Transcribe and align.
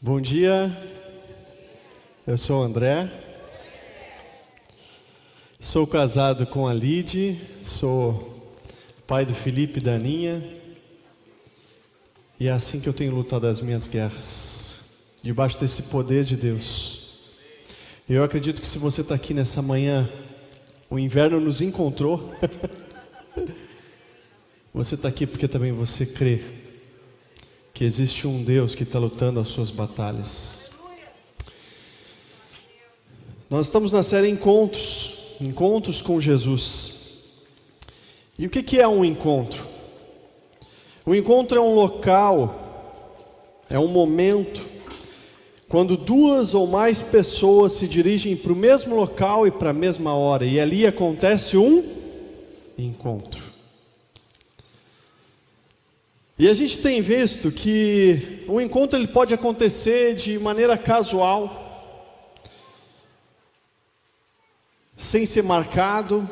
Bom 0.00 0.20
dia, 0.20 0.70
eu 2.24 2.38
sou 2.38 2.60
o 2.60 2.62
André, 2.62 3.10
sou 5.58 5.88
casado 5.88 6.46
com 6.46 6.68
a 6.68 6.72
Lide, 6.72 7.36
sou 7.60 8.56
pai 9.08 9.26
do 9.26 9.34
Felipe 9.34 9.80
e 9.80 9.82
da 9.82 9.94
Aninha, 9.94 10.56
e 12.38 12.46
é 12.46 12.52
assim 12.52 12.78
que 12.78 12.88
eu 12.88 12.92
tenho 12.92 13.12
lutado 13.12 13.48
as 13.48 13.60
minhas 13.60 13.88
guerras, 13.88 14.82
debaixo 15.20 15.58
desse 15.58 15.82
poder 15.82 16.22
de 16.22 16.36
Deus. 16.36 17.16
Eu 18.08 18.22
acredito 18.22 18.60
que 18.60 18.68
se 18.68 18.78
você 18.78 19.00
está 19.00 19.16
aqui 19.16 19.34
nessa 19.34 19.60
manhã, 19.60 20.08
o 20.88 20.96
inverno 20.96 21.40
nos 21.40 21.60
encontrou, 21.60 22.32
você 24.72 24.94
está 24.94 25.08
aqui 25.08 25.26
porque 25.26 25.48
também 25.48 25.72
você 25.72 26.06
crê 26.06 26.57
que 27.78 27.84
existe 27.84 28.26
um 28.26 28.42
Deus 28.42 28.74
que 28.74 28.82
está 28.82 28.98
lutando 28.98 29.38
as 29.38 29.46
suas 29.46 29.70
batalhas. 29.70 30.68
Nós 33.48 33.66
estamos 33.66 33.92
na 33.92 34.02
série 34.02 34.28
Encontros, 34.28 35.14
Encontros 35.40 36.02
com 36.02 36.20
Jesus. 36.20 37.20
E 38.36 38.46
o 38.46 38.50
que, 38.50 38.80
é 38.80 38.88
um 38.88 39.04
encontro? 39.04 39.64
Um 41.06 41.14
encontro 41.14 41.56
é 41.56 41.60
um 41.60 41.76
local, 41.76 43.14
é 43.70 43.78
um 43.78 43.86
momento, 43.86 44.66
quando 45.68 45.96
duas 45.96 46.54
ou 46.54 46.66
mais 46.66 47.00
pessoas 47.00 47.74
se 47.74 47.86
dirigem 47.86 48.34
para 48.34 48.52
o 48.52 48.56
mesmo 48.56 48.96
local 48.96 49.46
e 49.46 49.52
para 49.52 49.70
a 49.70 49.72
mesma 49.72 50.12
hora, 50.14 50.44
e 50.44 50.58
ali 50.58 50.84
acontece 50.84 51.56
um 51.56 51.84
encontro. 52.76 53.47
E 56.38 56.48
a 56.48 56.54
gente 56.54 56.78
tem 56.78 57.02
visto 57.02 57.50
que 57.50 58.44
o 58.46 58.60
encontro 58.60 58.96
ele 58.96 59.08
pode 59.08 59.34
acontecer 59.34 60.14
de 60.14 60.38
maneira 60.38 60.78
casual, 60.78 61.64
sem 64.96 65.26
ser 65.26 65.42
marcado, 65.42 66.30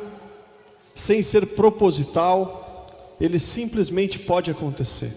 sem 0.95 1.25
ser 1.25 1.45
proposital, 1.49 3.17
ele 3.21 3.41
simplesmente 3.41 4.21
pode 4.21 4.49
acontecer. 4.49 5.13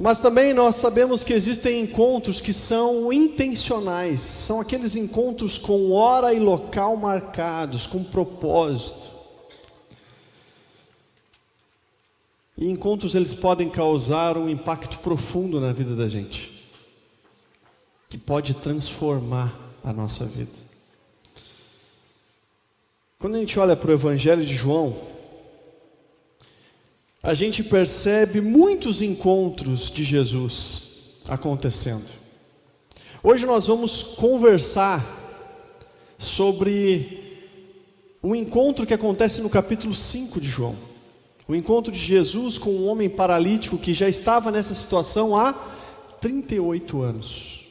Mas 0.00 0.18
também 0.18 0.54
nós 0.54 0.76
sabemos 0.76 1.22
que 1.22 1.34
existem 1.34 1.82
encontros 1.82 2.40
que 2.40 2.54
são 2.54 3.12
intencionais, 3.12 4.22
são 4.22 4.60
aqueles 4.60 4.96
encontros 4.96 5.58
com 5.58 5.92
hora 5.92 6.32
e 6.32 6.40
local 6.40 6.96
marcados, 6.96 7.86
com 7.86 8.02
propósito. 8.02 9.13
E 12.56 12.70
encontros 12.70 13.14
eles 13.14 13.34
podem 13.34 13.68
causar 13.68 14.36
um 14.36 14.48
impacto 14.48 14.98
profundo 15.00 15.60
na 15.60 15.72
vida 15.72 15.96
da 15.96 16.08
gente, 16.08 16.52
que 18.08 18.16
pode 18.16 18.54
transformar 18.54 19.58
a 19.82 19.92
nossa 19.92 20.24
vida. 20.24 20.52
Quando 23.18 23.36
a 23.36 23.38
gente 23.38 23.58
olha 23.58 23.74
para 23.74 23.90
o 23.90 23.94
Evangelho 23.94 24.44
de 24.44 24.54
João, 24.54 24.96
a 27.22 27.34
gente 27.34 27.62
percebe 27.64 28.40
muitos 28.40 29.02
encontros 29.02 29.90
de 29.90 30.04
Jesus 30.04 30.82
acontecendo. 31.26 32.06
Hoje 33.22 33.46
nós 33.46 33.66
vamos 33.66 34.02
conversar 34.02 35.22
sobre 36.18 37.48
um 38.22 38.34
encontro 38.34 38.86
que 38.86 38.94
acontece 38.94 39.40
no 39.40 39.50
capítulo 39.50 39.94
5 39.94 40.40
de 40.40 40.48
João. 40.48 40.93
O 41.46 41.54
encontro 41.54 41.92
de 41.92 41.98
Jesus 41.98 42.56
com 42.56 42.70
um 42.70 42.88
homem 42.88 43.08
paralítico 43.08 43.76
que 43.76 43.92
já 43.92 44.08
estava 44.08 44.50
nessa 44.50 44.74
situação 44.74 45.36
há 45.36 45.52
38 46.20 47.02
anos. 47.02 47.68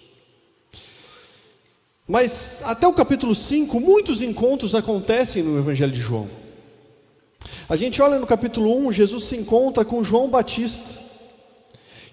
Mas 2.07 2.59
até 2.63 2.87
o 2.87 2.93
capítulo 2.93 3.33
5, 3.33 3.79
muitos 3.79 4.21
encontros 4.21 4.75
acontecem 4.75 5.41
no 5.41 5.57
Evangelho 5.57 5.91
de 5.91 5.99
João. 5.99 6.29
A 7.67 7.75
gente 7.75 8.01
olha 8.01 8.19
no 8.19 8.27
capítulo 8.27 8.77
1, 8.87 8.91
Jesus 8.91 9.23
se 9.23 9.37
encontra 9.37 9.83
com 9.83 10.03
João 10.03 10.29
Batista, 10.29 10.85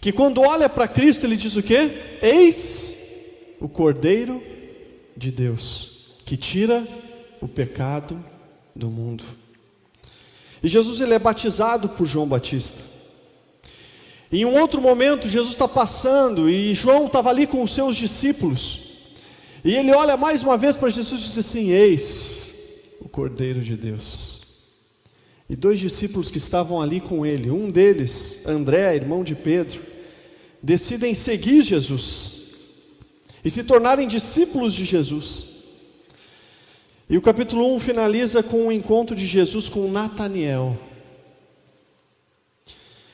que 0.01 0.13
quando 0.13 0.41
olha 0.41 0.69
para 0.69 0.89
Cristo, 0.89 1.27
ele 1.27 1.37
diz 1.37 1.57
o 1.57 1.63
quê? 1.63 2.19
Eis 2.23 2.97
o 3.61 3.69
Cordeiro 3.69 4.43
de 5.15 5.31
Deus, 5.31 6.07
que 6.25 6.37
tira 6.37 6.87
o 7.41 7.47
pecado 7.47 8.25
do 8.75 8.89
mundo. 8.89 9.25
E 10.63 10.69
Jesus 10.69 11.01
ele 11.01 11.15
é 11.15 11.19
batizado 11.19 11.89
por 11.89 12.07
João 12.07 12.27
Batista. 12.27 12.79
Em 14.33 14.45
um 14.45 14.59
outro 14.61 14.81
momento, 14.81 15.29
Jesus 15.29 15.53
está 15.53 15.67
passando 15.67 16.49
e 16.49 16.75
João 16.75 17.07
estava 17.07 17.31
ali 17.31 17.47
com 17.47 17.63
os 17.63 17.75
seus 17.75 17.97
discípulos. 17.97 18.81
E 19.65 19.75
ele 19.75 19.93
olha 19.93 20.17
mais 20.17 20.43
uma 20.43 20.57
vez 20.57 20.77
para 20.77 20.89
Jesus 20.89 21.21
e 21.21 21.25
diz 21.25 21.39
assim: 21.39 21.71
Eis 21.71 22.51
o 23.01 23.09
Cordeiro 23.09 23.61
de 23.61 23.77
Deus. 23.77 24.41
E 25.49 25.57
dois 25.57 25.81
discípulos 25.81 26.31
que 26.31 26.39
estavam 26.39 26.81
ali 26.81 27.01
com 27.01 27.27
ele, 27.27 27.51
um 27.51 27.71
deles, 27.71 28.41
André, 28.47 28.95
irmão 28.95 29.25
de 29.25 29.35
Pedro, 29.35 29.83
decidem 30.63 31.13
seguir 31.13 31.63
Jesus 31.63 32.37
e 33.45 33.51
se 33.51 33.65
tornarem 33.65 34.07
discípulos 34.07 34.73
de 34.73 34.85
Jesus. 34.85 35.47
E 37.11 37.19
o 37.19 37.21
capítulo 37.21 37.75
1 37.75 37.81
finaliza 37.81 38.41
com 38.41 38.69
o 38.69 38.73
encontro 38.73 39.17
de 39.17 39.27
Jesus 39.27 39.69
com 39.69 39.91
Nataniel. 39.91 40.79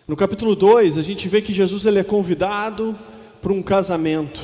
No 0.07 0.15
capítulo 0.15 0.55
2, 0.55 0.99
a 0.99 1.03
gente 1.03 1.27
vê 1.29 1.41
que 1.41 1.51
Jesus 1.51 1.87
ele 1.87 1.99
é 1.99 2.05
convidado 2.05 2.95
para 3.41 3.55
um 3.55 3.63
casamento. 3.63 4.39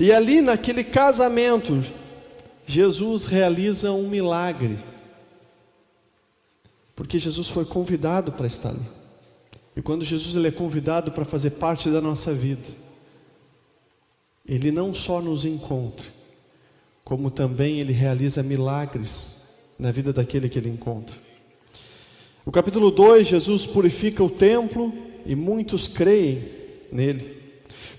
E 0.00 0.10
ali 0.10 0.40
naquele 0.40 0.82
casamento, 0.82 1.84
Jesus 2.66 3.26
realiza 3.26 3.92
um 3.92 4.08
milagre. 4.08 4.78
Porque 6.94 7.18
Jesus 7.18 7.48
foi 7.48 7.66
convidado 7.66 8.32
para 8.32 8.46
estar 8.46 8.70
ali. 8.70 8.88
E 9.76 9.82
quando 9.82 10.06
Jesus 10.06 10.34
ele 10.34 10.48
é 10.48 10.50
convidado 10.50 11.12
para 11.12 11.26
fazer 11.26 11.50
parte 11.50 11.90
da 11.90 12.00
nossa 12.00 12.32
vida, 12.32 12.64
ele 14.48 14.72
não 14.72 14.94
só 14.94 15.20
nos 15.20 15.44
encontra, 15.44 16.15
como 17.06 17.30
também 17.30 17.78
ele 17.78 17.92
realiza 17.92 18.42
milagres 18.42 19.36
na 19.78 19.92
vida 19.92 20.12
daquele 20.12 20.48
que 20.48 20.58
ele 20.58 20.68
encontra. 20.68 21.14
O 22.44 22.50
capítulo 22.50 22.90
2, 22.90 23.28
Jesus 23.28 23.64
purifica 23.64 24.24
o 24.24 24.28
templo 24.28 24.92
e 25.24 25.36
muitos 25.36 25.86
creem 25.86 26.48
nele. 26.90 27.36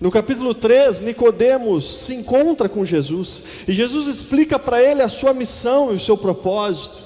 No 0.01 0.11
capítulo 0.11 0.53
3, 0.53 0.99
Nicodemos 0.99 1.99
se 1.99 2.15
encontra 2.15 2.67
com 2.67 2.85
Jesus 2.85 3.43
e 3.65 3.71
Jesus 3.71 4.09
explica 4.09 4.59
para 4.59 4.83
ele 4.83 5.01
a 5.01 5.07
sua 5.07 5.33
missão 5.33 5.93
e 5.93 5.95
o 5.95 6.01
seu 6.01 6.17
propósito. 6.17 7.01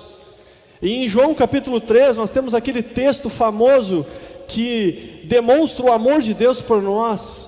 E 0.82 1.06
em 1.06 1.08
João 1.08 1.36
capítulo 1.36 1.80
3, 1.80 2.18
nós 2.18 2.32
temos 2.32 2.56
aquele 2.56 2.82
texto 2.82 3.30
famoso 3.30 4.08
que 4.48 5.22
demonstra 5.26 5.86
o 5.86 5.92
amor 5.92 6.24
de 6.24 6.34
Deus 6.34 6.64
por 6.64 6.82
nós. 6.82 7.48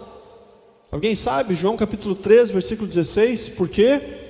Alguém 0.92 1.16
sabe? 1.16 1.56
João 1.56 1.76
capítulo 1.76 2.14
3, 2.14 2.52
versículo 2.52 2.88
16, 2.88 3.50
por 3.50 3.68
quê? 3.68 4.22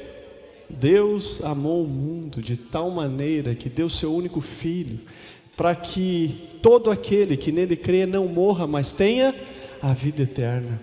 Deus 0.69 1.41
amou 1.43 1.83
o 1.83 1.87
mundo 1.87 2.41
de 2.41 2.57
tal 2.57 2.89
maneira 2.89 3.55
que 3.55 3.69
deu 3.69 3.89
seu 3.89 4.13
único 4.13 4.41
filho, 4.41 4.99
para 5.55 5.75
que 5.75 6.49
todo 6.61 6.89
aquele 6.89 7.37
que 7.37 7.51
nele 7.51 7.75
crê 7.75 8.05
não 8.05 8.27
morra, 8.27 8.65
mas 8.65 8.91
tenha 8.91 9.35
a 9.81 9.93
vida 9.93 10.23
eterna. 10.23 10.79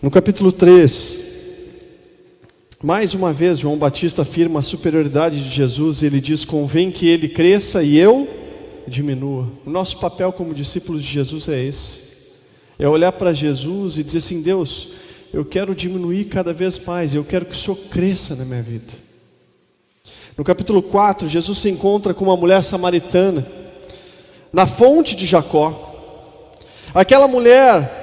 No 0.00 0.10
capítulo 0.10 0.50
3, 0.52 1.20
mais 2.82 3.14
uma 3.14 3.32
vez, 3.32 3.60
João 3.60 3.78
Batista 3.78 4.22
afirma 4.22 4.58
a 4.58 4.62
superioridade 4.62 5.42
de 5.42 5.48
Jesus, 5.48 6.02
ele 6.02 6.20
diz: 6.20 6.44
convém 6.44 6.90
que 6.90 7.06
ele 7.06 7.28
cresça 7.28 7.82
e 7.82 7.96
eu 7.96 8.28
diminua. 8.88 9.48
O 9.64 9.70
nosso 9.70 9.98
papel 10.00 10.32
como 10.32 10.52
discípulos 10.52 11.02
de 11.02 11.08
Jesus 11.08 11.48
é 11.48 11.62
esse: 11.62 11.98
é 12.78 12.88
olhar 12.88 13.12
para 13.12 13.32
Jesus 13.32 13.98
e 13.98 14.02
dizer 14.02 14.18
assim, 14.18 14.42
Deus, 14.42 14.88
eu 15.32 15.44
quero 15.44 15.74
diminuir 15.74 16.26
cada 16.26 16.52
vez 16.52 16.78
mais, 16.78 17.14
eu 17.14 17.24
quero 17.24 17.46
que 17.46 17.52
o 17.52 17.58
Senhor 17.58 17.76
cresça 17.90 18.36
na 18.36 18.44
minha 18.44 18.62
vida. 18.62 18.92
No 20.36 20.44
capítulo 20.44 20.82
4, 20.82 21.28
Jesus 21.28 21.58
se 21.58 21.70
encontra 21.70 22.12
com 22.12 22.24
uma 22.24 22.36
mulher 22.36 22.62
samaritana, 22.62 23.46
na 24.52 24.66
fonte 24.66 25.16
de 25.16 25.26
Jacó. 25.26 25.90
Aquela 26.94 27.26
mulher, 27.26 28.02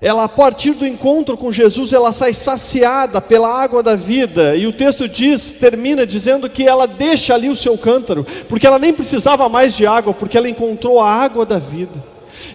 ela 0.00 0.24
a 0.24 0.28
partir 0.28 0.72
do 0.72 0.86
encontro 0.86 1.36
com 1.36 1.52
Jesus, 1.52 1.92
ela 1.92 2.10
sai 2.10 2.32
saciada 2.32 3.20
pela 3.20 3.48
água 3.48 3.82
da 3.82 3.94
vida, 3.94 4.56
e 4.56 4.66
o 4.66 4.72
texto 4.72 5.06
diz, 5.06 5.52
termina 5.52 6.06
dizendo 6.06 6.48
que 6.48 6.66
ela 6.66 6.86
deixa 6.86 7.34
ali 7.34 7.50
o 7.50 7.56
seu 7.56 7.76
cântaro, 7.76 8.26
porque 8.48 8.66
ela 8.66 8.78
nem 8.78 8.94
precisava 8.94 9.48
mais 9.48 9.76
de 9.76 9.86
água, 9.86 10.14
porque 10.14 10.38
ela 10.38 10.48
encontrou 10.48 11.00
a 11.00 11.10
água 11.10 11.44
da 11.44 11.58
vida. 11.58 12.02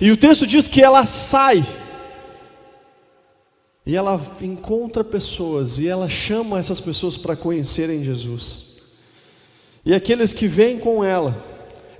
E 0.02 0.12
o 0.12 0.18
texto 0.18 0.46
diz 0.48 0.68
que 0.68 0.82
ela 0.82 1.06
sai, 1.06 1.64
e 3.88 3.96
ela 3.96 4.22
encontra 4.42 5.02
pessoas 5.02 5.80
e 5.80 5.88
ela 5.88 6.10
chama 6.10 6.60
essas 6.60 6.82
pessoas 6.82 7.16
para 7.16 7.38
conhecerem 7.38 8.04
Jesus. 8.04 8.66
E 9.86 9.94
aqueles 9.94 10.34
que 10.34 10.46
vêm 10.46 10.78
com 10.78 11.02
ela, 11.02 11.42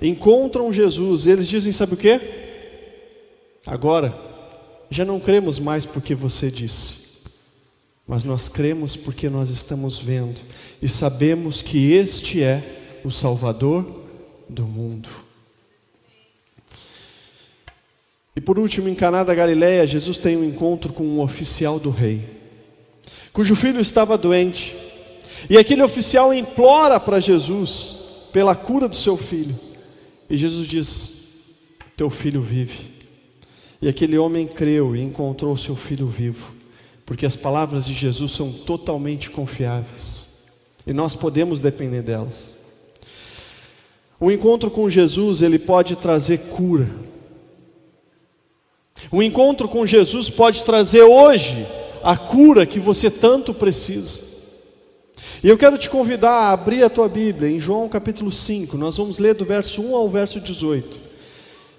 encontram 0.02 0.70
Jesus, 0.70 1.24
e 1.24 1.30
eles 1.30 1.48
dizem: 1.48 1.72
sabe 1.72 1.94
o 1.94 1.96
que? 1.96 2.20
Agora, 3.66 4.14
já 4.90 5.02
não 5.02 5.18
cremos 5.18 5.58
mais 5.58 5.86
porque 5.86 6.14
você 6.14 6.50
disse, 6.50 6.92
mas 8.06 8.22
nós 8.22 8.50
cremos 8.50 8.94
porque 8.94 9.30
nós 9.30 9.48
estamos 9.48 9.98
vendo 9.98 10.42
e 10.82 10.88
sabemos 10.90 11.62
que 11.62 11.94
este 11.94 12.42
é 12.42 13.00
o 13.02 13.10
Salvador 13.10 14.02
do 14.46 14.64
mundo. 14.64 15.08
E 18.38 18.40
por 18.40 18.56
último, 18.56 18.88
em 18.88 18.94
Caná 18.94 19.24
da 19.24 19.34
Galileia, 19.34 19.84
Jesus 19.84 20.16
tem 20.16 20.36
um 20.36 20.44
encontro 20.44 20.92
com 20.92 21.02
um 21.02 21.20
oficial 21.20 21.80
do 21.80 21.90
rei, 21.90 22.22
cujo 23.32 23.56
filho 23.56 23.80
estava 23.80 24.16
doente. 24.16 24.76
E 25.50 25.58
aquele 25.58 25.82
oficial 25.82 26.32
implora 26.32 27.00
para 27.00 27.18
Jesus 27.18 27.96
pela 28.32 28.54
cura 28.54 28.86
do 28.86 28.94
seu 28.94 29.16
filho. 29.16 29.58
E 30.30 30.36
Jesus 30.36 30.68
diz: 30.68 31.14
Teu 31.96 32.08
filho 32.10 32.40
vive. 32.40 32.84
E 33.82 33.88
aquele 33.88 34.16
homem 34.16 34.46
creu 34.46 34.94
e 34.94 35.02
encontrou 35.02 35.56
seu 35.56 35.74
filho 35.74 36.06
vivo, 36.06 36.54
porque 37.04 37.26
as 37.26 37.34
palavras 37.34 37.86
de 37.86 37.92
Jesus 37.92 38.30
são 38.30 38.52
totalmente 38.52 39.30
confiáveis 39.30 40.28
e 40.86 40.92
nós 40.92 41.12
podemos 41.12 41.58
depender 41.58 42.02
delas. 42.02 42.56
O 44.20 44.30
encontro 44.30 44.70
com 44.70 44.88
Jesus, 44.88 45.42
ele 45.42 45.58
pode 45.58 45.96
trazer 45.96 46.38
cura. 46.50 47.07
O 49.10 49.22
encontro 49.22 49.68
com 49.68 49.86
Jesus 49.86 50.28
pode 50.28 50.64
trazer 50.64 51.02
hoje 51.02 51.66
a 52.02 52.16
cura 52.16 52.66
que 52.66 52.78
você 52.78 53.10
tanto 53.10 53.54
precisa. 53.54 54.20
E 55.42 55.48
eu 55.48 55.56
quero 55.56 55.78
te 55.78 55.88
convidar 55.88 56.30
a 56.30 56.52
abrir 56.52 56.82
a 56.82 56.90
tua 56.90 57.08
Bíblia 57.08 57.50
em 57.50 57.60
João 57.60 57.88
capítulo 57.88 58.32
5, 58.32 58.76
nós 58.76 58.96
vamos 58.96 59.18
ler 59.18 59.34
do 59.34 59.44
verso 59.44 59.80
1 59.80 59.94
ao 59.94 60.08
verso 60.08 60.40
18. 60.40 60.98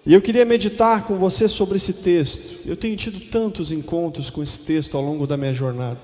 E 0.06 0.14
eu 0.14 0.22
queria 0.22 0.46
meditar 0.46 1.06
com 1.06 1.18
você 1.18 1.48
sobre 1.48 1.78
esse 1.78 1.94
texto. 1.94 2.58
Eu 2.66 2.78
tenho 2.78 2.96
tido 2.96 3.20
tantos 3.20 3.72
encontros 3.72 4.30
com 4.30 4.42
esse 4.42 4.60
texto 4.60 4.96
ao 4.96 5.04
longo 5.04 5.28
da 5.28 5.36
minha 5.36 5.54
jornada. 5.54 6.00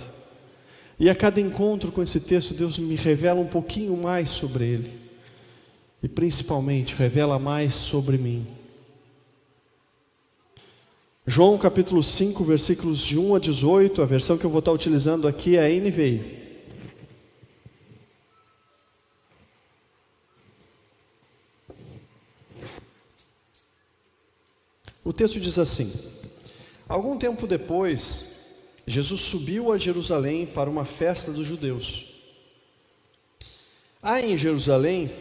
E 0.99 1.09
a 1.09 1.15
cada 1.15 1.41
encontro 1.41 1.91
com 1.91 2.03
esse 2.03 2.19
texto, 2.19 2.53
Deus 2.53 2.77
me 2.77 2.95
revela 2.95 3.39
um 3.39 3.47
pouquinho 3.47 3.95
mais 3.97 4.29
sobre 4.29 4.65
ele. 4.65 4.91
E 6.03 6.07
principalmente, 6.07 6.93
revela 6.93 7.39
mais 7.39 7.73
sobre 7.73 8.17
mim. 8.17 8.45
João 11.27 11.57
capítulo 11.57 12.03
5, 12.03 12.43
versículos 12.43 12.99
de 12.99 13.17
1 13.17 13.33
a 13.33 13.39
18, 13.39 13.99
a 13.99 14.05
versão 14.05 14.37
que 14.37 14.45
eu 14.45 14.49
vou 14.49 14.59
estar 14.59 14.71
utilizando 14.71 15.27
aqui 15.27 15.57
é 15.57 15.65
a 15.65 15.69
NVI. 15.69 16.45
O 25.03 25.11
texto 25.11 25.39
diz 25.39 25.57
assim: 25.57 25.91
Algum 26.87 27.17
tempo 27.17 27.47
depois, 27.47 28.25
Jesus 28.85 29.21
subiu 29.21 29.71
a 29.71 29.79
Jerusalém 29.79 30.45
para 30.45 30.69
uma 30.69 30.85
festa 30.85 31.31
dos 31.31 31.47
judeus. 31.47 32.07
Há 33.99 34.21
em 34.21 34.37
Jerusalém, 34.37 35.11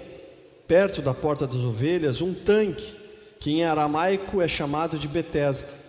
perto 0.69 1.01
da 1.01 1.15
porta 1.15 1.47
das 1.47 1.65
ovelhas, 1.65 2.21
um 2.21 2.35
tanque, 2.35 2.95
que 3.41 3.53
em 3.53 3.65
aramaico 3.65 4.43
é 4.43 4.49
chamado 4.49 4.99
de 4.99 5.09
Betesda, 5.09 5.84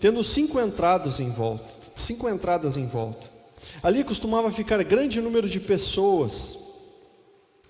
tendo 0.00 0.24
cinco 0.24 0.58
entradas 0.58 1.20
em 1.20 1.30
volta, 1.30 1.70
cinco 1.94 2.28
entradas 2.28 2.76
em 2.76 2.86
volta. 2.86 3.30
Ali 3.82 4.02
costumava 4.02 4.50
ficar 4.50 4.82
grande 4.82 5.20
número 5.20 5.48
de 5.48 5.60
pessoas, 5.60 6.58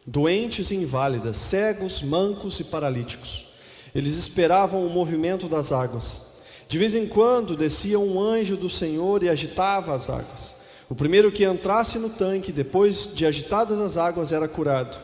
doentes 0.06 0.70
e 0.70 0.76
inválidas, 0.76 1.36
cegos, 1.36 2.00
mancos 2.00 2.60
e 2.60 2.64
paralíticos. 2.64 3.46
Eles 3.92 4.14
esperavam 4.14 4.86
o 4.86 4.90
movimento 4.90 5.48
das 5.48 5.72
águas. 5.72 6.22
De 6.68 6.78
vez 6.78 6.94
em 6.94 7.06
quando 7.06 7.56
descia 7.56 7.98
um 7.98 8.20
anjo 8.20 8.56
do 8.56 8.70
Senhor 8.70 9.24
e 9.24 9.28
agitava 9.28 9.92
as 9.92 10.08
águas. 10.08 10.54
O 10.88 10.94
primeiro 10.94 11.32
que 11.32 11.44
entrasse 11.44 11.98
no 11.98 12.10
tanque, 12.10 12.52
depois 12.52 13.12
de 13.12 13.26
agitadas 13.26 13.80
as 13.80 13.96
águas, 13.96 14.30
era 14.30 14.46
curado, 14.46 14.96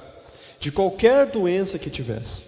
de 0.61 0.71
qualquer 0.71 1.27
doença 1.27 1.79
que 1.79 1.91
tivesse. 1.91 2.45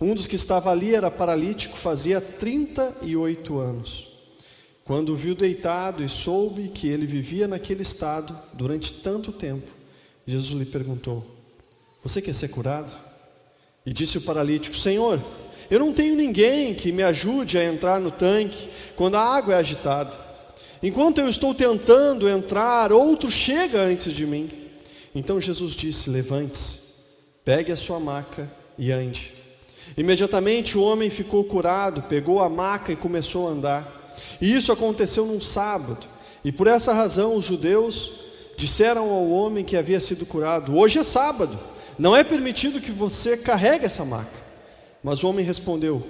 Um 0.00 0.14
dos 0.14 0.26
que 0.26 0.36
estava 0.36 0.70
ali 0.70 0.94
era 0.94 1.10
paralítico, 1.10 1.76
fazia 1.76 2.20
38 2.20 3.58
anos. 3.58 4.13
Quando 4.84 5.14
o 5.14 5.16
viu 5.16 5.34
deitado 5.34 6.04
e 6.04 6.08
soube 6.08 6.68
que 6.68 6.88
ele 6.88 7.06
vivia 7.06 7.48
naquele 7.48 7.82
estado 7.82 8.38
durante 8.52 8.92
tanto 8.92 9.32
tempo, 9.32 9.70
Jesus 10.26 10.58
lhe 10.58 10.66
perguntou: 10.66 11.24
Você 12.02 12.20
quer 12.20 12.34
ser 12.34 12.48
curado? 12.48 12.94
E 13.86 13.92
disse 13.92 14.18
o 14.18 14.20
paralítico: 14.20 14.76
Senhor, 14.76 15.22
eu 15.70 15.78
não 15.78 15.92
tenho 15.92 16.14
ninguém 16.14 16.74
que 16.74 16.92
me 16.92 17.02
ajude 17.02 17.56
a 17.56 17.64
entrar 17.64 17.98
no 17.98 18.10
tanque 18.10 18.68
quando 18.94 19.14
a 19.14 19.22
água 19.22 19.54
é 19.54 19.56
agitada. 19.56 20.18
Enquanto 20.82 21.18
eu 21.18 21.28
estou 21.30 21.54
tentando 21.54 22.28
entrar, 22.28 22.92
outro 22.92 23.30
chega 23.30 23.80
antes 23.80 24.12
de 24.12 24.26
mim. 24.26 24.50
Então 25.14 25.40
Jesus 25.40 25.74
disse: 25.74 26.10
Levante-se, 26.10 26.78
pegue 27.42 27.72
a 27.72 27.76
sua 27.76 27.98
maca 27.98 28.50
e 28.76 28.92
ande. 28.92 29.32
Imediatamente 29.96 30.76
o 30.76 30.82
homem 30.82 31.08
ficou 31.08 31.42
curado, 31.44 32.02
pegou 32.02 32.40
a 32.40 32.50
maca 32.50 32.92
e 32.92 32.96
começou 32.96 33.48
a 33.48 33.52
andar. 33.52 34.03
E 34.40 34.54
isso 34.54 34.72
aconteceu 34.72 35.26
num 35.26 35.40
sábado. 35.40 36.06
E 36.44 36.52
por 36.52 36.66
essa 36.66 36.92
razão 36.92 37.36
os 37.36 37.44
judeus 37.44 38.12
disseram 38.56 39.10
ao 39.10 39.28
homem 39.30 39.64
que 39.64 39.76
havia 39.76 40.00
sido 40.00 40.26
curado: 40.26 40.76
Hoje 40.76 40.98
é 40.98 41.02
sábado, 41.02 41.58
não 41.98 42.14
é 42.14 42.22
permitido 42.22 42.80
que 42.80 42.92
você 42.92 43.36
carregue 43.36 43.86
essa 43.86 44.04
maca. 44.04 44.44
Mas 45.02 45.22
o 45.22 45.28
homem 45.28 45.44
respondeu: 45.44 46.02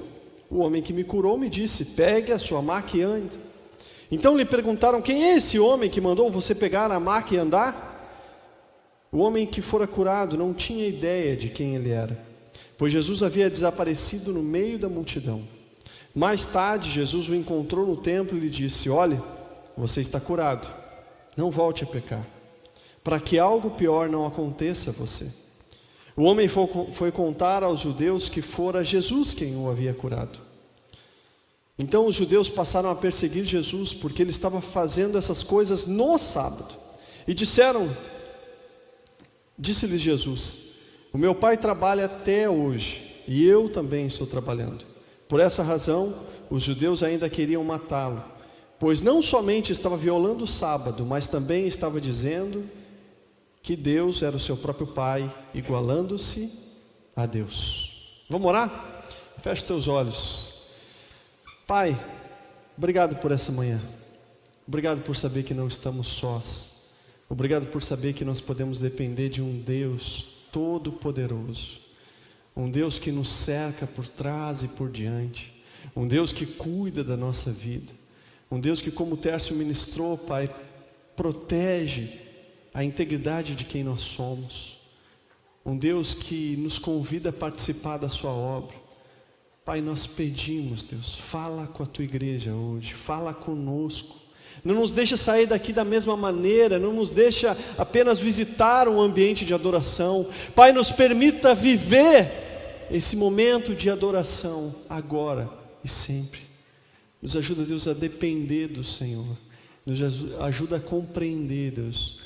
O 0.50 0.58
homem 0.58 0.82
que 0.82 0.92
me 0.92 1.04
curou 1.04 1.38
me 1.38 1.48
disse: 1.48 1.84
Pegue 1.84 2.32
a 2.32 2.38
sua 2.38 2.60
maca 2.60 2.96
e 2.96 3.02
ande. 3.02 3.38
Então 4.10 4.36
lhe 4.36 4.44
perguntaram: 4.44 5.02
Quem 5.02 5.24
é 5.24 5.36
esse 5.36 5.58
homem 5.58 5.90
que 5.90 6.00
mandou 6.00 6.30
você 6.30 6.54
pegar 6.54 6.90
a 6.90 7.00
maca 7.00 7.34
e 7.34 7.38
andar? 7.38 7.92
O 9.10 9.18
homem 9.18 9.46
que 9.46 9.62
fora 9.62 9.86
curado 9.86 10.36
não 10.36 10.52
tinha 10.52 10.88
ideia 10.88 11.36
de 11.36 11.48
quem 11.48 11.76
ele 11.76 11.90
era, 11.90 12.18
pois 12.76 12.92
Jesus 12.92 13.22
havia 13.22 13.48
desaparecido 13.48 14.32
no 14.32 14.42
meio 14.42 14.76
da 14.76 14.88
multidão. 14.88 15.53
Mais 16.14 16.46
tarde, 16.46 16.90
Jesus 16.90 17.28
o 17.28 17.34
encontrou 17.34 17.84
no 17.84 17.96
templo 17.96 18.36
e 18.36 18.40
lhe 18.40 18.50
disse: 18.50 18.88
Olhe, 18.88 19.20
você 19.76 20.00
está 20.00 20.20
curado, 20.20 20.70
não 21.36 21.50
volte 21.50 21.82
a 21.82 21.86
pecar, 21.86 22.24
para 23.02 23.18
que 23.18 23.38
algo 23.38 23.72
pior 23.72 24.08
não 24.08 24.24
aconteça 24.24 24.90
a 24.90 24.92
você. 24.92 25.28
O 26.16 26.22
homem 26.22 26.48
foi 26.48 27.10
contar 27.10 27.64
aos 27.64 27.80
judeus 27.80 28.28
que 28.28 28.40
fora 28.40 28.84
Jesus 28.84 29.34
quem 29.34 29.56
o 29.56 29.68
havia 29.68 29.92
curado. 29.92 30.38
Então 31.76 32.06
os 32.06 32.14
judeus 32.14 32.48
passaram 32.48 32.88
a 32.88 32.94
perseguir 32.94 33.44
Jesus 33.44 33.92
porque 33.92 34.22
ele 34.22 34.30
estava 34.30 34.60
fazendo 34.60 35.18
essas 35.18 35.42
coisas 35.42 35.86
no 35.86 36.16
sábado. 36.18 36.72
E 37.26 37.34
disseram: 37.34 37.90
Disse-lhes 39.58 40.00
Jesus: 40.00 40.58
O 41.12 41.18
meu 41.18 41.34
pai 41.34 41.56
trabalha 41.56 42.04
até 42.04 42.48
hoje 42.48 43.24
e 43.26 43.44
eu 43.44 43.68
também 43.68 44.06
estou 44.06 44.28
trabalhando. 44.28 44.93
Por 45.28 45.40
essa 45.40 45.62
razão, 45.62 46.14
os 46.50 46.62
judeus 46.62 47.02
ainda 47.02 47.28
queriam 47.28 47.64
matá-lo, 47.64 48.22
pois 48.78 49.02
não 49.02 49.22
somente 49.22 49.72
estava 49.72 49.96
violando 49.96 50.44
o 50.44 50.48
sábado, 50.48 51.04
mas 51.04 51.26
também 51.26 51.66
estava 51.66 52.00
dizendo 52.00 52.64
que 53.62 53.74
Deus 53.74 54.22
era 54.22 54.36
o 54.36 54.40
seu 54.40 54.56
próprio 54.56 54.86
Pai, 54.86 55.32
igualando-se 55.54 56.52
a 57.16 57.24
Deus. 57.24 58.24
Vamos 58.28 58.46
orar? 58.46 59.04
Feche 59.40 59.64
teus 59.64 59.88
olhos. 59.88 60.58
Pai, 61.66 61.98
obrigado 62.76 63.16
por 63.16 63.32
essa 63.32 63.50
manhã. 63.50 63.80
Obrigado 64.66 65.02
por 65.02 65.16
saber 65.16 65.44
que 65.44 65.54
não 65.54 65.66
estamos 65.66 66.08
sós. 66.08 66.74
Obrigado 67.28 67.66
por 67.66 67.82
saber 67.82 68.12
que 68.12 68.24
nós 68.24 68.40
podemos 68.40 68.78
depender 68.78 69.28
de 69.28 69.40
um 69.40 69.58
Deus 69.60 70.26
todo-poderoso. 70.52 71.83
Um 72.56 72.70
Deus 72.70 72.98
que 72.98 73.10
nos 73.10 73.28
cerca 73.28 73.86
por 73.86 74.06
trás 74.06 74.62
e 74.62 74.68
por 74.68 74.90
diante. 74.90 75.52
Um 75.94 76.06
Deus 76.06 76.32
que 76.32 76.46
cuida 76.46 77.02
da 77.02 77.16
nossa 77.16 77.50
vida. 77.50 77.92
Um 78.50 78.60
Deus 78.60 78.80
que, 78.80 78.90
como 78.90 79.14
o 79.14 79.16
Tércio 79.16 79.56
ministrou, 79.56 80.16
Pai, 80.16 80.48
protege 81.16 82.20
a 82.72 82.84
integridade 82.84 83.54
de 83.54 83.64
quem 83.64 83.82
nós 83.82 84.02
somos. 84.02 84.78
Um 85.64 85.76
Deus 85.76 86.14
que 86.14 86.56
nos 86.56 86.78
convida 86.78 87.30
a 87.30 87.32
participar 87.32 87.96
da 87.96 88.08
Sua 88.08 88.30
obra. 88.30 88.76
Pai, 89.64 89.80
nós 89.80 90.06
pedimos, 90.06 90.84
Deus, 90.84 91.16
fala 91.16 91.66
com 91.66 91.82
a 91.82 91.86
tua 91.86 92.04
igreja 92.04 92.52
hoje, 92.52 92.92
fala 92.92 93.32
conosco. 93.32 94.14
Não 94.62 94.74
nos 94.74 94.92
deixa 94.92 95.16
sair 95.16 95.46
daqui 95.46 95.72
da 95.72 95.84
mesma 95.84 96.16
maneira, 96.16 96.78
não 96.78 96.92
nos 96.92 97.10
deixa 97.10 97.56
apenas 97.78 98.20
visitar 98.20 98.88
um 98.88 99.00
ambiente 99.00 99.44
de 99.44 99.54
adoração. 99.54 100.28
Pai, 100.54 100.70
nos 100.70 100.92
permita 100.92 101.54
viver 101.54 102.43
esse 102.90 103.16
momento 103.16 103.74
de 103.74 103.90
adoração 103.90 104.74
agora 104.88 105.50
e 105.82 105.88
sempre. 105.88 106.40
Nos 107.20 107.36
ajuda, 107.36 107.64
Deus, 107.64 107.88
a 107.88 107.94
depender 107.94 108.68
do 108.68 108.84
Senhor. 108.84 109.36
Nos 109.86 110.00
ajuda 110.40 110.76
a 110.76 110.80
compreender, 110.80 111.72
Deus, 111.72 112.18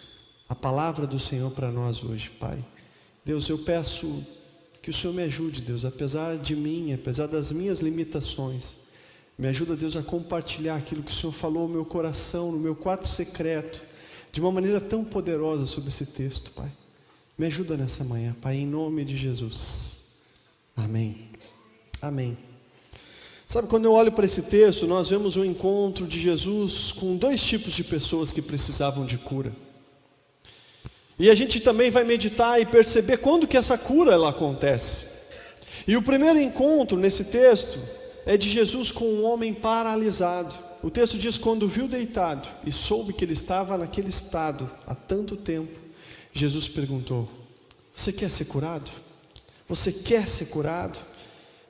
a 0.49 0.55
palavra 0.55 1.07
do 1.07 1.19
Senhor 1.19 1.51
para 1.51 1.71
nós 1.71 2.03
hoje, 2.03 2.31
Pai. 2.31 2.65
Deus, 3.25 3.49
eu 3.49 3.59
peço 3.59 4.25
que 4.81 4.91
o 4.91 4.93
Senhor 4.93 5.13
me 5.13 5.23
ajude, 5.23 5.61
Deus, 5.61 5.85
apesar 5.85 6.39
de 6.39 6.57
mim, 6.57 6.93
apesar 6.93 7.27
das 7.27 7.53
minhas 7.53 7.81
limitações, 7.81 8.77
Me 9.39 9.47
ajuda, 9.47 9.77
Deus, 9.77 9.95
a 9.95 10.03
compartilhar 10.03 10.75
aquilo 10.75 11.01
que 11.01 11.13
o 11.13 11.15
Senhor 11.15 11.33
falou 11.33 11.69
no 11.69 11.75
meu 11.75 11.85
coração, 11.85 12.51
no 12.51 12.59
meu 12.59 12.75
quarto 12.75 13.07
secreto, 13.07 13.81
de 14.33 14.41
uma 14.41 14.51
maneira 14.51 14.81
tão 14.81 15.05
poderosa 15.05 15.65
sobre 15.65 15.91
esse 15.91 16.05
texto, 16.05 16.51
Pai. 16.51 16.73
Me 17.39 17.47
ajuda 17.47 17.77
nessa 17.77 18.03
manhã, 18.03 18.35
Pai, 18.43 18.57
em 18.57 18.67
nome 18.67 19.05
de 19.05 19.17
Jesus. 19.17 19.98
Amém. 20.79 21.29
Amém. 22.01 22.39
Sabe, 23.49 23.67
quando 23.67 23.87
eu 23.87 23.93
olho 23.93 24.13
para 24.13 24.27
esse 24.27 24.43
texto, 24.43 24.87
nós 24.87 25.11
vemos 25.11 25.37
um 25.37 25.45
encontro 25.45 26.07
de 26.07 26.21
Jesus 26.21 26.93
com 26.93 27.17
dois 27.17 27.43
tipos 27.43 27.73
de 27.73 27.83
pessoas 27.83 28.31
que 28.31 28.41
precisavam 28.41 29.05
de 29.05 29.19
cura. 29.19 29.53
E 31.19 31.29
a 31.29 31.35
gente 31.35 31.59
também 31.59 31.91
vai 31.91 32.05
meditar 32.05 32.61
e 32.61 32.67
perceber 32.67 33.17
quando 33.17 33.49
que 33.49 33.57
essa 33.57 33.77
cura 33.77 34.13
ela 34.13 34.31
acontece. 34.31 35.07
E 35.87 35.97
o 35.97 36.03
primeiro 36.03 36.39
encontro 36.39 36.97
nesse 36.97 37.25
texto 37.25 37.81
é 38.25 38.37
de 38.37 38.49
Jesus 38.49 38.93
com 38.93 39.07
um 39.07 39.25
homem 39.25 39.53
paralisado. 39.53 40.55
O 40.81 40.91
texto 40.91 41.19
diz: 41.19 41.37
quando 41.37 41.67
viu 41.67 41.89
deitado 41.89 42.49
e 42.65 42.71
soube 42.71 43.13
que 43.13 43.25
ele 43.25 43.33
estava 43.33 43.77
naquele 43.77 44.11
estado 44.11 44.71
há 44.87 44.95
tanto 44.95 45.37
tempo, 45.37 45.77
Jesus 46.33 46.69
perguntou: 46.69 47.29
Você 47.97 48.13
quer 48.13 48.31
ser 48.31 48.45
curado? 48.45 49.08
Você 49.69 49.93
quer 49.93 50.27
ser 50.29 50.47
curado? 50.47 50.99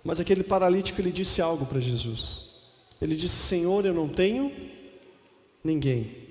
Mas 0.04 0.20
aquele 0.20 0.42
paralítico 0.42 1.00
ele 1.00 1.10
disse 1.10 1.42
algo 1.42 1.66
para 1.66 1.80
Jesus. 1.80 2.44
Ele 3.02 3.16
disse: 3.16 3.36
Senhor, 3.36 3.84
eu 3.84 3.92
não 3.92 4.08
tenho 4.08 4.52
ninguém. 5.62 6.28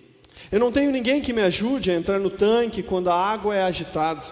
Eu 0.52 0.60
não 0.60 0.72
tenho 0.72 0.92
ninguém 0.92 1.22
que 1.22 1.34
me 1.34 1.42
ajude 1.42 1.92
a 1.92 1.96
entrar 1.96 2.20
no 2.20 2.30
tanque 2.30 2.82
quando 2.82 3.10
a 3.10 3.16
água 3.16 3.56
é 3.56 3.64
agitada. 3.64 4.26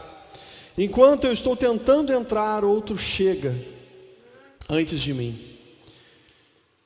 Enquanto 0.78 1.26
eu 1.26 1.34
estou 1.34 1.56
tentando 1.56 2.14
entrar, 2.14 2.64
outro 2.64 2.98
chega 2.98 3.56
antes 4.70 5.02
de 5.02 5.14
mim. 5.14 5.40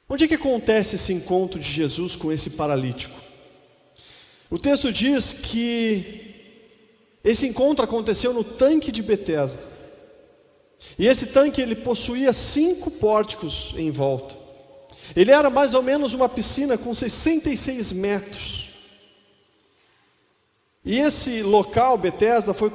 Onde 0.08 0.24
é 0.24 0.27
que 0.27 0.36
acontece 0.36 0.96
esse 0.96 1.13
encontro 1.13 1.60
de 1.60 1.72
Jesus 1.72 2.15
com 2.15 2.32
esse 2.32 2.50
paralítico? 2.51 3.18
O 4.50 4.58
texto 4.58 4.91
diz 4.91 5.34
que 5.34 6.34
esse 7.24 7.46
encontro 7.46 7.86
aconteceu 7.86 8.34
no 8.34 8.44
tanque 8.44 8.91
de 8.91 9.03
Betesda. 9.03 9.62
E 10.98 11.07
esse 11.07 11.27
tanque 11.27 11.62
ele 11.62 11.75
possuía 11.75 12.33
cinco 12.33 12.89
pórticos 12.91 13.74
em 13.75 13.91
volta. 13.91 14.36
Ele 15.15 15.31
era 15.31 15.50
mais 15.50 15.74
ou 15.74 15.81
menos 15.81 16.13
uma 16.13 16.29
piscina 16.29 16.77
com 16.77 16.93
66 16.93 17.91
metros. 17.91 18.69
E 20.86 21.00
esse 21.00 21.41
local, 21.41 21.98
Bethesda, 21.98 22.53
foi 22.53 22.71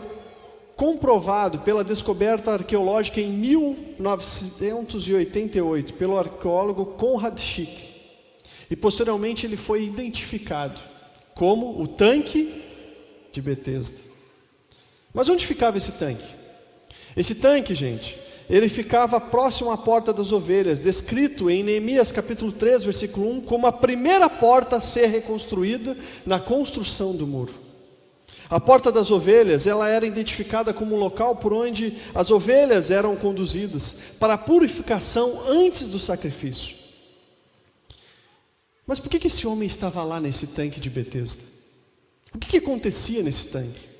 comprovado 0.76 1.60
pela 1.60 1.84
descoberta 1.84 2.50
arqueológica 2.52 3.20
em 3.20 3.30
1988 3.30 5.94
pelo 5.94 6.18
arqueólogo 6.18 6.86
Conrad 6.96 7.38
Schick. 7.38 7.94
E 8.70 8.76
posteriormente 8.76 9.46
ele 9.46 9.56
foi 9.56 9.84
identificado 9.84 10.82
como 11.34 11.80
o 11.80 11.86
tanque 11.86 12.62
de 13.32 13.40
Bethesda. 13.40 13.96
Mas 15.12 15.28
onde 15.28 15.46
ficava 15.46 15.76
esse 15.76 15.92
tanque? 15.92 16.26
Esse 17.16 17.34
tanque, 17.34 17.74
gente, 17.74 18.18
ele 18.48 18.68
ficava 18.68 19.20
próximo 19.20 19.70
à 19.70 19.78
porta 19.78 20.12
das 20.12 20.32
ovelhas, 20.32 20.80
descrito 20.80 21.48
em 21.48 21.62
Neemias 21.62 22.12
capítulo 22.12 22.52
3, 22.52 22.84
versículo 22.84 23.30
1, 23.38 23.40
como 23.42 23.66
a 23.66 23.72
primeira 23.72 24.28
porta 24.28 24.76
a 24.76 24.80
ser 24.80 25.06
reconstruída 25.06 25.96
na 26.26 26.38
construção 26.38 27.14
do 27.14 27.26
muro. 27.26 27.54
A 28.50 28.60
porta 28.60 28.92
das 28.92 29.10
ovelhas, 29.10 29.66
ela 29.66 29.88
era 29.88 30.06
identificada 30.06 30.74
como 30.74 30.94
um 30.94 30.98
local 30.98 31.36
por 31.36 31.52
onde 31.52 31.96
as 32.14 32.30
ovelhas 32.30 32.90
eram 32.90 33.16
conduzidas 33.16 33.98
para 34.20 34.34
a 34.34 34.38
purificação 34.38 35.42
antes 35.46 35.88
do 35.88 35.98
sacrifício. 35.98 36.76
Mas 38.86 38.98
por 38.98 39.08
que, 39.08 39.26
esse 39.26 39.46
homem 39.46 39.66
estava 39.66 40.04
lá 40.04 40.20
nesse 40.20 40.46
tanque 40.48 40.78
de 40.78 40.90
Betesda? 40.90 41.42
O 42.34 42.38
que 42.38 42.58
acontecia 42.58 43.22
nesse 43.22 43.46
tanque? 43.46 43.93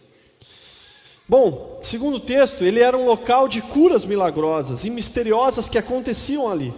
Bom, 1.26 1.80
segundo 1.82 2.16
o 2.16 2.20
texto, 2.20 2.64
ele 2.64 2.80
era 2.80 2.96
um 2.96 3.06
local 3.06 3.48
de 3.48 3.62
curas 3.62 4.04
milagrosas 4.04 4.84
e 4.84 4.90
misteriosas 4.90 5.68
que 5.68 5.78
aconteciam 5.78 6.50
ali. 6.50 6.72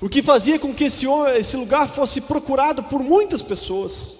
O 0.00 0.08
que 0.08 0.22
fazia 0.22 0.58
com 0.58 0.72
que 0.72 0.84
esse, 0.84 1.06
esse 1.36 1.56
lugar 1.56 1.88
fosse 1.88 2.20
procurado 2.22 2.84
por 2.84 3.02
muitas 3.02 3.42
pessoas. 3.42 4.14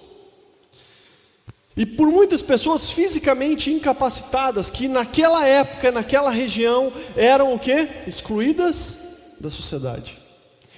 E 1.75 1.85
por 1.85 2.11
muitas 2.11 2.43
pessoas 2.43 2.91
fisicamente 2.91 3.71
incapacitadas, 3.71 4.69
que 4.69 4.87
naquela 4.87 5.47
época, 5.47 5.91
naquela 5.91 6.29
região, 6.29 6.93
eram 7.15 7.53
o 7.53 7.59
que? 7.59 7.87
Excluídas 8.05 8.99
da 9.39 9.49
sociedade. 9.49 10.19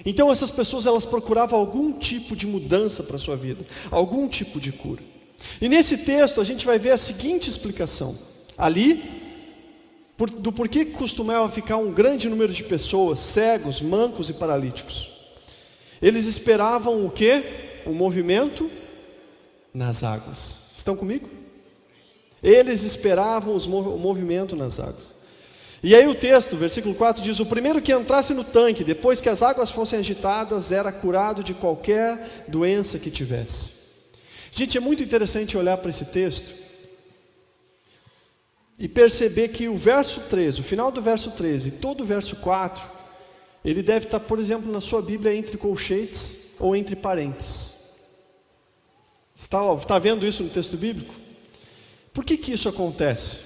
Então 0.04 0.32
essas 0.32 0.50
pessoas 0.50 0.86
elas 0.86 1.04
procuravam 1.04 1.58
algum 1.58 1.92
tipo 1.92 2.34
de 2.34 2.46
mudança 2.46 3.02
para 3.02 3.16
a 3.16 3.18
sua 3.18 3.36
vida, 3.36 3.66
algum 3.90 4.26
tipo 4.28 4.58
de 4.58 4.72
cura. 4.72 5.02
E 5.60 5.68
nesse 5.68 5.98
texto 5.98 6.40
a 6.40 6.44
gente 6.44 6.64
vai 6.64 6.78
ver 6.78 6.92
a 6.92 6.96
seguinte 6.96 7.50
explicação 7.50 8.31
ali, 8.56 9.02
por, 10.16 10.30
do 10.30 10.52
porquê 10.52 10.84
costumava 10.84 11.48
ficar 11.50 11.76
um 11.76 11.92
grande 11.92 12.28
número 12.28 12.52
de 12.52 12.62
pessoas, 12.62 13.18
cegos, 13.18 13.80
mancos 13.80 14.30
e 14.30 14.32
paralíticos. 14.32 15.10
Eles 16.00 16.26
esperavam 16.26 17.04
o 17.06 17.10
que? 17.10 17.42
O 17.86 17.92
movimento 17.92 18.70
nas 19.72 20.04
águas. 20.04 20.70
Estão 20.76 20.96
comigo? 20.96 21.28
Eles 22.42 22.82
esperavam 22.82 23.54
o 23.54 23.98
movimento 23.98 24.56
nas 24.56 24.80
águas. 24.80 25.14
E 25.82 25.96
aí 25.96 26.06
o 26.06 26.14
texto, 26.14 26.56
versículo 26.56 26.94
4 26.94 27.22
diz: 27.22 27.40
O 27.40 27.46
primeiro 27.46 27.82
que 27.82 27.92
entrasse 27.92 28.32
no 28.32 28.44
tanque, 28.44 28.84
depois 28.84 29.20
que 29.20 29.28
as 29.28 29.42
águas 29.42 29.70
fossem 29.70 29.98
agitadas, 29.98 30.70
era 30.70 30.92
curado 30.92 31.42
de 31.42 31.54
qualquer 31.54 32.44
doença 32.46 32.98
que 32.98 33.10
tivesse. 33.10 33.70
Gente, 34.52 34.76
é 34.76 34.80
muito 34.80 35.02
interessante 35.02 35.56
olhar 35.56 35.78
para 35.78 35.90
esse 35.90 36.04
texto 36.04 36.61
e 38.82 38.88
perceber 38.88 39.50
que 39.50 39.68
o 39.68 39.78
verso 39.78 40.22
13, 40.22 40.58
o 40.58 40.64
final 40.64 40.90
do 40.90 41.00
verso 41.00 41.30
13 41.30 41.68
e 41.68 41.70
todo 41.70 42.00
o 42.00 42.04
verso 42.04 42.34
4, 42.34 42.84
ele 43.64 43.80
deve 43.80 44.06
estar, 44.06 44.18
por 44.18 44.40
exemplo, 44.40 44.72
na 44.72 44.80
sua 44.80 45.00
Bíblia 45.00 45.32
entre 45.32 45.56
colchetes 45.56 46.36
ou 46.58 46.74
entre 46.74 46.96
parênteses. 46.96 47.76
Está, 49.36 49.72
está 49.74 50.00
vendo 50.00 50.26
isso 50.26 50.42
no 50.42 50.50
texto 50.50 50.76
bíblico? 50.76 51.14
Por 52.12 52.24
que, 52.24 52.36
que 52.36 52.52
isso 52.52 52.68
acontece? 52.68 53.44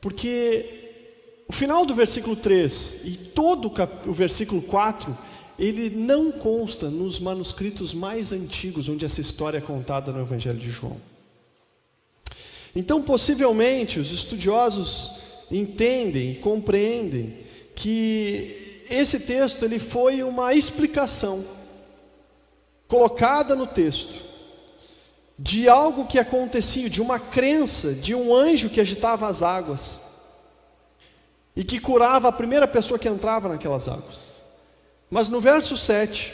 Porque 0.00 1.44
o 1.46 1.52
final 1.52 1.84
do 1.84 1.94
versículo 1.94 2.34
3 2.34 3.00
e 3.04 3.16
todo 3.18 3.70
o 4.06 4.12
versículo 4.14 4.62
4, 4.62 5.14
ele 5.58 5.90
não 5.90 6.32
consta 6.32 6.88
nos 6.88 7.20
manuscritos 7.20 7.92
mais 7.92 8.32
antigos 8.32 8.88
onde 8.88 9.04
essa 9.04 9.20
história 9.20 9.58
é 9.58 9.60
contada 9.60 10.10
no 10.10 10.22
Evangelho 10.22 10.58
de 10.58 10.70
João. 10.70 10.96
Então, 12.78 13.02
possivelmente, 13.02 13.98
os 13.98 14.12
estudiosos 14.12 15.10
entendem 15.50 16.30
e 16.30 16.36
compreendem 16.36 17.38
que 17.74 18.84
esse 18.88 19.18
texto 19.18 19.64
ele 19.64 19.80
foi 19.80 20.22
uma 20.22 20.54
explicação 20.54 21.44
colocada 22.86 23.56
no 23.56 23.66
texto 23.66 24.16
de 25.36 25.68
algo 25.68 26.06
que 26.06 26.20
acontecia, 26.20 26.88
de 26.88 27.02
uma 27.02 27.18
crença 27.18 27.92
de 27.92 28.14
um 28.14 28.32
anjo 28.32 28.70
que 28.70 28.80
agitava 28.80 29.26
as 29.26 29.42
águas 29.42 30.00
e 31.56 31.64
que 31.64 31.80
curava 31.80 32.28
a 32.28 32.32
primeira 32.32 32.68
pessoa 32.68 32.96
que 32.96 33.08
entrava 33.08 33.48
naquelas 33.48 33.88
águas. 33.88 34.36
Mas 35.10 35.28
no 35.28 35.40
verso 35.40 35.76
7, 35.76 36.32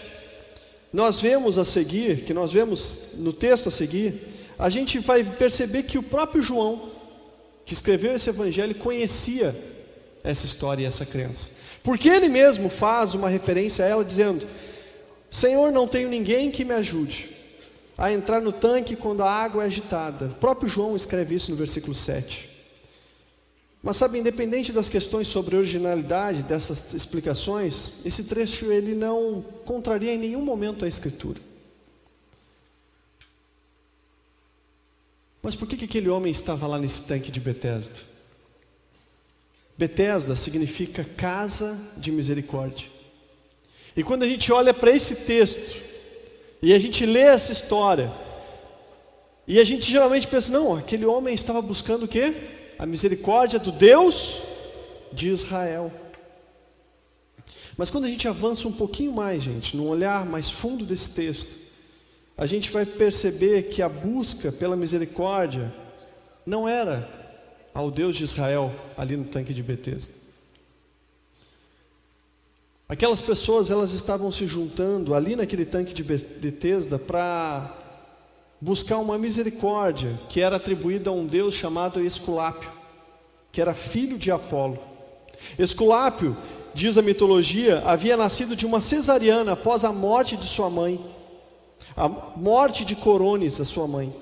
nós 0.92 1.18
vemos 1.18 1.56
a 1.56 1.64
seguir, 1.64 2.26
que 2.26 2.34
nós 2.34 2.52
vemos 2.52 3.14
no 3.14 3.32
texto 3.32 3.70
a 3.70 3.72
seguir, 3.72 4.43
a 4.58 4.68
gente 4.68 4.99
vai 4.99 5.25
perceber 5.25 5.84
que 5.84 5.99
o 5.99 6.02
próprio 6.02 6.42
João, 6.42 6.90
que 7.64 7.73
escreveu 7.73 8.14
esse 8.14 8.28
evangelho, 8.28 8.75
conhecia 8.75 9.54
essa 10.23 10.46
história 10.46 10.82
e 10.82 10.87
essa 10.87 11.04
crença. 11.04 11.50
Porque 11.82 12.08
ele 12.08 12.28
mesmo 12.28 12.68
faz 12.68 13.14
uma 13.14 13.28
referência 13.28 13.84
a 13.84 13.88
ela 13.88 14.04
dizendo: 14.04 14.46
Senhor, 15.30 15.70
não 15.70 15.87
tenho 15.87 16.08
ninguém 16.08 16.50
que 16.50 16.64
me 16.64 16.75
ajude 16.75 17.30
a 17.96 18.12
entrar 18.12 18.40
no 18.40 18.52
tanque 18.52 18.96
quando 18.96 19.23
a 19.23 19.30
água 19.30 19.62
é 19.62 19.66
agitada. 19.66 20.26
O 20.26 20.34
próprio 20.34 20.68
João 20.68 20.96
escreve 20.96 21.34
isso 21.34 21.50
no 21.50 21.56
versículo 21.56 21.94
7. 21.94 22.50
Mas 23.82 23.99
sabe, 23.99 24.18
independente 24.18 24.73
das 24.73 24.88
questões 24.88 25.28
sobre 25.28 25.56
originalidade 25.56 26.42
dessas 26.42 26.94
explicações, 26.94 27.96
esse 28.04 28.25
trecho 28.25 28.73
ele 28.73 28.94
não 28.94 29.44
contraria 29.66 30.14
em 30.14 30.18
nenhum 30.18 30.42
momento 30.42 30.87
a 30.87 30.88
escritura. 30.88 31.38
Mas 35.44 35.54
por 35.54 35.68
que, 35.68 35.76
que 35.76 35.84
aquele 35.84 36.08
homem 36.08 36.32
estava 36.32 36.66
lá 36.66 36.78
nesse 36.78 37.02
tanque 37.02 37.30
de 37.30 37.38
Betesda? 37.38 37.98
Betesda 39.76 40.34
significa 40.34 41.04
casa 41.04 41.78
de 41.98 42.10
misericórdia. 42.10 42.88
E 43.94 44.02
quando 44.02 44.22
a 44.22 44.26
gente 44.26 44.50
olha 44.50 44.72
para 44.72 44.90
esse 44.90 45.14
texto 45.14 45.76
e 46.62 46.72
a 46.72 46.78
gente 46.78 47.04
lê 47.04 47.20
essa 47.20 47.52
história, 47.52 48.10
e 49.46 49.60
a 49.60 49.64
gente 49.64 49.92
geralmente 49.92 50.26
pensa, 50.26 50.50
não, 50.50 50.74
aquele 50.74 51.04
homem 51.04 51.34
estava 51.34 51.60
buscando 51.60 52.04
o 52.04 52.08
quê? 52.08 52.34
A 52.78 52.86
misericórdia 52.86 53.58
do 53.58 53.70
Deus 53.70 54.40
de 55.12 55.28
Israel. 55.28 55.92
Mas 57.76 57.90
quando 57.90 58.06
a 58.06 58.08
gente 58.08 58.26
avança 58.26 58.66
um 58.66 58.72
pouquinho 58.72 59.12
mais, 59.12 59.42
gente, 59.42 59.76
num 59.76 59.88
olhar 59.88 60.24
mais 60.24 60.48
fundo 60.48 60.86
desse 60.86 61.10
texto, 61.10 61.63
a 62.36 62.46
gente 62.46 62.70
vai 62.70 62.84
perceber 62.84 63.64
que 63.64 63.80
a 63.80 63.88
busca 63.88 64.50
pela 64.50 64.76
misericórdia 64.76 65.72
não 66.44 66.68
era 66.68 67.08
ao 67.72 67.90
Deus 67.90 68.16
de 68.16 68.24
Israel 68.24 68.72
ali 68.96 69.16
no 69.16 69.24
tanque 69.24 69.54
de 69.54 69.62
Betesda. 69.62 70.12
Aquelas 72.88 73.20
pessoas 73.20 73.70
elas 73.70 73.92
estavam 73.92 74.30
se 74.30 74.46
juntando 74.46 75.14
ali 75.14 75.34
naquele 75.36 75.64
tanque 75.64 75.94
de 75.94 76.02
Betesda 76.02 76.98
para 76.98 77.72
buscar 78.60 78.98
uma 78.98 79.16
misericórdia 79.16 80.18
que 80.28 80.40
era 80.40 80.56
atribuída 80.56 81.10
a 81.10 81.12
um 81.12 81.26
Deus 81.26 81.54
chamado 81.54 82.02
Esculápio, 82.02 82.70
que 83.50 83.60
era 83.60 83.74
filho 83.74 84.18
de 84.18 84.30
Apolo. 84.30 84.78
Esculápio, 85.58 86.36
diz 86.74 86.96
a 86.98 87.02
mitologia, 87.02 87.82
havia 87.86 88.16
nascido 88.16 88.54
de 88.54 88.66
uma 88.66 88.80
cesariana 88.80 89.52
após 89.52 89.84
a 89.84 89.92
morte 89.92 90.36
de 90.36 90.46
sua 90.46 90.68
mãe, 90.68 91.00
a 91.96 92.08
morte 92.08 92.84
de 92.84 92.96
Corones, 92.96 93.60
a 93.60 93.64
sua 93.64 93.86
mãe. 93.86 94.14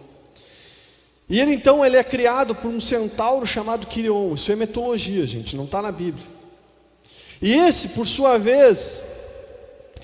E 1.28 1.40
ele 1.40 1.54
então 1.54 1.84
ele 1.84 1.96
é 1.96 2.04
criado 2.04 2.54
por 2.54 2.70
um 2.70 2.80
centauro 2.80 3.46
chamado 3.46 3.86
Quirion. 3.86 4.34
Isso 4.34 4.52
é 4.52 4.56
mitologia, 4.56 5.26
gente, 5.26 5.56
não 5.56 5.64
está 5.64 5.80
na 5.80 5.90
Bíblia. 5.90 6.26
E 7.40 7.54
esse, 7.54 7.88
por 7.88 8.06
sua 8.06 8.38
vez, 8.38 9.02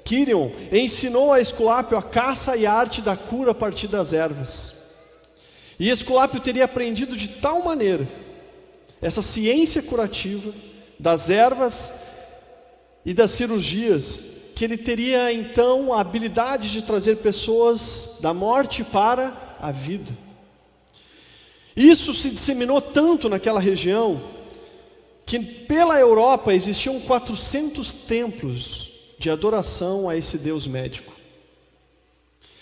Quirion, 0.05 0.51
ensinou 0.73 1.33
a 1.33 1.41
Esculápio 1.41 1.99
a 1.99 2.03
caça 2.03 2.57
e 2.57 2.67
a 2.67 2.73
arte 2.73 3.03
da 3.03 3.17
cura 3.17 3.51
a 3.51 3.55
partir 3.55 3.89
das 3.89 4.13
ervas. 4.13 4.75
E 5.79 5.91
Esculápio 5.91 6.41
teria 6.41 6.65
aprendido 6.65 7.17
de 7.17 7.29
tal 7.29 7.63
maneira 7.63 8.09
essa 9.01 9.23
ciência 9.23 9.81
curativa 9.81 10.53
das 10.99 11.31
ervas 11.31 11.95
e 13.05 13.15
das 13.15 13.31
cirurgias, 13.31 14.23
que 14.59 14.65
ele 14.65 14.77
teria 14.77 15.33
então 15.33 15.95
a 15.95 16.01
habilidade 16.01 16.73
de 16.73 16.83
trazer 16.83 17.19
pessoas 17.19 18.17
da 18.19 18.35
morte 18.35 18.83
para 18.83 19.57
a 19.61 19.71
vida. 19.71 20.11
Isso 21.77 22.13
se 22.13 22.29
disseminou 22.29 22.81
tanto 22.81 23.29
naquela 23.29 23.61
região 23.61 24.21
que 25.25 25.39
pela 25.39 26.01
Europa 26.01 26.53
existiam 26.53 26.99
400 26.99 27.93
templos 27.93 28.91
de 29.17 29.31
adoração 29.31 30.09
a 30.09 30.17
esse 30.17 30.37
Deus 30.37 30.67
médico. 30.67 31.13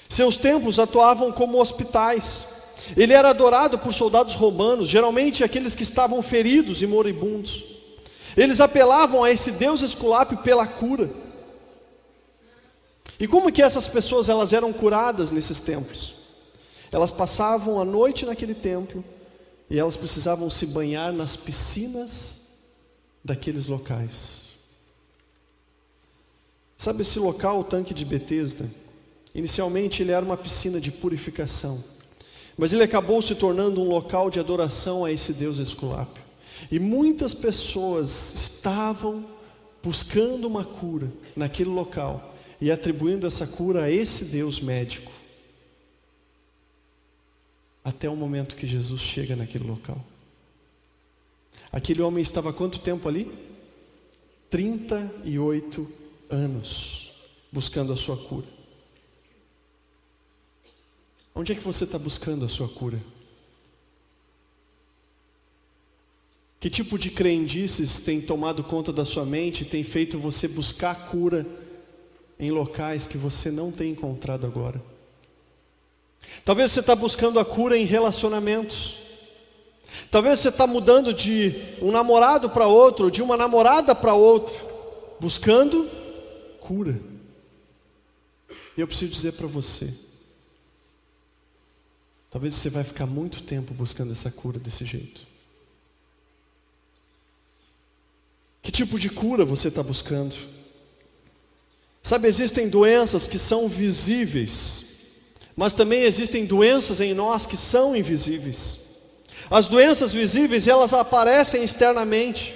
Seus 0.06 0.36
templos 0.36 0.78
atuavam 0.78 1.32
como 1.32 1.58
hospitais. 1.58 2.46
Ele 2.94 3.14
era 3.14 3.30
adorado 3.30 3.78
por 3.78 3.94
soldados 3.94 4.34
romanos, 4.34 4.86
geralmente 4.86 5.42
aqueles 5.42 5.74
que 5.74 5.82
estavam 5.82 6.20
feridos 6.20 6.82
e 6.82 6.86
moribundos. 6.86 7.64
Eles 8.36 8.60
apelavam 8.60 9.24
a 9.24 9.30
esse 9.30 9.50
Deus 9.50 9.80
Esculápio 9.80 10.36
pela 10.36 10.66
cura. 10.66 11.24
E 13.18 13.26
como 13.26 13.50
que 13.50 13.62
essas 13.62 13.88
pessoas 13.88 14.28
elas 14.28 14.52
eram 14.52 14.72
curadas 14.72 15.30
nesses 15.30 15.58
templos? 15.60 16.14
Elas 16.92 17.10
passavam 17.10 17.80
a 17.80 17.84
noite 17.84 18.26
naquele 18.26 18.54
templo 18.54 19.02
e 19.68 19.78
elas 19.78 19.96
precisavam 19.96 20.48
se 20.50 20.66
banhar 20.66 21.12
nas 21.12 21.36
piscinas 21.36 22.42
daqueles 23.24 23.66
locais. 23.66 24.54
Sabe 26.78 27.02
esse 27.02 27.18
local, 27.18 27.60
o 27.60 27.64
tanque 27.64 27.94
de 27.94 28.04
Betesda? 28.04 28.68
Inicialmente 29.34 30.02
ele 30.02 30.12
era 30.12 30.24
uma 30.24 30.36
piscina 30.36 30.80
de 30.80 30.90
purificação, 30.90 31.82
mas 32.56 32.72
ele 32.72 32.82
acabou 32.82 33.20
se 33.20 33.34
tornando 33.34 33.82
um 33.82 33.88
local 33.88 34.30
de 34.30 34.38
adoração 34.38 35.04
a 35.04 35.10
esse 35.10 35.32
Deus 35.32 35.58
Esculápio. 35.58 36.22
E 36.70 36.78
muitas 36.78 37.34
pessoas 37.34 38.34
estavam 38.34 39.24
buscando 39.82 40.46
uma 40.46 40.64
cura 40.64 41.10
naquele 41.34 41.70
local 41.70 42.35
e 42.60 42.70
atribuindo 42.70 43.26
essa 43.26 43.46
cura 43.46 43.84
a 43.84 43.90
esse 43.90 44.24
Deus 44.24 44.60
médico. 44.60 45.12
Até 47.84 48.08
o 48.08 48.16
momento 48.16 48.56
que 48.56 48.66
Jesus 48.66 49.00
chega 49.00 49.36
naquele 49.36 49.64
local. 49.64 50.04
Aquele 51.70 52.02
homem 52.02 52.22
estava 52.22 52.52
quanto 52.52 52.78
tempo 52.78 53.08
ali? 53.08 53.30
38 54.50 55.92
anos 56.30 57.14
buscando 57.52 57.92
a 57.92 57.96
sua 57.96 58.16
cura. 58.16 58.46
Onde 61.34 61.52
é 61.52 61.54
que 61.54 61.62
você 61.62 61.84
está 61.84 61.98
buscando 61.98 62.44
a 62.44 62.48
sua 62.48 62.68
cura? 62.68 63.00
Que 66.58 66.70
tipo 66.70 66.98
de 66.98 67.10
crendices 67.10 68.00
tem 68.00 68.20
tomado 68.20 68.64
conta 68.64 68.92
da 68.92 69.04
sua 69.04 69.24
mente 69.24 69.64
tem 69.64 69.84
feito 69.84 70.18
você 70.18 70.48
buscar 70.48 71.08
cura 71.10 71.46
em 72.38 72.50
locais 72.50 73.06
que 73.06 73.16
você 73.16 73.50
não 73.50 73.70
tem 73.72 73.92
encontrado 73.92 74.46
agora? 74.46 74.82
Talvez 76.44 76.70
você 76.70 76.80
está 76.80 76.94
buscando 76.94 77.38
a 77.38 77.44
cura 77.44 77.76
em 77.76 77.84
relacionamentos. 77.84 78.98
Talvez 80.10 80.40
você 80.40 80.48
está 80.48 80.66
mudando 80.66 81.14
de 81.14 81.54
um 81.80 81.90
namorado 81.90 82.50
para 82.50 82.66
outro, 82.66 83.10
de 83.10 83.22
uma 83.22 83.36
namorada 83.36 83.94
para 83.94 84.14
outra, 84.14 84.54
buscando 85.18 85.88
cura. 86.60 87.00
E 88.76 88.80
eu 88.80 88.86
preciso 88.86 89.12
dizer 89.12 89.32
para 89.32 89.46
você: 89.46 89.92
talvez 92.30 92.54
você 92.54 92.68
vai 92.68 92.84
ficar 92.84 93.06
muito 93.06 93.42
tempo 93.42 93.72
buscando 93.72 94.12
essa 94.12 94.30
cura 94.30 94.58
desse 94.58 94.84
jeito. 94.84 95.26
Que 98.62 98.72
tipo 98.72 98.98
de 98.98 99.08
cura 99.08 99.44
você 99.44 99.68
está 99.68 99.82
buscando? 99.82 100.34
Sabe, 102.06 102.28
existem 102.28 102.68
doenças 102.68 103.26
que 103.26 103.36
são 103.36 103.66
visíveis, 103.66 104.84
mas 105.56 105.72
também 105.72 106.04
existem 106.04 106.46
doenças 106.46 107.00
em 107.00 107.12
nós 107.12 107.46
que 107.46 107.56
são 107.56 107.96
invisíveis. 107.96 108.78
As 109.50 109.66
doenças 109.66 110.12
visíveis, 110.12 110.68
elas 110.68 110.92
aparecem 110.92 111.64
externamente, 111.64 112.54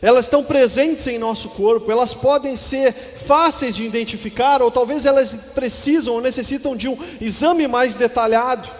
elas 0.00 0.26
estão 0.26 0.44
presentes 0.44 1.08
em 1.08 1.18
nosso 1.18 1.48
corpo, 1.48 1.90
elas 1.90 2.14
podem 2.14 2.54
ser 2.54 2.94
fáceis 3.26 3.74
de 3.74 3.82
identificar, 3.84 4.62
ou 4.62 4.70
talvez 4.70 5.06
elas 5.06 5.34
precisam 5.52 6.14
ou 6.14 6.20
necessitam 6.20 6.76
de 6.76 6.86
um 6.86 6.96
exame 7.20 7.66
mais 7.66 7.96
detalhado, 7.96 8.70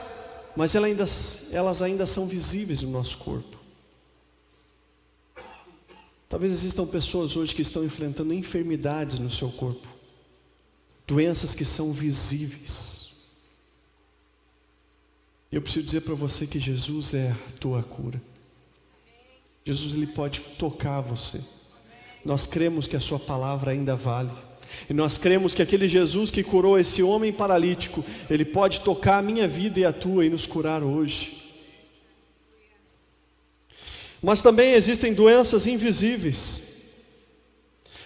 mas 0.55 0.77
elas 0.77 0.91
ainda, 0.91 1.05
elas 1.51 1.83
ainda 1.83 2.07
são 2.07 2.25
visíveis 2.25 2.83
no 2.83 2.91
nosso 2.93 3.19
corpo. 3.19 3.58
Talvez 6.29 6.53
existam 6.53 6.87
pessoas 6.87 7.37
hoje 7.37 7.55
que 7.55 7.63
estão 7.63 7.83
enfrentando 7.85 8.35
enfermidades 8.35 9.19
no 9.19 9.31
seu 9.31 9.51
corpo, 9.51 9.89
doenças 11.07 11.55
que 11.55 11.65
são 11.65 11.93
visíveis. 11.93 13.09
Eu 15.51 15.63
preciso 15.63 15.87
dizer 15.87 16.03
para 16.03 16.15
você 16.15 16.47
que 16.47 16.61
Jesus 16.61 17.15
é 17.15 17.31
a 17.31 17.59
tua 17.59 17.83
cura. 17.83 18.21
Jesus 19.65 19.95
ele 19.95 20.07
pode 20.07 20.41
tocar 20.59 21.01
você. 21.01 21.41
Nós 22.23 22.47
cremos 22.47 22.87
que 22.87 22.97
a 22.97 23.01
sua 23.01 23.19
palavra 23.19 23.71
ainda 23.71 23.97
vale. 23.97 24.33
E 24.89 24.93
nós 24.93 25.17
cremos 25.17 25.55
que 25.55 25.63
aquele 25.63 25.89
Jesus 25.89 26.31
que 26.31 26.43
curou 26.43 26.79
esse 26.79 27.03
homem 27.03 27.33
paralítico, 27.33 28.05
ele 28.29 28.45
pode 28.45 28.83
tocar 28.83 29.19
a 29.19 29.23
minha 29.23 29.49
vida 29.49 29.81
e 29.81 29.85
a 29.87 29.93
tua 29.93 30.27
e 30.27 30.31
nos 30.31 30.45
curar 30.45 30.83
hoje. 30.83 31.38
Mas 34.23 34.43
também 34.43 34.73
existem 34.73 35.15
doenças 35.15 35.67
invisíveis. 35.67 36.61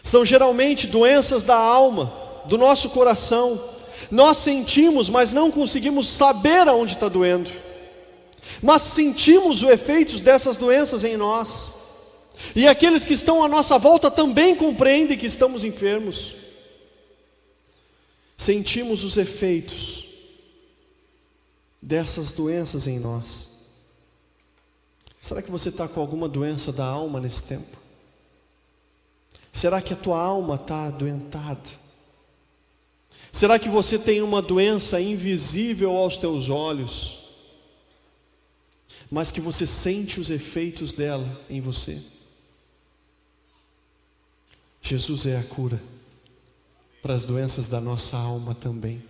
São 0.03 0.25
geralmente 0.25 0.87
doenças 0.87 1.43
da 1.43 1.57
alma, 1.57 2.13
do 2.47 2.59
nosso 2.59 2.91
coração. 2.91 3.63
Nós 4.11 4.39
sentimos, 4.39 5.09
mas 5.09 5.33
não 5.33 5.51
conseguimos 5.51 6.09
saber 6.09 6.69
aonde 6.69 6.95
está 6.95 7.09
doendo. 7.09 7.51
Mas 8.61 8.83
sentimos 8.83 9.63
os 9.63 9.71
efeitos 9.71 10.21
dessas 10.21 10.57
doenças 10.57 11.05
em 11.05 11.17
nós. 11.17 11.73
E 12.55 12.67
aqueles 12.67 13.05
que 13.05 13.15
estão 13.15 13.43
à 13.43 13.49
nossa 13.49 13.79
volta 13.79 14.11
também 14.11 14.55
compreendem 14.55 15.17
que 15.17 15.27
estamos 15.27 15.63
enfermos. 15.63 16.35
Sentimos 18.37 19.05
os 19.05 19.17
efeitos 19.17 20.05
dessas 21.81 22.33
doenças 22.33 22.89
em 22.89 22.99
nós. 22.99 23.52
Será 25.23 25.41
que 25.41 25.53
você 25.53 25.69
está 25.69 25.87
com 25.87 26.01
alguma 26.01 26.29
doença 26.29 26.73
da 26.73 26.85
alma 26.85 27.21
nesse 27.21 27.45
tempo? 27.45 27.79
Será 29.53 29.81
que 29.81 29.93
a 29.93 29.97
tua 29.97 30.21
alma 30.21 30.57
está 30.57 30.87
adoentada? 30.87 31.71
Será 33.31 33.57
que 33.57 33.69
você 33.69 34.01
tem 34.01 34.21
uma 34.21 34.43
doença 34.43 35.01
invisível 35.01 35.97
aos 35.97 36.17
teus 36.17 36.49
olhos, 36.49 37.21
mas 39.09 39.31
que 39.31 39.41
você 39.41 39.65
sente 39.65 40.19
os 40.19 40.29
efeitos 40.29 40.93
dela 40.93 41.41
em 41.49 41.61
você? 41.61 42.03
Jesus 44.83 45.25
é 45.25 45.39
a 45.39 45.45
cura 45.45 45.81
para 47.01 47.15
as 47.15 47.23
doenças 47.23 47.69
da 47.69 47.81
nossa 47.81 48.17
alma 48.17 48.57
também. 48.57 49.05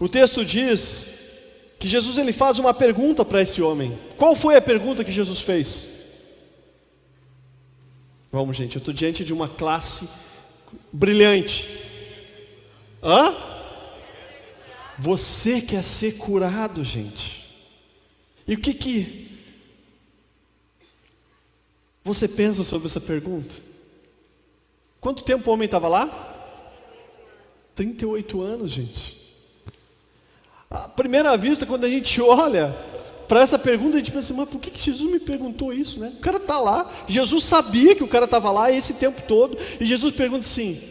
O 0.00 0.08
texto 0.08 0.44
diz 0.44 1.21
que 1.82 1.88
Jesus 1.88 2.16
ele 2.16 2.32
faz 2.32 2.60
uma 2.60 2.72
pergunta 2.72 3.24
para 3.24 3.42
esse 3.42 3.60
homem. 3.60 3.98
Qual 4.16 4.36
foi 4.36 4.54
a 4.54 4.62
pergunta 4.62 5.02
que 5.02 5.10
Jesus 5.10 5.40
fez? 5.40 5.84
Vamos, 8.30 8.56
gente, 8.56 8.76
eu 8.76 8.78
estou 8.78 8.94
diante 8.94 9.24
de 9.24 9.32
uma 9.32 9.48
classe 9.48 10.08
brilhante. 10.92 11.68
Hã? 13.02 13.34
Você 14.96 15.60
quer 15.60 15.82
ser 15.82 16.18
curado, 16.18 16.84
gente. 16.84 17.52
E 18.46 18.54
o 18.54 18.60
que 18.60 18.74
que 18.74 19.36
você 22.04 22.28
pensa 22.28 22.62
sobre 22.62 22.86
essa 22.86 23.00
pergunta? 23.00 23.56
Quanto 25.00 25.24
tempo 25.24 25.50
o 25.50 25.52
homem 25.52 25.64
estava 25.64 25.88
lá? 25.88 26.62
38 27.74 28.40
anos, 28.40 28.70
gente. 28.70 29.21
À 30.72 30.88
primeira 30.88 31.36
vista, 31.36 31.66
quando 31.66 31.84
a 31.84 31.88
gente 31.88 32.18
olha 32.22 32.74
para 33.28 33.42
essa 33.42 33.58
pergunta, 33.58 33.96
a 33.96 33.98
gente 33.98 34.10
pensa, 34.10 34.32
mas 34.32 34.48
por 34.48 34.58
que, 34.58 34.70
que 34.70 34.82
Jesus 34.82 35.10
me 35.10 35.20
perguntou 35.20 35.70
isso, 35.70 36.00
né? 36.00 36.14
O 36.16 36.20
cara 36.20 36.38
está 36.38 36.58
lá, 36.58 36.90
Jesus 37.06 37.44
sabia 37.44 37.94
que 37.94 38.02
o 38.02 38.08
cara 38.08 38.24
estava 38.24 38.50
lá 38.50 38.72
esse 38.72 38.94
tempo 38.94 39.20
todo, 39.28 39.58
e 39.78 39.84
Jesus 39.84 40.14
pergunta 40.14 40.46
assim: 40.46 40.82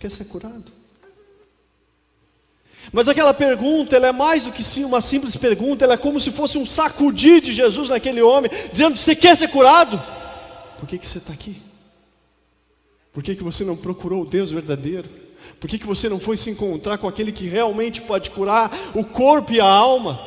quer 0.00 0.10
ser 0.10 0.24
curado? 0.24 0.72
Mas 2.92 3.06
aquela 3.06 3.32
pergunta, 3.32 3.94
ela 3.94 4.08
é 4.08 4.12
mais 4.12 4.42
do 4.42 4.50
que 4.50 4.64
sim, 4.64 4.84
uma 4.84 5.00
simples 5.00 5.36
pergunta, 5.36 5.84
ela 5.84 5.94
é 5.94 5.96
como 5.96 6.20
se 6.20 6.32
fosse 6.32 6.58
um 6.58 6.66
sacudir 6.66 7.40
de 7.40 7.52
Jesus 7.52 7.90
naquele 7.90 8.20
homem, 8.20 8.50
dizendo: 8.72 8.96
Você 8.96 9.14
quer 9.14 9.36
ser 9.36 9.46
curado? 9.46 10.02
Por 10.76 10.88
que, 10.88 10.98
que 10.98 11.08
você 11.08 11.18
está 11.18 11.32
aqui? 11.32 11.62
Por 13.12 13.22
que, 13.22 13.36
que 13.36 13.44
você 13.44 13.62
não 13.62 13.76
procurou 13.76 14.22
o 14.22 14.26
Deus 14.26 14.50
verdadeiro? 14.50 15.08
Por 15.60 15.68
que, 15.68 15.78
que 15.78 15.86
você 15.86 16.08
não 16.08 16.18
foi 16.18 16.36
se 16.36 16.50
encontrar 16.50 16.98
com 16.98 17.08
aquele 17.08 17.32
que 17.32 17.46
realmente 17.46 18.02
pode 18.02 18.30
curar 18.30 18.92
o 18.94 19.04
corpo 19.04 19.52
e 19.52 19.60
a 19.60 19.66
alma? 19.66 20.20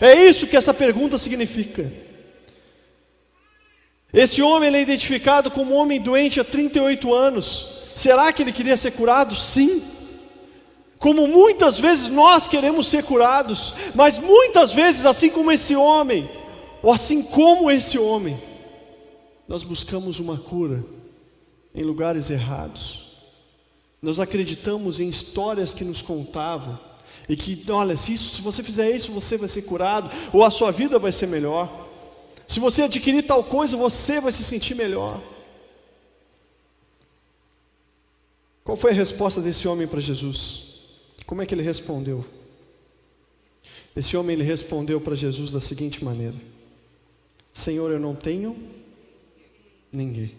É 0.00 0.14
isso 0.26 0.46
que 0.46 0.56
essa 0.56 0.74
pergunta 0.74 1.16
significa. 1.18 1.90
Esse 4.12 4.42
homem 4.42 4.74
é 4.74 4.82
identificado 4.82 5.50
como 5.50 5.74
um 5.74 5.78
homem 5.78 6.00
doente 6.00 6.40
há 6.40 6.44
38 6.44 7.14
anos. 7.14 7.68
Será 7.94 8.32
que 8.32 8.42
ele 8.42 8.52
queria 8.52 8.76
ser 8.76 8.92
curado? 8.92 9.34
Sim. 9.36 9.82
Como 10.98 11.26
muitas 11.26 11.78
vezes 11.78 12.08
nós 12.08 12.46
queremos 12.46 12.88
ser 12.88 13.04
curados, 13.04 13.72
mas 13.94 14.18
muitas 14.18 14.72
vezes, 14.72 15.06
assim 15.06 15.30
como 15.30 15.50
esse 15.50 15.74
homem, 15.74 16.28
ou 16.82 16.92
assim 16.92 17.22
como 17.22 17.70
esse 17.70 17.98
homem, 17.98 18.38
nós 19.48 19.62
buscamos 19.62 20.20
uma 20.20 20.36
cura 20.36 20.84
em 21.74 21.82
lugares 21.82 22.30
errados. 22.30 23.09
Nós 24.02 24.18
acreditamos 24.18 24.98
em 24.98 25.08
histórias 25.08 25.74
que 25.74 25.84
nos 25.84 26.00
contavam 26.00 26.78
e 27.28 27.36
que, 27.36 27.64
olha, 27.70 27.96
se, 27.96 28.12
isso, 28.14 28.34
se 28.34 28.42
você 28.42 28.62
fizer 28.62 28.90
isso, 28.90 29.12
você 29.12 29.36
vai 29.36 29.48
ser 29.48 29.62
curado, 29.62 30.10
ou 30.32 30.44
a 30.44 30.50
sua 30.50 30.70
vida 30.72 30.98
vai 30.98 31.12
ser 31.12 31.26
melhor. 31.26 31.88
Se 32.48 32.58
você 32.58 32.82
adquirir 32.82 33.22
tal 33.22 33.44
coisa, 33.44 33.76
você 33.76 34.20
vai 34.20 34.32
se 34.32 34.42
sentir 34.42 34.74
melhor. 34.74 35.20
Qual 38.64 38.76
foi 38.76 38.90
a 38.90 38.94
resposta 38.94 39.40
desse 39.40 39.68
homem 39.68 39.86
para 39.86 40.00
Jesus? 40.00 40.62
Como 41.26 41.42
é 41.42 41.46
que 41.46 41.54
ele 41.54 41.62
respondeu? 41.62 42.24
Esse 43.94 44.16
homem 44.16 44.34
ele 44.34 44.44
respondeu 44.44 45.00
para 45.00 45.14
Jesus 45.14 45.50
da 45.50 45.60
seguinte 45.60 46.04
maneira: 46.04 46.36
Senhor, 47.52 47.90
eu 47.90 48.00
não 48.00 48.14
tenho 48.14 48.56
ninguém. 49.92 50.34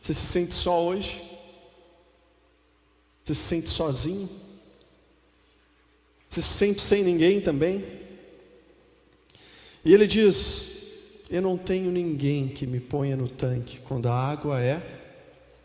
Você 0.00 0.14
se 0.14 0.26
sente 0.26 0.54
só 0.54 0.82
hoje? 0.82 1.29
Se 3.30 3.34
sente 3.36 3.70
sozinho? 3.70 4.28
Se 6.28 6.42
sente 6.42 6.82
sem 6.82 7.04
ninguém 7.04 7.40
também? 7.40 7.84
E 9.84 9.94
ele 9.94 10.04
diz: 10.04 10.66
Eu 11.30 11.40
não 11.40 11.56
tenho 11.56 11.92
ninguém 11.92 12.48
que 12.48 12.66
me 12.66 12.80
ponha 12.80 13.16
no 13.16 13.28
tanque 13.28 13.78
quando 13.84 14.08
a 14.08 14.12
água 14.12 14.60
é 14.60 14.82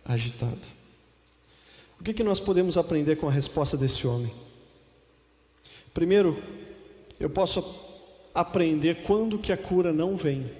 agitada. 0.06 0.62
O 1.99 2.04
que, 2.04 2.13
que 2.13 2.23
nós 2.23 2.39
podemos 2.39 2.78
aprender 2.78 3.15
com 3.15 3.28
a 3.28 3.32
resposta 3.32 3.75
desse 3.75 4.06
homem? 4.06 4.32
Primeiro, 5.91 6.39
eu 7.19 7.32
posso 7.32 7.65
aprender 8.32 9.01
quando 9.01 9.39
que 9.39 9.51
a 9.51 9.58
cura 9.58 9.91
não 9.91 10.15
vem. 10.15 10.51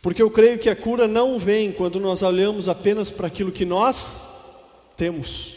Porque 0.00 0.22
eu 0.22 0.30
creio 0.30 0.58
que 0.58 0.70
a 0.70 0.76
cura 0.76 1.06
não 1.06 1.38
vem 1.38 1.70
quando 1.70 2.00
nós 2.00 2.22
olhamos 2.22 2.66
apenas 2.66 3.10
para 3.10 3.26
aquilo 3.26 3.52
que 3.52 3.66
nós 3.66 4.31
temos. 5.02 5.56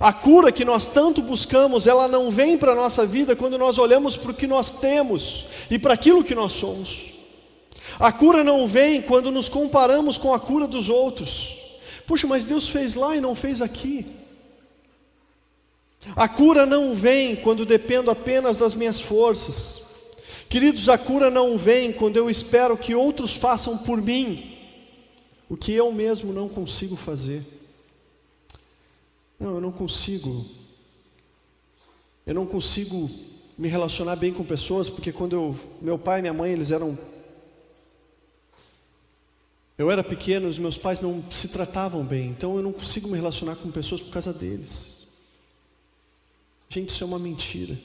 A 0.00 0.12
cura 0.12 0.50
que 0.50 0.64
nós 0.64 0.86
tanto 0.88 1.22
buscamos, 1.22 1.86
ela 1.86 2.08
não 2.08 2.32
vem 2.32 2.58
para 2.58 2.72
a 2.72 2.74
nossa 2.74 3.06
vida 3.06 3.36
quando 3.36 3.56
nós 3.56 3.78
olhamos 3.78 4.16
para 4.16 4.32
o 4.32 4.34
que 4.34 4.48
nós 4.48 4.72
temos 4.72 5.44
e 5.70 5.78
para 5.78 5.94
aquilo 5.94 6.24
que 6.24 6.34
nós 6.34 6.52
somos. 6.52 7.14
A 8.00 8.10
cura 8.10 8.42
não 8.42 8.66
vem 8.66 9.00
quando 9.00 9.30
nos 9.30 9.48
comparamos 9.48 10.18
com 10.18 10.34
a 10.34 10.40
cura 10.40 10.66
dos 10.66 10.88
outros. 10.88 11.56
Puxa, 12.04 12.26
mas 12.26 12.44
Deus 12.44 12.68
fez 12.68 12.96
lá 12.96 13.14
e 13.14 13.20
não 13.20 13.36
fez 13.36 13.62
aqui. 13.62 14.04
A 16.16 16.26
cura 16.26 16.66
não 16.66 16.96
vem 16.96 17.36
quando 17.36 17.64
dependo 17.64 18.10
apenas 18.10 18.56
das 18.56 18.74
minhas 18.74 19.00
forças. 19.00 19.80
Queridos, 20.48 20.88
a 20.88 20.98
cura 20.98 21.30
não 21.30 21.56
vem 21.56 21.92
quando 21.92 22.16
eu 22.16 22.28
espero 22.28 22.76
que 22.76 22.96
outros 22.96 23.32
façam 23.36 23.78
por 23.78 24.02
mim 24.02 24.58
o 25.48 25.56
que 25.56 25.72
eu 25.72 25.92
mesmo 25.92 26.32
não 26.32 26.48
consigo 26.48 26.96
fazer. 26.96 27.61
Não, 29.42 29.56
eu 29.56 29.60
não 29.60 29.72
consigo. 29.72 30.46
Eu 32.24 32.32
não 32.32 32.46
consigo 32.46 33.10
me 33.58 33.66
relacionar 33.66 34.14
bem 34.14 34.32
com 34.32 34.44
pessoas, 34.44 34.88
porque 34.88 35.10
quando 35.10 35.32
eu, 35.32 35.58
meu 35.80 35.98
pai 35.98 36.20
e 36.20 36.22
minha 36.22 36.32
mãe, 36.32 36.52
eles 36.52 36.70
eram 36.70 36.96
eu 39.76 39.90
era 39.90 40.04
pequeno, 40.04 40.46
os 40.46 40.60
meus 40.60 40.78
pais 40.78 41.00
não 41.00 41.24
se 41.28 41.48
tratavam 41.48 42.04
bem, 42.04 42.28
então 42.28 42.56
eu 42.56 42.62
não 42.62 42.72
consigo 42.72 43.08
me 43.08 43.16
relacionar 43.16 43.56
com 43.56 43.68
pessoas 43.68 44.00
por 44.00 44.12
causa 44.12 44.32
deles. 44.32 45.08
Gente, 46.68 46.90
isso 46.90 47.02
é 47.02 47.06
uma 47.06 47.18
mentira. 47.18 47.76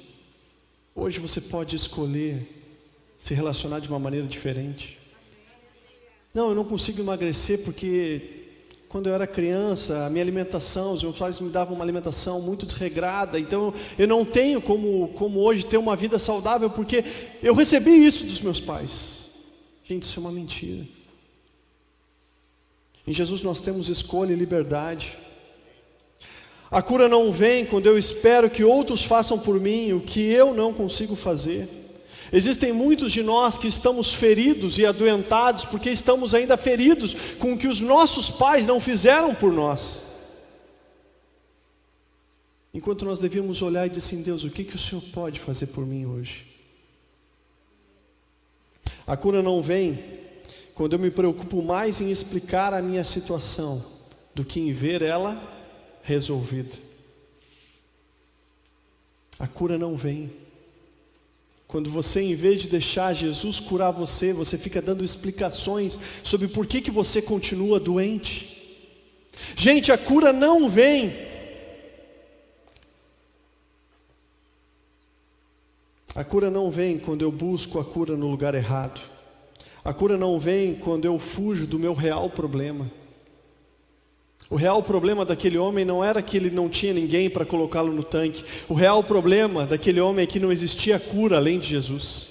Hoje 0.94 1.20
você 1.20 1.42
pode 1.42 1.76
escolher 1.76 2.48
se 3.18 3.34
relacionar 3.34 3.80
de 3.80 3.90
uma 3.90 3.98
maneira 3.98 4.28
diferente. 4.28 5.00
Não, 6.36 6.50
eu 6.50 6.56
não 6.56 6.66
consigo 6.66 7.02
emagrecer 7.02 7.64
porque 7.64 8.37
quando 8.90 9.08
eu 9.08 9.14
era 9.14 9.28
criança, 9.28 10.06
a 10.06 10.10
minha 10.10 10.24
alimentação, 10.24 10.94
os 10.94 11.04
meus 11.04 11.18
pais 11.18 11.40
me 11.40 11.50
davam 11.50 11.76
uma 11.76 11.84
alimentação 11.84 12.42
muito 12.42 12.66
desregrada, 12.66 13.38
então 13.40 13.74
eu 13.98 14.08
não 14.08 14.24
tenho 14.24 14.62
como, 14.62 15.10
como 15.10 15.42
hoje 15.42 15.66
ter 15.66 15.78
uma 15.78 15.96
vida 15.96 16.18
saudável 16.18 16.70
porque 16.70 17.04
eu 17.44 17.54
recebi 17.54 17.92
isso 17.92 18.26
dos 18.26 18.40
meus 18.40 18.60
pais. 18.60 19.30
Gente, 19.84 20.04
isso 20.04 20.20
é 20.20 20.22
uma 20.22 20.32
mentira. 20.32 20.86
Em 23.06 23.14
Jesus 23.14 23.42
nós 23.42 23.60
temos 23.60 23.90
escolha 23.90 24.34
e 24.34 24.36
liberdade. 24.36 25.18
A 26.70 26.82
cura 26.82 27.08
não 27.08 27.32
vem 27.32 27.66
quando 27.66 27.88
eu 27.88 27.98
espero 27.98 28.50
que 28.50 28.64
outros 28.64 29.04
façam 29.04 29.40
por 29.40 29.60
mim 29.60 29.94
o 29.94 30.02
que 30.02 30.22
eu 30.22 30.54
não 30.54 30.74
consigo 30.74 31.16
fazer. 31.16 31.70
Existem 32.32 32.74
muitos 32.74 33.12
de 33.12 33.24
nós 33.24 33.58
que 33.58 33.68
estamos 33.68 34.14
feridos 34.14 34.78
e 34.78 34.86
adoentados 34.86 35.66
porque 35.66 35.90
estamos 35.90 36.34
ainda 36.34 36.58
feridos 36.58 37.16
com 37.40 37.54
o 37.54 37.58
que 37.58 37.68
os 37.68 37.80
nossos 37.80 38.30
pais 38.30 38.68
não 38.68 38.80
fizeram 38.80 39.34
por 39.34 39.54
nós. 39.54 40.04
Enquanto 42.74 43.06
nós 43.06 43.18
devíamos 43.18 43.62
olhar 43.62 43.86
e 43.86 43.90
dizer 43.90 44.06
assim: 44.06 44.22
Deus, 44.22 44.44
o 44.44 44.50
que, 44.50 44.64
que 44.64 44.76
o 44.76 44.80
Senhor 44.80 45.02
pode 45.14 45.40
fazer 45.40 45.68
por 45.68 45.86
mim 45.86 46.06
hoje? 46.06 46.46
A 49.06 49.16
cura 49.16 49.42
não 49.42 49.62
vem 49.62 49.98
quando 50.76 50.94
eu 50.94 51.00
me 51.00 51.10
preocupo 51.10 51.62
mais 51.64 52.02
em 52.02 52.12
explicar 52.12 52.74
a 52.74 52.82
minha 52.82 53.04
situação 53.04 53.84
do 54.36 54.46
que 54.46 54.60
em 54.60 54.74
ver 54.74 55.02
ela 55.02 55.42
resolvida. 56.04 56.76
A 59.40 59.48
cura 59.48 59.78
não 59.78 59.96
vem. 59.96 60.32
Quando 61.68 61.92
você, 61.92 62.22
em 62.22 62.34
vez 62.34 62.62
de 62.62 62.70
deixar 62.70 63.14
Jesus 63.14 63.60
curar 63.60 63.92
você, 63.92 64.32
você 64.32 64.58
fica 64.58 64.82
dando 64.82 65.04
explicações 65.04 66.00
sobre 66.24 66.48
por 66.48 66.66
que, 66.66 66.80
que 66.80 66.92
você 66.92 67.22
continua 67.22 67.80
doente. 67.80 68.56
Gente, 69.56 69.92
a 69.92 69.98
cura 69.98 70.32
não 70.32 70.70
vem. 70.70 71.14
A 76.16 76.24
cura 76.24 76.50
não 76.50 76.72
vem 76.72 76.98
quando 76.98 77.22
eu 77.22 77.32
busco 77.32 77.80
a 77.80 77.86
cura 77.86 78.16
no 78.16 78.32
lugar 78.32 78.56
errado. 78.56 79.02
A 79.84 79.94
cura 79.94 80.18
não 80.18 80.40
vem 80.40 80.74
quando 80.74 81.06
eu 81.06 81.20
fujo 81.20 81.68
do 81.68 81.78
meu 81.78 81.94
real 81.94 82.30
problema. 82.30 82.90
O 84.50 84.56
real 84.56 84.82
problema 84.82 85.26
daquele 85.26 85.58
homem 85.58 85.84
não 85.84 86.04
era 86.04 86.22
que 86.22 86.38
ele 86.38 86.50
não 86.50 86.70
tinha 86.70 86.94
ninguém 86.94 87.30
para 87.30 87.46
colocá-lo 87.46 87.92
no 87.92 88.04
tanque. 88.04 88.46
O 88.70 88.74
real 88.74 89.04
problema 89.04 89.66
daquele 89.66 90.00
homem 90.00 90.24
é 90.24 90.28
que 90.28 90.40
não 90.40 90.52
existia 90.52 90.98
cura 91.00 91.36
além 91.36 91.60
de 91.60 91.68
Jesus. 91.68 92.30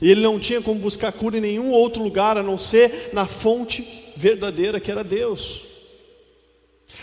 E 0.00 0.10
ele 0.10 0.20
não 0.20 0.38
tinha 0.38 0.60
como 0.60 0.80
buscar 0.80 1.12
cura 1.12 1.38
em 1.38 1.40
nenhum 1.40 1.70
outro 1.70 2.02
lugar 2.02 2.36
a 2.36 2.42
não 2.42 2.58
ser 2.58 3.10
na 3.12 3.26
fonte 3.26 4.12
verdadeira 4.16 4.80
que 4.80 4.90
era 4.90 5.02
Deus. 5.02 5.62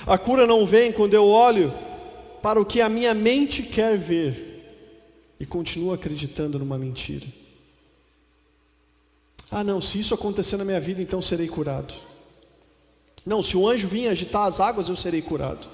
A 0.06 0.18
cura 0.18 0.46
não 0.46 0.68
vem 0.68 0.92
quando 0.92 1.16
eu 1.16 1.26
olho 1.26 1.74
para 2.44 2.62
o 2.62 2.66
que 2.66 2.82
a 2.82 2.90
minha 2.90 3.14
mente 3.14 3.64
quer 3.64 3.98
ver 3.98 4.50
e 5.40 5.46
continuo 5.46 5.94
acreditando 5.94 6.60
numa 6.60 6.78
mentira. 6.78 7.26
Ah, 9.50 9.64
não, 9.64 9.82
se 9.82 10.00
isso 10.00 10.14
acontecer 10.14 10.58
na 10.58 10.66
minha 10.66 10.80
vida, 10.80 11.02
então 11.02 11.22
serei 11.22 11.48
curado. 11.48 11.94
Não, 13.26 13.44
se 13.44 13.56
o 13.58 13.68
anjo 13.68 13.88
vir 13.88 14.08
agitar 14.08 14.48
as 14.48 14.60
águas, 14.60 14.88
eu 14.88 14.96
serei 14.96 15.22
curado. 15.22 15.68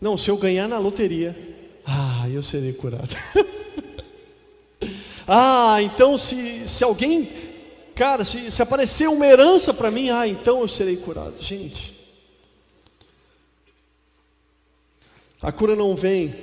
Não, 0.00 0.16
se 0.16 0.30
eu 0.30 0.36
ganhar 0.36 0.66
na 0.66 0.78
loteria, 0.78 1.36
ah, 1.84 2.28
eu 2.28 2.42
serei 2.42 2.72
curado. 2.72 3.14
ah, 5.26 5.82
então 5.82 6.16
se, 6.16 6.66
se 6.66 6.82
alguém, 6.82 7.30
cara, 7.94 8.24
se, 8.24 8.50
se 8.50 8.62
aparecer 8.62 9.08
uma 9.08 9.26
herança 9.26 9.74
para 9.74 9.90
mim, 9.90 10.10
ah, 10.10 10.26
então 10.26 10.60
eu 10.60 10.68
serei 10.68 10.96
curado. 10.96 11.42
Gente, 11.42 11.94
a 15.42 15.52
cura 15.52 15.76
não 15.76 15.94
vem 15.94 16.34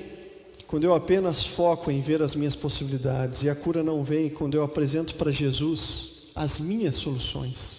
quando 0.68 0.84
eu 0.84 0.94
apenas 0.94 1.46
foco 1.46 1.90
em 1.90 2.02
ver 2.02 2.22
as 2.22 2.36
minhas 2.36 2.56
possibilidades, 2.56 3.44
e 3.44 3.50
a 3.50 3.56
cura 3.56 3.82
não 3.82 4.04
vem 4.04 4.30
quando 4.30 4.56
eu 4.56 4.64
apresento 4.64 5.16
para 5.16 5.32
Jesus 5.32 6.28
as 6.36 6.60
minhas 6.60 6.96
soluções. 6.96 7.77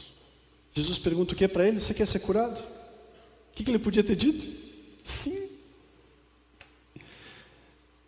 Jesus 0.79 0.99
pergunta 0.99 1.35
o 1.35 1.37
que 1.37 1.49
para 1.49 1.67
ele? 1.67 1.81
Você 1.81 1.93
quer 1.93 2.07
ser 2.07 2.21
curado? 2.21 2.61
O 2.61 3.53
que, 3.53 3.69
ele 3.69 3.79
podia 3.79 4.05
ter 4.05 4.15
dito? 4.15 4.47
Sim. 5.03 5.49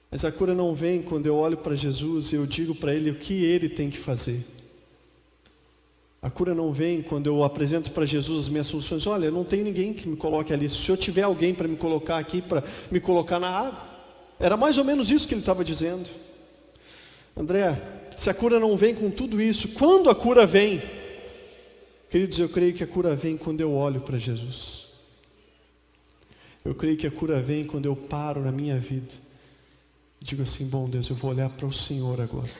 Mas 0.09 0.25
a 0.25 0.31
cura 0.31 0.55
não 0.55 0.75
vem 0.75 1.03
quando 1.03 1.27
eu 1.27 1.35
olho 1.35 1.57
para 1.57 1.75
Jesus 1.75 2.33
e 2.33 2.37
eu 2.37 2.47
digo 2.47 2.75
para 2.75 2.95
ele 2.95 3.11
o 3.11 3.17
que 3.17 3.45
ele 3.45 3.69
tem 3.69 3.91
que 3.91 3.99
fazer. 3.99 4.45
A 6.23 6.31
cura 6.31 6.55
não 6.55 6.73
vem 6.73 7.03
quando 7.03 7.27
eu 7.27 7.43
apresento 7.43 7.91
para 7.91 8.07
Jesus 8.07 8.41
as 8.41 8.49
minhas 8.49 8.69
soluções. 8.69 9.07
Olha, 9.07 9.31
não 9.31 9.43
tenho 9.43 9.65
ninguém 9.65 9.93
que 9.93 10.09
me 10.09 10.17
coloque 10.17 10.53
ali. 10.53 10.71
Se 10.71 10.89
eu 10.89 10.97
tiver 10.97 11.23
alguém 11.23 11.53
para 11.53 11.67
me 11.67 11.77
colocar 11.77 12.19
aqui, 12.19 12.41
para 12.41 12.63
me 12.91 13.01
colocar 13.01 13.41
na 13.41 13.49
água. 13.49 13.89
Era 14.39 14.57
mais 14.57 14.79
ou 14.79 14.85
menos 14.85 15.11
isso 15.11 15.27
que 15.27 15.35
ele 15.35 15.41
estava 15.41 15.65
dizendo. 15.65 16.09
André, 17.37 17.81
se 18.17 18.31
a 18.31 18.35
cura 18.35 18.61
não 18.61 18.77
vem 18.77 18.95
com 18.95 19.11
tudo 19.11 19.41
isso, 19.41 19.69
quando 19.69 20.09
a 20.11 20.15
cura 20.15 20.47
vem? 20.47 21.00
Queridos, 22.11 22.41
eu 22.41 22.49
creio 22.49 22.75
que 22.75 22.83
a 22.83 22.87
cura 22.89 23.15
vem 23.15 23.37
quando 23.37 23.61
eu 23.61 23.73
olho 23.73 24.01
para 24.01 24.19
Jesus. 24.19 24.89
Eu 26.65 26.75
creio 26.75 26.97
que 26.97 27.07
a 27.07 27.11
cura 27.11 27.41
vem 27.41 27.65
quando 27.65 27.87
eu 27.87 27.95
paro 27.95 28.43
na 28.43 28.51
minha 28.51 28.79
vida 28.79 29.15
e 30.21 30.25
digo 30.25 30.43
assim: 30.43 30.67
bom 30.67 30.89
Deus, 30.89 31.09
eu 31.09 31.15
vou 31.17 31.31
olhar 31.31 31.49
para 31.49 31.67
o 31.67 31.73
Senhor 31.73 32.21
agora. 32.21 32.51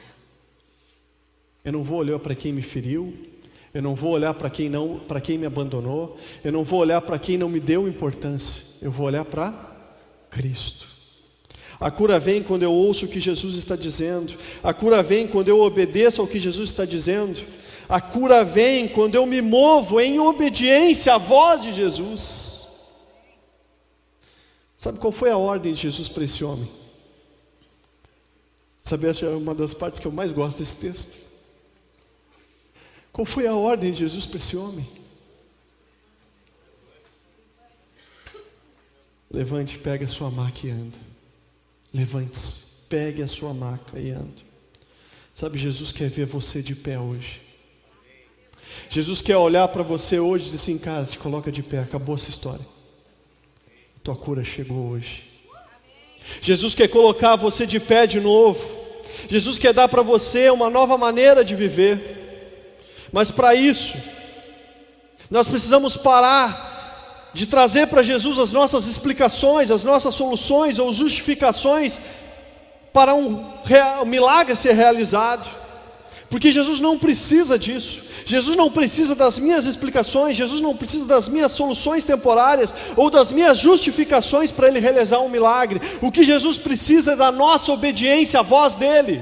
Eu 1.63 1.73
não 1.73 1.83
vou 1.83 1.99
olhar 1.99 2.17
para 2.17 2.33
quem 2.33 2.53
me 2.53 2.61
feriu, 2.61 3.13
eu 3.73 3.81
não 3.81 3.93
vou 3.93 4.13
olhar 4.13 4.33
para 4.33 4.49
quem 4.49 4.69
não, 4.69 4.99
para 4.99 5.19
quem 5.19 5.37
me 5.37 5.45
abandonou, 5.45 6.17
eu 6.43 6.51
não 6.51 6.63
vou 6.63 6.79
olhar 6.79 7.01
para 7.01 7.19
quem 7.19 7.37
não 7.37 7.49
me 7.49 7.59
deu 7.59 7.87
importância. 7.87 8.63
Eu 8.81 8.89
vou 8.89 9.05
olhar 9.05 9.25
para 9.25 9.53
Cristo. 10.29 10.87
A 11.79 11.91
cura 11.91 12.19
vem 12.19 12.41
quando 12.41 12.63
eu 12.63 12.71
ouço 12.71 13.05
o 13.05 13.09
que 13.09 13.19
Jesus 13.19 13.55
está 13.55 13.75
dizendo. 13.75 14.33
A 14.63 14.73
cura 14.73 15.03
vem 15.03 15.27
quando 15.27 15.49
eu 15.49 15.59
obedeço 15.59 16.21
ao 16.21 16.27
que 16.27 16.39
Jesus 16.39 16.69
está 16.69 16.85
dizendo. 16.85 17.41
A 17.91 17.99
cura 17.99 18.45
vem 18.45 18.87
quando 18.87 19.15
eu 19.15 19.25
me 19.25 19.41
movo 19.41 19.99
em 19.99 20.17
obediência 20.17 21.15
à 21.15 21.17
voz 21.17 21.61
de 21.61 21.73
Jesus. 21.73 22.65
Sabe 24.77 24.97
qual 24.97 25.11
foi 25.11 25.29
a 25.29 25.37
ordem 25.37 25.73
de 25.73 25.81
Jesus 25.81 26.07
para 26.07 26.23
esse 26.23 26.41
homem? 26.41 26.71
Sabe, 28.81 29.07
essa 29.07 29.25
é 29.25 29.29
uma 29.35 29.53
das 29.53 29.73
partes 29.73 29.99
que 29.99 30.07
eu 30.07 30.11
mais 30.11 30.31
gosto 30.31 30.59
desse 30.59 30.77
texto. 30.77 31.17
Qual 33.11 33.25
foi 33.25 33.45
a 33.45 33.55
ordem 33.55 33.91
de 33.91 33.99
Jesus 33.99 34.25
para 34.25 34.37
esse 34.37 34.55
homem? 34.55 34.87
Levante, 39.29 39.77
pegue 39.77 40.05
a 40.05 40.07
sua 40.07 40.31
maca 40.31 40.65
e 40.65 40.69
anda. 40.69 40.97
Levante-se, 41.93 42.85
pegue 42.87 43.21
a 43.21 43.27
sua 43.27 43.53
maca 43.53 43.99
e 43.99 44.11
ande. 44.11 44.45
Sabe, 45.35 45.57
Jesus 45.57 45.91
quer 45.91 46.09
ver 46.09 46.25
você 46.25 46.61
de 46.61 46.73
pé 46.73 46.97
hoje. 46.97 47.50
Jesus 48.89 49.21
quer 49.21 49.37
olhar 49.37 49.67
para 49.69 49.83
você 49.83 50.19
hoje 50.19 50.43
e 50.43 50.51
dizer 50.51 50.63
assim, 50.63 50.77
cara, 50.77 51.05
te 51.05 51.17
coloca 51.17 51.51
de 51.51 51.63
pé, 51.63 51.79
acabou 51.79 52.15
essa 52.15 52.29
história. 52.29 52.65
Tua 54.03 54.15
cura 54.15 54.43
chegou 54.43 54.89
hoje. 54.89 55.23
Jesus 56.41 56.75
quer 56.75 56.87
colocar 56.87 57.35
você 57.35 57.65
de 57.65 57.79
pé 57.79 58.07
de 58.07 58.19
novo. 58.19 58.79
Jesus 59.27 59.59
quer 59.59 59.73
dar 59.73 59.87
para 59.87 60.01
você 60.01 60.49
uma 60.49 60.69
nova 60.69 60.97
maneira 60.97 61.43
de 61.43 61.55
viver. 61.55 62.77
Mas 63.11 63.29
para 63.29 63.53
isso, 63.53 63.95
nós 65.29 65.47
precisamos 65.47 65.95
parar 65.97 67.29
de 67.33 67.45
trazer 67.45 67.87
para 67.87 68.03
Jesus 68.03 68.37
as 68.37 68.51
nossas 68.51 68.87
explicações, 68.87 69.71
as 69.71 69.83
nossas 69.83 70.13
soluções 70.15 70.79
ou 70.79 70.93
justificações 70.93 72.01
para 72.91 73.13
um, 73.13 73.45
um 74.01 74.05
milagre 74.05 74.55
ser 74.55 74.73
realizado. 74.73 75.60
Porque 76.31 76.49
Jesus 76.49 76.79
não 76.79 76.97
precisa 76.97 77.59
disso. 77.59 77.99
Jesus 78.25 78.55
não 78.55 78.71
precisa 78.71 79.13
das 79.13 79.37
minhas 79.37 79.65
explicações, 79.65 80.37
Jesus 80.37 80.61
não 80.61 80.73
precisa 80.73 81.05
das 81.05 81.27
minhas 81.27 81.51
soluções 81.51 82.05
temporárias 82.05 82.73
ou 82.95 83.09
das 83.09 83.33
minhas 83.33 83.57
justificações 83.57 84.49
para 84.49 84.69
ele 84.69 84.79
realizar 84.79 85.19
um 85.19 85.27
milagre. 85.27 85.81
O 86.01 86.09
que 86.09 86.23
Jesus 86.23 86.57
precisa 86.57 87.11
é 87.11 87.15
da 87.17 87.33
nossa 87.33 87.73
obediência 87.73 88.39
à 88.39 88.43
voz 88.43 88.75
dele. 88.75 89.21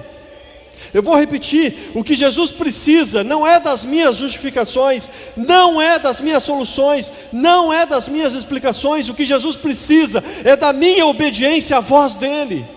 Eu 0.93 1.02
vou 1.02 1.17
repetir: 1.17 1.91
o 1.95 2.04
que 2.04 2.13
Jesus 2.13 2.52
precisa 2.52 3.24
não 3.24 3.45
é 3.45 3.60
das 3.60 3.84
minhas 3.84 4.15
justificações, 4.15 5.10
não 5.36 5.82
é 5.82 5.98
das 5.98 6.22
minhas 6.22 6.43
soluções, 6.43 7.12
não 7.34 7.74
é 7.74 7.88
das 7.88 8.08
minhas 8.08 8.36
explicações, 8.36 9.10
o 9.10 9.15
que 9.15 9.26
Jesus 9.26 9.58
precisa 9.58 10.24
é 10.43 10.56
da 10.56 10.72
minha 10.72 11.08
obediência 11.08 11.78
à 11.78 11.80
voz 11.80 12.13
dEle. 12.13 12.67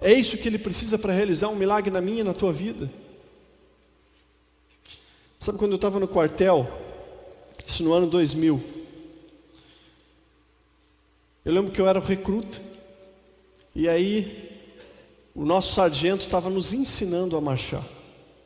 É 0.00 0.14
isso 0.14 0.38
que 0.38 0.48
Ele 0.48 0.58
precisa 0.58 0.98
para 0.98 1.12
realizar 1.12 1.48
um 1.48 1.56
milagre 1.56 1.90
na 1.90 2.00
minha 2.00 2.20
e 2.22 2.24
na 2.24 2.32
tua 2.32 2.54
vida. 2.54 3.01
Sabe 5.42 5.58
quando 5.58 5.72
eu 5.72 5.76
estava 5.76 5.98
no 5.98 6.06
quartel, 6.06 6.70
isso 7.66 7.82
no 7.82 7.92
ano 7.92 8.06
2000, 8.06 8.62
eu 11.44 11.52
lembro 11.52 11.72
que 11.72 11.80
eu 11.80 11.88
era 11.88 11.98
recruta, 11.98 12.60
e 13.74 13.88
aí 13.88 14.52
o 15.34 15.44
nosso 15.44 15.74
sargento 15.74 16.24
estava 16.24 16.48
nos 16.48 16.72
ensinando 16.72 17.36
a 17.36 17.40
marchar. 17.40 17.84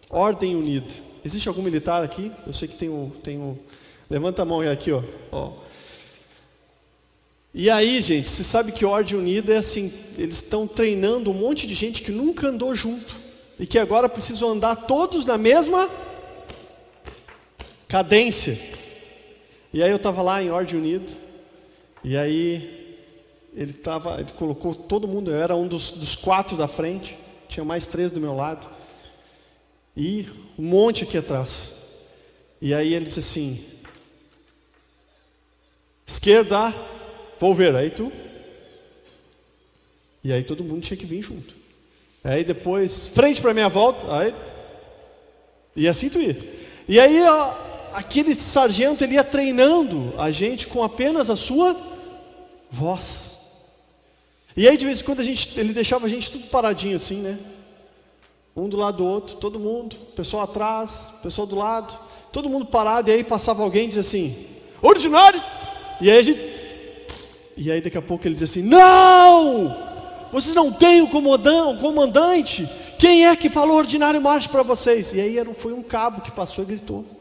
Ordem 0.09 0.57
unida. 0.57 0.91
Existe 1.23 1.47
algum 1.51 1.61
militar 1.61 2.03
aqui? 2.03 2.33
Eu 2.47 2.55
sei 2.55 2.67
que 2.67 2.77
tem 2.77 2.89
o. 2.89 3.13
Tem 3.23 3.37
o... 3.37 3.59
Levanta 4.09 4.41
a 4.41 4.47
mão 4.47 4.63
aqui, 4.63 4.91
ó. 4.91 5.03
ó. 5.31 5.53
E 7.53 7.69
aí, 7.69 8.01
gente, 8.01 8.31
você 8.31 8.43
sabe 8.43 8.73
que 8.73 8.87
ordem 8.87 9.19
unida 9.19 9.53
é 9.53 9.59
assim: 9.59 9.93
eles 10.17 10.37
estão 10.37 10.67
treinando 10.67 11.31
um 11.31 11.35
monte 11.35 11.67
de 11.67 11.75
gente 11.75 12.01
que 12.01 12.11
nunca 12.11 12.49
andou 12.49 12.75
junto 12.75 13.15
e 13.61 13.67
que 13.67 13.79
agora 13.79 14.09
precisam 14.09 14.49
andar 14.49 14.87
todos 14.87 15.27
na 15.27 15.37
mesma 15.37 15.91
cadência. 17.89 18.59
E 19.73 19.83
aí 19.83 19.91
eu 19.91 19.97
estava 19.97 20.23
lá 20.23 20.43
em 20.43 20.51
ordem 20.51 20.79
unida, 20.79 21.13
e 22.03 22.17
aí 22.17 22.99
ele 23.55 23.73
tava, 23.73 24.21
ele 24.21 24.33
colocou 24.33 24.75
todo 24.75 25.09
mundo, 25.09 25.31
eu 25.31 25.41
era 25.41 25.57
um 25.57 25.67
dos, 25.67 25.91
dos 25.91 26.15
quatro 26.15 26.57
da 26.57 26.69
frente, 26.69 27.17
tinha 27.49 27.65
mais 27.65 27.87
três 27.87 28.11
do 28.11 28.21
meu 28.21 28.35
lado, 28.35 28.69
e 29.97 30.29
um 30.59 30.65
monte 30.65 31.05
aqui 31.05 31.17
atrás. 31.17 31.73
E 32.61 32.75
aí 32.75 32.95
ele 32.95 33.07
disse 33.07 33.21
assim: 33.21 33.65
esquerda, 36.07 36.75
vou 37.39 37.55
ver, 37.55 37.75
aí 37.75 37.91
tu. 37.91 38.13
E 40.23 40.33
aí 40.33 40.43
todo 40.43 40.65
mundo 40.65 40.83
tinha 40.83 40.97
que 40.97 41.07
vir 41.07 41.23
junto. 41.23 41.55
Aí 42.25 42.43
depois, 42.43 43.07
frente 43.09 43.41
para 43.41 43.55
minha 43.55 43.69
volta, 43.69 44.15
aí. 44.15 44.35
E 45.75 45.87
assim 45.89 46.09
tu 46.09 46.19
ia. 46.19 46.37
E 46.89 46.99
aí 46.99 47.23
ó, 47.23 47.66
aquele 47.97 48.35
sargento 48.35 49.03
ele 49.03 49.15
ia 49.15 49.25
treinando 49.25 50.13
a 50.19 50.31
gente 50.31 50.67
com 50.67 50.85
apenas 50.85 51.31
a 51.31 51.37
sua 51.37 51.75
voz. 52.71 53.39
E 54.55 54.69
aí 54.69 54.77
de 54.77 54.85
vez 54.85 55.01
em 55.01 55.05
quando 55.05 55.21
a 55.21 55.25
gente, 55.25 55.59
ele 55.59 55.73
deixava 55.73 56.05
a 56.05 56.09
gente 56.09 56.31
tudo 56.31 56.47
paradinho 56.49 56.97
assim, 56.97 57.17
né? 57.17 57.39
Um 58.55 58.69
do 58.69 58.77
lado 58.77 58.99
do 58.99 59.07
outro, 59.07 59.37
todo 59.37 59.59
mundo, 59.59 59.97
pessoal 60.15 60.43
atrás, 60.43 61.11
pessoal 61.23 61.47
do 61.47 61.57
lado, 61.57 61.99
todo 62.31 62.51
mundo 62.51 62.67
parado, 62.67 63.11
e 63.11 63.15
aí 63.15 63.25
passava 63.25 63.63
alguém 63.63 63.85
e 63.85 63.89
dizia 63.89 64.03
assim, 64.03 64.47
ordinário! 64.83 65.43
E 65.99 66.11
aí 66.11 66.19
a 66.19 66.23
gente. 66.23 66.41
E 67.57 67.73
aí 67.73 67.81
daqui 67.81 67.97
a 67.97 68.03
pouco 68.03 68.27
ele 68.27 68.35
dizia 68.35 68.45
assim, 68.45 68.63
não! 68.63 69.75
Vocês 70.31 70.55
não 70.55 70.71
têm 70.71 71.01
o 71.01 71.09
comandante. 71.09 72.69
Quem 72.99 73.27
é 73.27 73.35
que 73.35 73.49
falou 73.49 73.79
ordinário 73.79 74.21
marcha 74.21 74.51
para 74.51 74.63
vocês? 74.63 75.15
E 75.15 75.21
aí 75.21 75.37
foi 75.55 75.73
um 75.73 75.83
cabo 75.83 76.21
que 76.21 76.31
passou 76.31 76.63
e 76.63 76.67
gritou. 76.67 77.16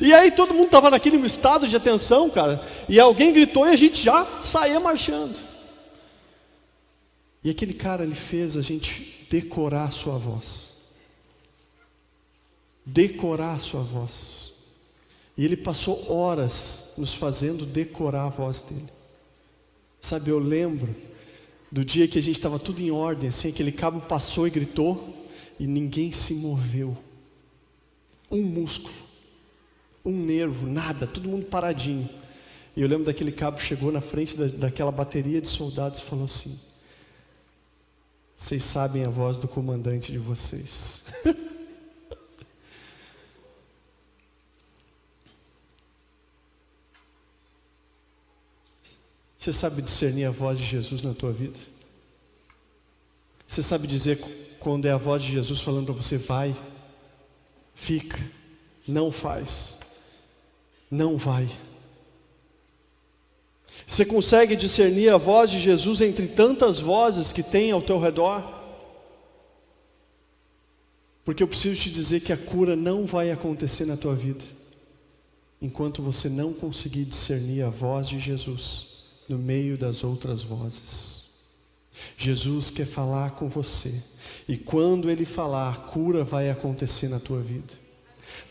E 0.00 0.12
aí 0.12 0.30
todo 0.30 0.54
mundo 0.54 0.66
estava 0.66 0.90
naquele 0.90 1.16
estado 1.26 1.66
de 1.66 1.76
atenção, 1.76 2.30
cara. 2.30 2.66
E 2.88 2.98
alguém 2.98 3.32
gritou 3.32 3.66
e 3.66 3.70
a 3.70 3.76
gente 3.76 4.02
já 4.02 4.42
saía 4.42 4.80
marchando. 4.80 5.38
E 7.42 7.50
aquele 7.50 7.72
cara, 7.72 8.02
ele 8.02 8.14
fez 8.14 8.56
a 8.56 8.62
gente 8.62 9.26
decorar 9.30 9.84
a 9.84 9.90
sua 9.90 10.18
voz. 10.18 10.74
Decorar 12.84 13.54
a 13.54 13.60
sua 13.60 13.82
voz. 13.82 14.52
E 15.36 15.44
ele 15.44 15.56
passou 15.56 16.12
horas 16.12 16.88
nos 16.98 17.14
fazendo 17.14 17.64
decorar 17.64 18.24
a 18.24 18.28
voz 18.28 18.60
dele. 18.60 18.90
Sabe, 20.00 20.30
eu 20.30 20.38
lembro 20.38 20.94
do 21.70 21.84
dia 21.84 22.08
que 22.08 22.18
a 22.18 22.22
gente 22.22 22.36
estava 22.36 22.58
tudo 22.58 22.80
em 22.80 22.90
ordem, 22.90 23.28
assim, 23.28 23.48
aquele 23.48 23.70
cabo 23.70 24.00
passou 24.00 24.46
e 24.46 24.50
gritou, 24.50 25.28
e 25.58 25.66
ninguém 25.66 26.10
se 26.10 26.34
moveu. 26.34 26.96
um 28.30 28.42
músculo, 28.42 28.94
um 30.04 30.12
nervo, 30.12 30.66
nada, 30.66 31.06
todo 31.06 31.28
mundo 31.28 31.46
paradinho. 31.46 32.08
E 32.76 32.82
eu 32.82 32.88
lembro 32.88 33.04
daquele 33.04 33.32
cabo 33.32 33.58
chegou 33.60 33.90
na 33.90 34.00
frente 34.00 34.36
da, 34.36 34.46
daquela 34.46 34.92
bateria 34.92 35.40
de 35.40 35.48
soldados 35.48 36.00
e 36.00 36.04
falou 36.04 36.24
assim: 36.24 36.58
Vocês 38.34 38.62
sabem 38.64 39.04
a 39.04 39.08
voz 39.08 39.38
do 39.38 39.48
comandante 39.48 40.12
de 40.12 40.18
vocês. 40.18 41.02
Você 49.40 49.54
sabe 49.54 49.80
discernir 49.80 50.26
a 50.26 50.30
voz 50.30 50.58
de 50.58 50.66
Jesus 50.66 51.00
na 51.00 51.14
tua 51.14 51.32
vida? 51.32 51.58
Você 53.46 53.62
sabe 53.62 53.86
dizer 53.86 54.20
quando 54.60 54.84
é 54.84 54.92
a 54.92 54.98
voz 54.98 55.22
de 55.22 55.32
Jesus 55.32 55.62
falando 55.62 55.86
para 55.86 55.94
você, 55.94 56.18
vai, 56.18 56.54
fica, 57.74 58.20
não 58.86 59.10
faz, 59.10 59.79
não 60.90 61.16
vai. 61.16 61.48
Você 63.86 64.04
consegue 64.04 64.56
discernir 64.56 65.08
a 65.08 65.16
voz 65.16 65.50
de 65.50 65.58
Jesus 65.58 66.00
entre 66.00 66.28
tantas 66.28 66.80
vozes 66.80 67.32
que 67.32 67.42
tem 67.42 67.70
ao 67.70 67.82
teu 67.82 67.98
redor? 67.98 68.60
Porque 71.24 71.42
eu 71.42 71.48
preciso 71.48 71.80
te 71.80 71.90
dizer 71.90 72.20
que 72.20 72.32
a 72.32 72.36
cura 72.36 72.74
não 72.74 73.06
vai 73.06 73.30
acontecer 73.30 73.84
na 73.84 73.96
tua 73.96 74.14
vida 74.14 74.44
enquanto 75.60 76.02
você 76.02 76.28
não 76.28 76.52
conseguir 76.52 77.04
discernir 77.04 77.62
a 77.62 77.68
voz 77.68 78.08
de 78.08 78.18
Jesus 78.18 78.86
no 79.28 79.38
meio 79.38 79.76
das 79.76 80.02
outras 80.02 80.42
vozes. 80.42 81.24
Jesus 82.16 82.70
quer 82.70 82.86
falar 82.86 83.32
com 83.32 83.48
você, 83.48 84.02
e 84.48 84.56
quando 84.56 85.10
Ele 85.10 85.26
falar, 85.26 85.86
cura 85.86 86.24
vai 86.24 86.48
acontecer 86.48 87.08
na 87.08 87.20
tua 87.20 87.40
vida. 87.40 87.74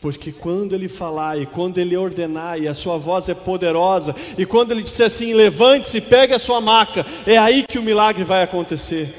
Porque 0.01 0.31
quando 0.31 0.73
Ele 0.73 0.87
falar 0.87 1.39
e 1.39 1.45
quando 1.45 1.77
Ele 1.77 1.97
ordenar, 1.97 2.59
e 2.59 2.67
a 2.67 2.73
sua 2.73 2.97
voz 2.97 3.27
é 3.29 3.33
poderosa, 3.33 4.15
e 4.37 4.45
quando 4.45 4.71
Ele 4.71 4.83
disser 4.83 5.07
assim: 5.07 5.33
levante-se, 5.33 6.01
pegue 6.01 6.33
a 6.33 6.39
sua 6.39 6.61
maca, 6.61 7.05
é 7.25 7.37
aí 7.37 7.65
que 7.67 7.77
o 7.79 7.83
milagre 7.83 8.23
vai 8.23 8.43
acontecer. 8.43 9.13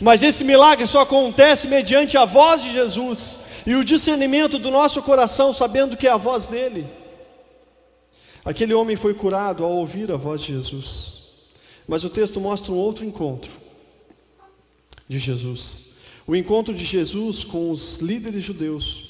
Mas 0.00 0.22
esse 0.22 0.42
milagre 0.42 0.86
só 0.86 1.00
acontece 1.00 1.68
mediante 1.68 2.16
a 2.16 2.24
voz 2.24 2.62
de 2.62 2.72
Jesus 2.72 3.38
e 3.66 3.74
o 3.74 3.84
discernimento 3.84 4.58
do 4.58 4.70
nosso 4.70 5.02
coração, 5.02 5.52
sabendo 5.52 5.96
que 5.96 6.06
é 6.06 6.10
a 6.10 6.16
voz 6.16 6.46
dele. 6.46 6.86
Aquele 8.44 8.74
homem 8.74 8.96
foi 8.96 9.14
curado 9.14 9.64
ao 9.64 9.72
ouvir 9.72 10.12
a 10.12 10.16
voz 10.16 10.42
de 10.42 10.52
Jesus. 10.52 11.22
Mas 11.88 12.04
o 12.04 12.10
texto 12.10 12.40
mostra 12.40 12.72
um 12.72 12.76
outro 12.76 13.04
encontro 13.04 13.52
de 15.08 15.18
Jesus. 15.18 15.82
O 16.26 16.34
encontro 16.34 16.74
de 16.74 16.84
Jesus 16.84 17.44
com 17.44 17.70
os 17.70 17.98
líderes 17.98 18.44
judeus. 18.44 19.03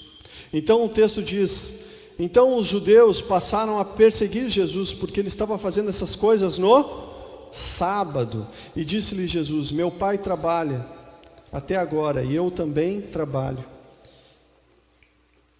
Então 0.56 0.84
o 0.84 0.88
texto 0.88 1.20
diz: 1.20 1.74
Então 2.16 2.54
os 2.56 2.66
judeus 2.66 3.20
passaram 3.20 3.80
a 3.80 3.84
perseguir 3.84 4.48
Jesus 4.48 4.92
porque 4.92 5.18
ele 5.18 5.26
estava 5.26 5.58
fazendo 5.58 5.90
essas 5.90 6.14
coisas 6.14 6.56
no 6.56 7.50
sábado. 7.52 8.46
E 8.76 8.84
disse-lhe 8.84 9.26
Jesus: 9.26 9.72
Meu 9.72 9.90
pai 9.90 10.16
trabalha 10.16 10.86
até 11.52 11.74
agora 11.74 12.22
e 12.22 12.36
eu 12.36 12.52
também 12.52 13.00
trabalho. 13.00 13.64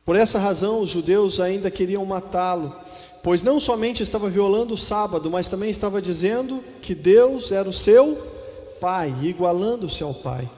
Por 0.05 0.15
essa 0.15 0.39
razão, 0.39 0.81
os 0.81 0.91
judeus 0.91 1.41
ainda 1.41 1.73
queriam 1.73 2.05
matá-lo, 2.07 2.77
pois 3.21 3.43
não 3.43 3.59
somente 3.59 4.01
estava 4.01 4.29
violando 4.29 4.75
o 4.75 4.79
sábado, 4.79 5.29
mas 5.29 5.49
também 5.49 5.71
estava 5.71 6.01
dizendo 6.01 6.63
que 6.81 6.95
Deus 6.95 7.51
era 7.51 7.69
o 7.69 7.73
seu 7.73 8.33
Pai, 8.81 9.15
igualando-se 9.23 10.03
ao 10.03 10.13
Pai. 10.13 10.49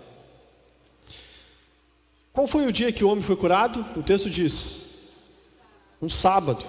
Qual 2.36 2.46
foi 2.46 2.66
o 2.66 2.72
dia 2.72 2.92
que 2.92 3.02
o 3.02 3.08
homem 3.08 3.24
foi 3.24 3.34
curado? 3.34 3.82
O 3.96 4.02
texto 4.02 4.28
diz: 4.28 4.74
um 6.02 6.10
sábado. 6.10 6.62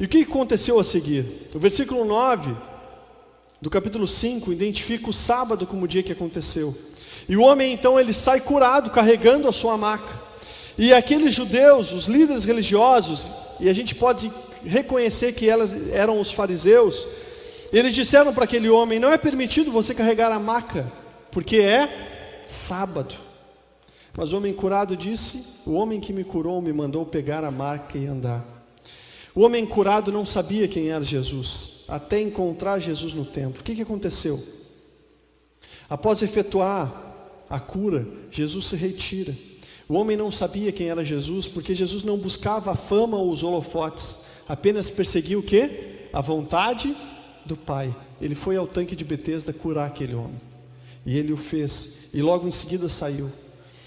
E 0.00 0.06
o 0.06 0.08
que 0.08 0.22
aconteceu 0.22 0.80
a 0.80 0.84
seguir? 0.84 1.50
O 1.54 1.58
versículo 1.58 2.02
9 2.02 2.56
do 3.60 3.68
capítulo 3.68 4.06
5 4.06 4.50
identifica 4.50 5.10
o 5.10 5.12
sábado 5.12 5.66
como 5.66 5.84
o 5.84 5.86
dia 5.86 6.02
que 6.02 6.12
aconteceu. 6.12 6.74
E 7.28 7.36
o 7.36 7.42
homem 7.42 7.74
então 7.74 8.00
ele 8.00 8.14
sai 8.14 8.40
curado, 8.40 8.88
carregando 8.88 9.46
a 9.46 9.52
sua 9.52 9.76
maca. 9.76 10.18
E 10.78 10.94
aqueles 10.94 11.34
judeus, 11.34 11.92
os 11.92 12.06
líderes 12.06 12.46
religiosos, 12.46 13.32
e 13.60 13.68
a 13.68 13.72
gente 13.74 13.94
pode 13.94 14.32
reconhecer 14.64 15.34
que 15.34 15.46
elas 15.46 15.76
eram 15.92 16.18
os 16.18 16.32
fariseus, 16.32 17.06
eles 17.70 17.92
disseram 17.92 18.32
para 18.32 18.44
aquele 18.44 18.70
homem: 18.70 18.98
Não 18.98 19.12
é 19.12 19.18
permitido 19.18 19.70
você 19.70 19.94
carregar 19.94 20.32
a 20.32 20.38
maca, 20.38 20.90
porque 21.30 21.58
é 21.58 22.42
sábado. 22.46 23.31
Mas 24.16 24.32
o 24.32 24.36
homem 24.36 24.52
curado 24.52 24.96
disse: 24.96 25.42
O 25.64 25.72
homem 25.72 26.00
que 26.00 26.12
me 26.12 26.24
curou 26.24 26.60
me 26.60 26.72
mandou 26.72 27.04
pegar 27.06 27.44
a 27.44 27.50
maca 27.50 27.96
e 27.96 28.06
andar. 28.06 28.44
O 29.34 29.40
homem 29.40 29.64
curado 29.64 30.12
não 30.12 30.26
sabia 30.26 30.68
quem 30.68 30.90
era 30.90 31.02
Jesus, 31.02 31.84
até 31.88 32.20
encontrar 32.20 32.78
Jesus 32.78 33.14
no 33.14 33.24
templo. 33.24 33.60
O 33.60 33.64
que, 33.64 33.74
que 33.74 33.82
aconteceu? 33.82 34.42
Após 35.88 36.22
efetuar 36.22 36.92
a 37.48 37.58
cura, 37.58 38.06
Jesus 38.30 38.66
se 38.66 38.76
retira. 38.76 39.34
O 39.88 39.94
homem 39.94 40.16
não 40.16 40.30
sabia 40.30 40.72
quem 40.72 40.88
era 40.88 41.04
Jesus, 41.04 41.46
porque 41.46 41.74
Jesus 41.74 42.02
não 42.02 42.18
buscava 42.18 42.72
a 42.72 42.76
fama 42.76 43.16
ou 43.16 43.30
os 43.30 43.42
holofotes 43.42 44.20
apenas 44.48 44.90
perseguiu 44.90 45.40
o 45.40 45.42
quê? 45.42 46.08
A 46.12 46.20
vontade 46.20 46.94
do 47.44 47.56
Pai. 47.56 47.94
Ele 48.20 48.34
foi 48.34 48.56
ao 48.56 48.66
tanque 48.66 48.94
de 48.94 49.04
Betesda 49.04 49.52
curar 49.52 49.86
aquele 49.86 50.14
homem. 50.14 50.40
E 51.04 51.16
ele 51.18 51.32
o 51.32 51.36
fez. 51.36 51.88
E 52.12 52.20
logo 52.22 52.46
em 52.46 52.50
seguida 52.50 52.88
saiu. 52.88 53.30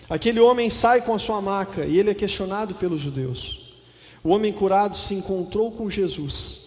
Aquele 0.09 0.39
homem 0.39 0.69
sai 0.69 1.01
com 1.01 1.13
a 1.13 1.19
sua 1.19 1.41
maca 1.41 1.85
e 1.85 1.97
ele 1.97 2.11
é 2.11 2.13
questionado 2.13 2.75
pelos 2.75 3.01
judeus. 3.01 3.73
O 4.23 4.29
homem 4.29 4.53
curado 4.53 4.95
se 4.95 5.13
encontrou 5.13 5.71
com 5.71 5.89
Jesus. 5.89 6.63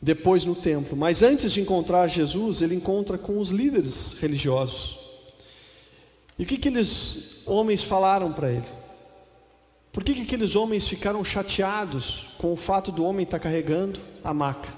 Depois 0.00 0.44
no 0.44 0.54
templo, 0.54 0.96
mas 0.96 1.22
antes 1.22 1.52
de 1.52 1.60
encontrar 1.60 2.06
Jesus, 2.06 2.62
ele 2.62 2.76
encontra 2.76 3.18
com 3.18 3.38
os 3.38 3.50
líderes 3.50 4.14
religiosos. 4.20 4.98
E 6.38 6.44
o 6.44 6.46
que 6.46 6.54
aqueles 6.54 7.42
homens 7.44 7.82
falaram 7.82 8.32
para 8.32 8.52
ele? 8.52 8.66
Por 9.92 10.04
que, 10.04 10.14
que 10.14 10.22
aqueles 10.22 10.54
homens 10.54 10.86
ficaram 10.86 11.24
chateados 11.24 12.28
com 12.38 12.52
o 12.52 12.56
fato 12.56 12.92
do 12.92 13.04
homem 13.04 13.24
estar 13.24 13.40
carregando 13.40 13.98
a 14.22 14.32
maca? 14.32 14.72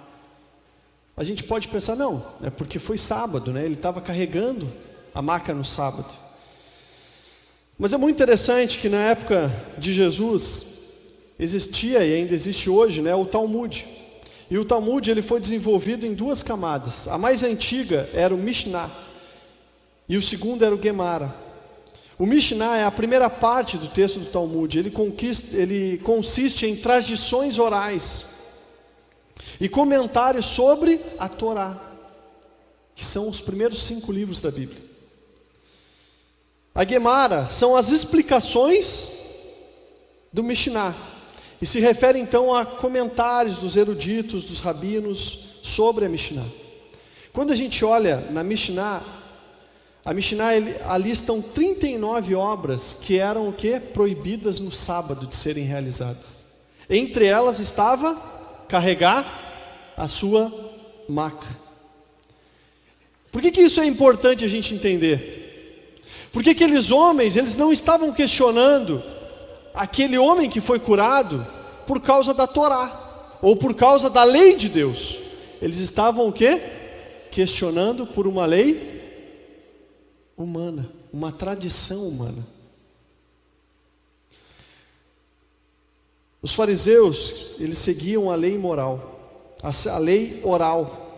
A 1.14 1.22
gente 1.22 1.44
pode 1.44 1.68
pensar, 1.68 1.94
não, 1.94 2.24
é 2.42 2.48
porque 2.48 2.78
foi 2.78 2.96
sábado, 2.96 3.52
né? 3.52 3.62
ele 3.62 3.74
estava 3.74 4.00
carregando 4.00 4.72
a 5.14 5.20
maca 5.20 5.52
no 5.52 5.66
sábado. 5.66 6.10
Mas 7.80 7.94
é 7.94 7.96
muito 7.96 8.16
interessante 8.16 8.78
que 8.78 8.90
na 8.90 8.98
época 8.98 9.50
de 9.78 9.94
Jesus 9.94 10.66
existia 11.38 12.04
e 12.04 12.12
ainda 12.12 12.34
existe 12.34 12.68
hoje 12.68 13.00
né, 13.00 13.14
o 13.14 13.24
Talmud. 13.24 13.86
E 14.50 14.58
o 14.58 14.66
Talmud 14.66 15.10
ele 15.10 15.22
foi 15.22 15.40
desenvolvido 15.40 16.06
em 16.06 16.12
duas 16.12 16.42
camadas. 16.42 17.08
A 17.08 17.16
mais 17.16 17.42
antiga 17.42 18.06
era 18.12 18.34
o 18.34 18.36
Mishnah 18.36 18.90
e 20.06 20.18
o 20.18 20.20
segundo 20.20 20.62
era 20.62 20.74
o 20.74 20.82
Gemara. 20.82 21.34
O 22.18 22.26
Mishnah 22.26 22.76
é 22.76 22.84
a 22.84 22.90
primeira 22.90 23.30
parte 23.30 23.78
do 23.78 23.88
texto 23.88 24.20
do 24.20 24.26
Talmud. 24.26 24.78
Ele, 24.78 24.92
ele 25.54 25.98
consiste 26.04 26.66
em 26.66 26.76
tradições 26.76 27.58
orais 27.58 28.26
e 29.58 29.70
comentários 29.70 30.44
sobre 30.44 31.00
a 31.18 31.30
Torá, 31.30 31.80
que 32.94 33.06
são 33.06 33.26
os 33.26 33.40
primeiros 33.40 33.82
cinco 33.84 34.12
livros 34.12 34.38
da 34.42 34.50
Bíblia. 34.50 34.89
A 36.80 36.84
Gemara 36.86 37.44
são 37.44 37.76
as 37.76 37.90
explicações 37.90 39.12
do 40.32 40.42
Mishnah 40.42 40.96
e 41.60 41.66
se 41.66 41.78
refere 41.78 42.18
então 42.18 42.54
a 42.54 42.64
comentários 42.64 43.58
dos 43.58 43.76
eruditos, 43.76 44.44
dos 44.44 44.62
rabinos 44.62 45.40
sobre 45.62 46.06
a 46.06 46.08
Mishnah. 46.08 46.46
Quando 47.34 47.52
a 47.52 47.54
gente 47.54 47.84
olha 47.84 48.24
na 48.30 48.42
Mishnah, 48.42 49.02
a 50.02 50.14
Mishnah 50.14 50.52
ali 50.88 51.10
estão 51.10 51.42
39 51.42 52.34
obras 52.34 52.96
que 52.98 53.18
eram 53.18 53.50
o 53.50 53.52
que? 53.52 53.78
Proibidas 53.78 54.58
no 54.58 54.72
sábado 54.72 55.26
de 55.26 55.36
serem 55.36 55.64
realizadas. 55.64 56.46
Entre 56.88 57.26
elas 57.26 57.60
estava 57.60 58.14
carregar 58.66 59.92
a 59.98 60.08
sua 60.08 60.50
maca. 61.06 61.46
Por 63.30 63.42
que, 63.42 63.50
que 63.50 63.60
isso 63.60 63.82
é 63.82 63.84
importante 63.84 64.46
a 64.46 64.48
gente 64.48 64.74
entender? 64.74 65.39
Porque 66.32 66.50
aqueles 66.50 66.90
homens, 66.90 67.36
eles 67.36 67.56
não 67.56 67.72
estavam 67.72 68.12
questionando 68.12 69.02
aquele 69.74 70.18
homem 70.18 70.48
que 70.48 70.60
foi 70.60 70.78
curado 70.78 71.46
por 71.86 72.00
causa 72.00 72.32
da 72.32 72.46
Torá, 72.46 73.38
ou 73.42 73.56
por 73.56 73.74
causa 73.74 74.08
da 74.08 74.22
lei 74.22 74.54
de 74.54 74.68
Deus. 74.68 75.18
Eles 75.60 75.78
estavam 75.78 76.28
o 76.28 76.32
quê? 76.32 76.60
Questionando 77.30 78.06
por 78.06 78.26
uma 78.26 78.46
lei 78.46 79.00
humana, 80.36 80.90
uma 81.12 81.32
tradição 81.32 82.06
humana. 82.06 82.46
Os 86.42 86.54
fariseus, 86.54 87.52
eles 87.58 87.78
seguiam 87.78 88.30
a 88.30 88.34
lei 88.34 88.56
moral, 88.56 89.20
a 89.62 89.98
lei 89.98 90.40
oral. 90.42 91.08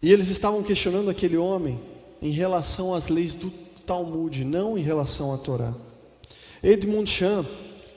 E 0.00 0.10
eles 0.10 0.28
estavam 0.28 0.62
questionando 0.62 1.10
aquele 1.10 1.36
homem 1.36 1.78
em 2.22 2.30
relação 2.30 2.94
às 2.94 3.08
leis 3.08 3.34
do 3.34 3.50
Talmud, 3.86 4.44
não 4.44 4.76
em 4.78 4.82
relação 4.82 5.34
à 5.34 5.38
Torá. 5.38 5.74
Edmund 6.62 7.10
Chan, 7.10 7.46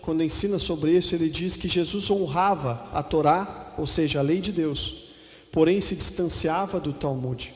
quando 0.02 0.24
ensina 0.24 0.58
sobre 0.58 0.92
isso, 0.92 1.14
ele 1.14 1.30
diz 1.30 1.56
que 1.56 1.68
Jesus 1.68 2.10
honrava 2.10 2.90
a 2.94 3.04
Torá, 3.04 3.74
ou 3.78 3.86
seja, 3.86 4.20
a 4.20 4.22
lei 4.22 4.40
de 4.40 4.52
Deus, 4.52 5.06
porém 5.52 5.80
se 5.82 5.96
distanciava 5.96 6.80
do 6.80 6.94
Talmud, 6.94 7.54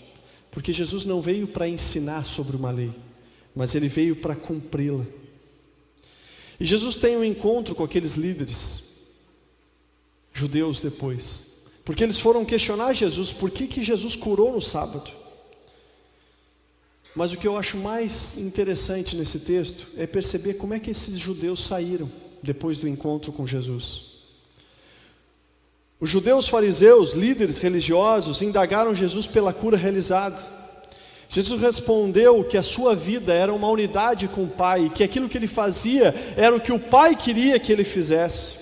porque 0.52 0.74
Jesus 0.74 1.06
não 1.06 1.22
veio 1.22 1.48
para 1.48 1.68
ensinar 1.68 2.26
sobre 2.26 2.56
uma 2.56 2.72
lei, 2.72 2.92
mas 3.56 3.74
ele 3.74 3.88
veio 3.88 4.16
para 4.16 4.36
cumpri-la. 4.36 5.06
E 6.60 6.66
Jesus 6.66 6.96
tem 6.96 7.16
um 7.16 7.24
encontro 7.24 7.76
com 7.76 7.84
aqueles 7.84 8.16
líderes 8.16 8.84
judeus 10.34 10.80
depois, 10.80 11.48
porque 11.84 12.04
eles 12.04 12.20
foram 12.20 12.46
questionar 12.46 12.94
Jesus 12.94 13.32
por 13.32 13.50
que, 13.50 13.66
que 13.68 13.84
Jesus 13.84 14.16
curou 14.16 14.52
no 14.52 14.62
sábado. 14.62 15.12
Mas 17.18 17.34
o 17.34 17.38
que 17.38 17.48
eu 17.48 17.58
acho 17.58 17.78
mais 17.78 18.38
interessante 18.38 19.16
nesse 19.16 19.40
texto 19.40 19.88
é 19.98 20.06
perceber 20.06 20.54
como 20.54 20.76
é 20.76 20.80
que 20.80 20.92
esses 20.92 21.18
judeus 21.18 21.66
saíram 21.66 22.12
depois 22.44 22.78
do 22.78 22.88
encontro 22.88 23.32
com 23.32 23.48
Jesus. 23.48 24.06
Os 26.00 26.12
judeus 26.12 26.48
fariseus, 26.48 27.14
líderes 27.14 27.58
religiosos, 27.58 28.44
indagaram 28.44 28.94
Jesus 28.94 29.26
pela 29.26 29.52
cura 29.52 29.76
realizada. 29.76 30.40
Jesus 31.28 31.60
respondeu 31.60 32.44
que 32.44 32.56
a 32.56 32.62
sua 32.62 32.96
vida 32.96 33.34
era 33.34 33.52
uma 33.52 33.68
unidade 33.68 34.28
com 34.28 34.44
o 34.44 34.50
Pai, 34.50 34.92
que 34.94 35.04
aquilo 35.04 35.28
que 35.28 35.40
ele 35.40 35.48
fazia 35.48 36.14
era 36.38 36.56
o 36.56 36.62
que 36.62 36.72
o 36.72 36.80
Pai 36.80 37.16
queria 37.16 37.60
que 37.60 37.72
ele 37.72 37.84
fizesse. 37.84 38.60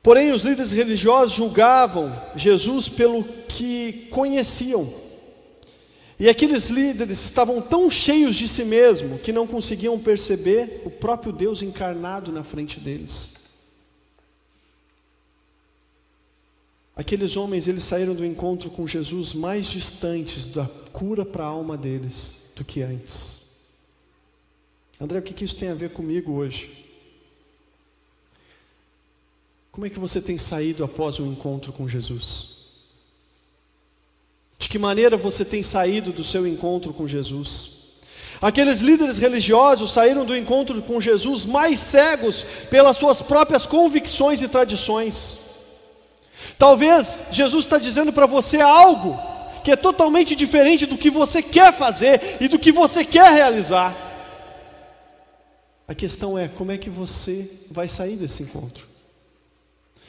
Porém, 0.00 0.30
os 0.30 0.44
líderes 0.44 0.70
religiosos 0.70 1.34
julgavam 1.34 2.16
Jesus 2.36 2.88
pelo 2.88 3.24
que 3.48 4.06
conheciam. 4.12 5.02
E 6.18 6.28
aqueles 6.28 6.70
líderes 6.70 7.24
estavam 7.24 7.60
tão 7.60 7.90
cheios 7.90 8.36
de 8.36 8.46
si 8.46 8.64
mesmo 8.64 9.18
que 9.18 9.32
não 9.32 9.46
conseguiam 9.46 9.98
perceber 9.98 10.82
o 10.84 10.90
próprio 10.90 11.32
Deus 11.32 11.60
encarnado 11.60 12.30
na 12.30 12.44
frente 12.44 12.78
deles. 12.78 13.34
Aqueles 16.96 17.36
homens, 17.36 17.66
eles 17.66 17.82
saíram 17.82 18.14
do 18.14 18.24
encontro 18.24 18.70
com 18.70 18.86
Jesus 18.86 19.34
mais 19.34 19.66
distantes 19.66 20.46
da 20.46 20.66
cura 20.92 21.24
para 21.24 21.44
a 21.44 21.48
alma 21.48 21.76
deles 21.76 22.40
do 22.54 22.64
que 22.64 22.82
antes. 22.82 23.42
André, 25.00 25.18
o 25.18 25.22
que 25.22 25.44
isso 25.44 25.56
tem 25.56 25.70
a 25.70 25.74
ver 25.74 25.90
comigo 25.90 26.32
hoje? 26.32 26.84
Como 29.72 29.84
é 29.84 29.90
que 29.90 29.98
você 29.98 30.22
tem 30.22 30.38
saído 30.38 30.84
após 30.84 31.18
o 31.18 31.26
encontro 31.26 31.72
com 31.72 31.88
Jesus? 31.88 32.53
De 34.58 34.68
que 34.68 34.78
maneira 34.78 35.16
você 35.16 35.44
tem 35.44 35.62
saído 35.62 36.12
do 36.12 36.24
seu 36.24 36.46
encontro 36.46 36.92
com 36.92 37.06
Jesus? 37.08 37.72
Aqueles 38.40 38.80
líderes 38.80 39.18
religiosos 39.18 39.92
saíram 39.92 40.24
do 40.24 40.36
encontro 40.36 40.80
com 40.82 41.00
Jesus 41.00 41.44
mais 41.44 41.78
cegos 41.78 42.44
pelas 42.68 42.96
suas 42.96 43.22
próprias 43.22 43.66
convicções 43.66 44.42
e 44.42 44.48
tradições. 44.48 45.38
Talvez 46.58 47.22
Jesus 47.30 47.64
está 47.64 47.78
dizendo 47.78 48.12
para 48.12 48.26
você 48.26 48.60
algo 48.60 49.18
que 49.62 49.70
é 49.70 49.76
totalmente 49.76 50.36
diferente 50.36 50.84
do 50.84 50.98
que 50.98 51.10
você 51.10 51.42
quer 51.42 51.72
fazer 51.72 52.36
e 52.40 52.48
do 52.48 52.58
que 52.58 52.70
você 52.70 53.02
quer 53.04 53.32
realizar. 53.32 53.96
A 55.88 55.94
questão 55.94 56.38
é 56.38 56.48
como 56.48 56.70
é 56.70 56.78
que 56.78 56.90
você 56.90 57.50
vai 57.70 57.88
sair 57.88 58.16
desse 58.16 58.42
encontro? 58.42 58.93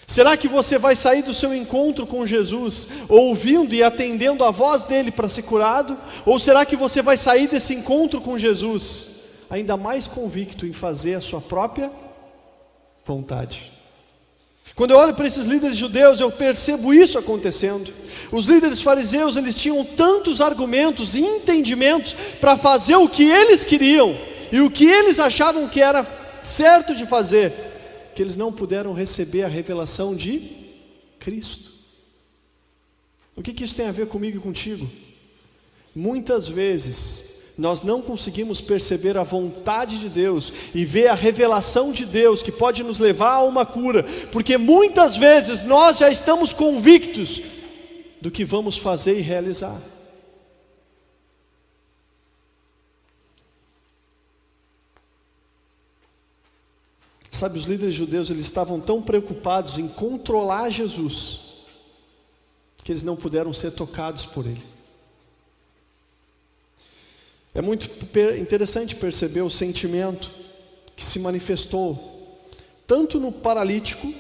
Será 0.08 0.38
que 0.38 0.48
você 0.48 0.78
vai 0.78 0.96
sair 0.96 1.24
do 1.24 1.34
seu 1.34 1.54
encontro 1.54 2.06
com 2.06 2.28
Jesus 2.28 2.88
ouvindo 3.10 3.74
e 3.74 3.84
atendendo 3.84 4.44
a 4.44 4.52
voz 4.52 4.84
dele 4.84 5.12
para 5.12 5.28
ser 5.28 5.44
curado? 5.44 5.98
Ou 6.26 6.38
será 6.38 6.66
que 6.66 6.76
você 6.76 7.02
vai 7.02 7.18
sair 7.18 7.48
desse 7.48 7.74
encontro 7.74 8.22
com 8.22 8.38
Jesus 8.38 9.06
ainda 9.50 9.76
mais 9.78 10.08
convicto 10.08 10.66
em 10.66 10.74
fazer 10.74 11.16
a 11.16 11.22
sua 11.22 11.42
própria 11.42 11.92
vontade? 13.04 13.72
Quando 14.76 14.92
eu 14.92 14.98
olho 14.98 15.14
para 15.14 15.26
esses 15.26 15.46
líderes 15.46 15.78
judeus, 15.78 16.20
eu 16.20 16.30
percebo 16.30 16.94
isso 16.94 17.18
acontecendo. 17.18 17.94
Os 18.30 18.46
líderes 18.46 18.82
fariseus, 18.82 19.38
eles 19.38 19.56
tinham 19.56 19.84
tantos 19.86 20.42
argumentos 20.42 21.16
e 21.16 21.22
entendimentos 21.22 22.14
para 22.42 22.58
fazer 22.58 22.96
o 22.96 23.08
que 23.08 23.24
eles 23.24 23.64
queriam 23.64 24.18
e 24.52 24.60
o 24.60 24.70
que 24.70 24.86
eles 24.86 25.18
achavam 25.18 25.70
que 25.70 25.82
era 25.82 26.06
certo 26.44 26.94
de 26.94 27.06
fazer, 27.06 27.65
que 28.16 28.22
eles 28.22 28.38
não 28.38 28.52
puderam 28.52 28.94
receber 28.94 29.44
a 29.44 29.48
revelação 29.48 30.16
de 30.16 30.50
Cristo. 31.20 31.72
O 33.36 33.42
que, 33.42 33.54
que 33.54 33.64
isso 33.64 33.76
tem 33.76 33.88
a 33.88 33.92
ver 33.92 34.08
comigo 34.08 34.38
e 34.38 34.42
contigo? 34.42 34.90
Muitas 35.94 36.48
vezes 36.48 37.26
nós 37.58 37.82
não 37.82 38.02
conseguimos 38.02 38.62
perceber 38.62 39.18
a 39.18 39.24
vontade 39.24 40.00
de 40.00 40.10
Deus 40.10 40.52
e 40.74 40.86
ver 40.86 41.08
a 41.08 41.14
revelação 41.14 41.92
de 41.92 42.06
Deus 42.06 42.42
que 42.42 42.52
pode 42.52 42.84
nos 42.84 43.00
levar 43.00 43.36
a 43.36 43.44
uma 43.44 43.66
cura, 43.66 44.04
porque 44.32 44.58
muitas 44.58 45.16
vezes 45.18 45.64
nós 45.64 45.98
já 45.98 46.10
estamos 46.10 46.54
convictos 46.54 47.42
do 48.22 48.32
que 48.32 48.44
vamos 48.44 48.78
fazer 48.78 49.20
e 49.20 49.22
realizar. 49.22 49.80
Sabe, 57.36 57.60
os 57.60 57.66
líderes 57.66 57.94
judeus 57.94 58.30
eles 58.30 58.46
estavam 58.46 58.80
tão 58.80 59.02
preocupados 59.02 59.78
em 59.78 59.90
controlar 59.90 60.70
Jesus 60.70 61.42
que 62.78 62.94
eles 62.94 63.04
não 63.04 63.18
puderam 63.18 63.52
ser 63.52 63.72
tocados 63.72 64.26
por 64.26 64.46
ele. 64.46 64.64
É 67.54 67.62
muito 67.62 67.90
interessante 68.40 68.96
perceber 68.96 69.42
o 69.42 69.50
sentimento 69.50 70.32
que 70.96 71.04
se 71.04 71.20
manifestou 71.20 72.40
tanto 72.88 73.20
no 73.20 73.34
paralítico 73.34 74.14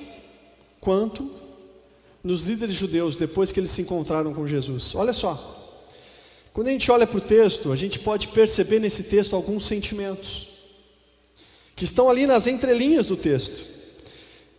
quanto 0.81 1.31
nos 2.21 2.43
líderes 2.43 2.75
judeus 2.75 3.15
depois 3.15 3.51
que 3.51 3.61
eles 3.61 3.71
se 3.71 3.81
encontraram 3.81 4.33
com 4.33 4.45
Jesus. 4.45 4.93
Olha 4.93 5.13
só, 5.13 5.79
quando 6.51 6.67
a 6.67 6.71
gente 6.71 6.91
olha 6.91 7.07
para 7.07 7.19
o 7.19 7.21
texto, 7.21 7.71
a 7.71 7.77
gente 7.77 7.97
pode 7.97 8.27
perceber 8.27 8.79
nesse 8.79 9.03
texto 9.03 9.37
alguns 9.37 9.65
sentimentos 9.65 10.54
que 11.75 11.83
estão 11.83 12.09
ali 12.09 12.25
nas 12.25 12.47
entrelinhas 12.47 13.07
do 13.07 13.17
texto. 13.17 13.61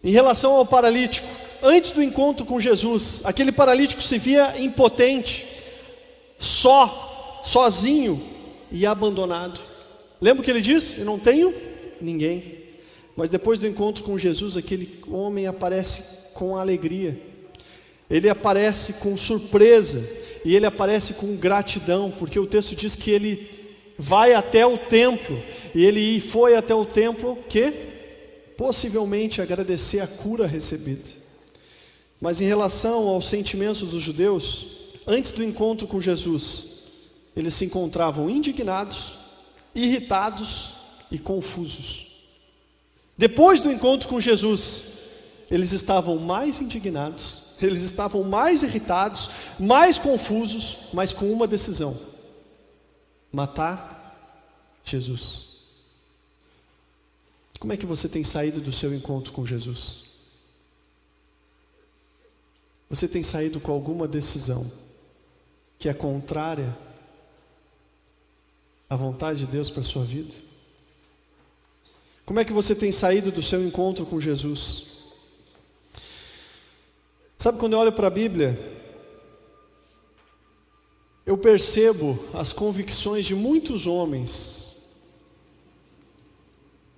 Em 0.05 0.11
relação 0.11 0.53
ao 0.53 0.67
paralítico, 0.67 1.27
antes 1.63 1.91
do 1.91 2.03
encontro 2.03 2.45
com 2.45 2.61
Jesus, 2.61 3.21
aquele 3.25 3.51
paralítico 3.51 4.03
se 4.03 4.19
via 4.19 4.61
impotente, 4.61 5.47
só, 6.39 7.43
sozinho 7.45 8.23
e 8.71 8.85
abandonado. 8.85 9.61
Lembra 10.21 10.43
o 10.43 10.45
que 10.45 10.51
ele 10.51 10.61
disse? 10.61 10.99
Eu 10.99 11.05
não 11.05 11.19
tenho 11.19 11.55
ninguém. 12.01 12.67
Mas 13.17 13.31
depois 13.31 13.59
do 13.59 13.67
encontro 13.67 14.05
com 14.05 14.19
Jesus, 14.19 14.57
aquele 14.57 15.01
homem 15.09 15.47
aparece 15.47 16.03
com 16.35 16.55
alegria, 16.55 17.19
ele 18.11 18.29
aparece 18.29 18.93
com 18.95 19.17
surpresa 19.17 20.07
e 20.45 20.55
ele 20.55 20.67
aparece 20.67 21.15
com 21.15 21.35
gratidão, 21.35 22.13
porque 22.17 22.39
o 22.39 22.47
texto 22.47 22.77
diz 22.77 22.95
que 22.95 23.11
ele 23.11 23.56
vai 23.99 24.35
até 24.35 24.67
o 24.67 24.77
templo, 24.77 25.41
e 25.75 25.85
ele 25.85 26.21
foi 26.21 26.57
até 26.57 26.75
o 26.75 26.85
templo 26.85 27.39
que 27.49 27.73
possivelmente 28.57 29.41
agradecer 29.41 30.01
a 30.01 30.07
cura 30.07 30.47
recebida. 30.47 31.09
Mas 32.21 32.41
em 32.41 32.47
relação 32.47 33.09
aos 33.09 33.29
sentimentos 33.29 33.81
dos 33.81 34.03
judeus, 34.03 34.67
antes 35.07 35.31
do 35.31 35.45
encontro 35.45 35.87
com 35.87 36.01
Jesus, 36.01 36.67
eles 37.37 37.55
se 37.55 37.67
encontravam 37.67 38.31
indignados, 38.31 39.19
irritados 39.75 40.71
e 41.11 41.19
confusos. 41.19 42.07
Depois 43.17 43.61
do 43.61 43.71
encontro 43.71 44.09
com 44.09 44.21
Jesus, 44.21 44.83
eles 45.51 45.73
estavam 45.73 46.19
mais 46.19 46.61
indignados, 46.61 47.43
eles 47.61 47.83
estavam 47.83 48.23
mais 48.25 48.63
irritados, 48.63 49.31
mais 49.59 49.99
confusos, 49.99 50.79
mas 50.93 51.13
com 51.13 51.31
uma 51.31 51.47
decisão: 51.47 51.97
matar 53.37 54.17
Jesus. 54.83 55.45
Como 57.61 57.71
é 57.71 57.77
que 57.77 57.85
você 57.85 58.09
tem 58.09 58.25
saído 58.25 58.63
do 58.63 58.73
seu 58.73 58.95
encontro 58.95 59.31
com 59.31 59.45
Jesus? 59.45 60.07
Você 62.89 63.07
tem 63.07 63.23
saído 63.23 63.61
com 63.61 63.73
alguma 63.73 64.09
decisão 64.09 64.73
que 65.79 65.87
é 65.87 65.93
contrária 65.93 66.75
à 68.89 68.97
vontade 68.97 69.41
de 69.41 69.47
Deus 69.47 69.69
para 69.69 69.83
a 69.83 69.85
sua 69.85 70.05
vida? 70.05 70.33
Como 72.25 72.41
é 72.41 72.45
que 72.45 72.55
você 72.55 72.75
tem 72.75 72.91
saído 72.91 73.31
do 73.31 73.43
seu 73.43 73.63
encontro 73.63 74.07
com 74.07 74.19
Jesus? 74.19 74.87
Sabe 77.37 77.59
quando 77.59 77.75
eu 77.75 77.81
olho 77.81 77.93
para 77.93 78.07
a 78.07 78.11
Bíblia, 78.11 78.76
eu 81.37 81.39
percebo 81.39 82.19
as 82.33 82.51
convicções 82.51 83.27
de 83.27 83.35
muitos 83.35 83.87
homens 83.87 84.79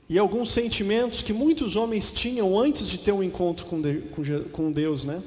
e 0.09 0.16
alguns 0.16 0.53
sentimentos 0.53 1.22
que 1.22 1.32
muitos 1.32 1.74
homens 1.74 2.12
tinham 2.12 2.59
antes 2.59 2.86
de 2.86 2.99
ter 2.99 3.11
um 3.11 3.20
encontro 3.20 3.66
com, 3.66 3.82
de, 3.82 4.03
com, 4.12 4.22
com 4.53 4.70
Deus, 4.70 5.03
né? 5.03 5.20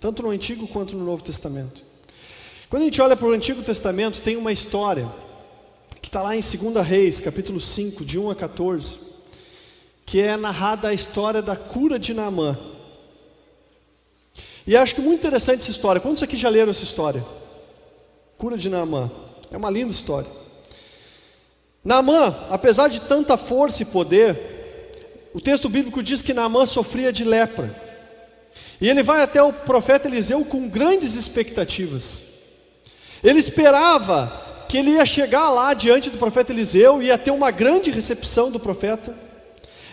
Tanto 0.00 0.24
no 0.24 0.30
Antigo 0.30 0.66
quanto 0.66 0.96
no 0.96 1.04
Novo 1.04 1.22
Testamento. 1.22 1.84
Quando 2.68 2.82
a 2.82 2.84
gente 2.86 3.00
olha 3.00 3.16
para 3.16 3.28
o 3.28 3.30
Antigo 3.30 3.62
Testamento, 3.62 4.20
tem 4.20 4.36
uma 4.36 4.50
história 4.50 5.08
que 6.00 6.08
está 6.08 6.20
lá 6.20 6.34
em 6.34 6.40
2 6.40 6.84
Reis, 6.84 7.20
capítulo 7.20 7.60
5, 7.60 8.04
de 8.04 8.18
1 8.18 8.28
a 8.28 8.34
14, 8.34 8.96
que 10.04 10.20
é 10.20 10.36
narrada 10.36 10.88
a 10.88 10.92
história 10.92 11.40
da 11.40 11.54
cura 11.54 11.96
de 11.96 12.12
Naamã. 12.12 12.58
E 14.66 14.76
acho 14.76 14.96
que 14.96 15.00
muito 15.00 15.20
interessante 15.20 15.60
essa 15.60 15.70
história. 15.70 16.00
Quantos 16.00 16.24
aqui 16.24 16.36
já 16.36 16.48
leram 16.48 16.70
essa 16.70 16.82
história? 16.82 17.24
Cura 18.42 18.58
de 18.58 18.68
Naamã. 18.68 19.08
É 19.52 19.56
uma 19.56 19.70
linda 19.70 19.92
história. 19.92 20.28
Naamã, 21.84 22.34
apesar 22.50 22.88
de 22.88 23.00
tanta 23.00 23.36
força 23.36 23.84
e 23.84 23.86
poder, 23.86 25.30
o 25.32 25.40
texto 25.40 25.68
bíblico 25.68 26.02
diz 26.02 26.22
que 26.22 26.34
Naamã 26.34 26.66
sofria 26.66 27.12
de 27.12 27.22
lepra. 27.22 27.72
E 28.80 28.90
ele 28.90 29.00
vai 29.00 29.22
até 29.22 29.40
o 29.40 29.52
profeta 29.52 30.08
Eliseu 30.08 30.44
com 30.44 30.68
grandes 30.68 31.14
expectativas. 31.14 32.20
Ele 33.22 33.38
esperava 33.38 34.64
que 34.68 34.76
ele 34.76 34.90
ia 34.90 35.06
chegar 35.06 35.48
lá 35.48 35.72
diante 35.72 36.10
do 36.10 36.18
profeta 36.18 36.52
Eliseu, 36.52 37.00
ia 37.00 37.16
ter 37.16 37.30
uma 37.30 37.52
grande 37.52 37.92
recepção 37.92 38.50
do 38.50 38.58
profeta. 38.58 39.14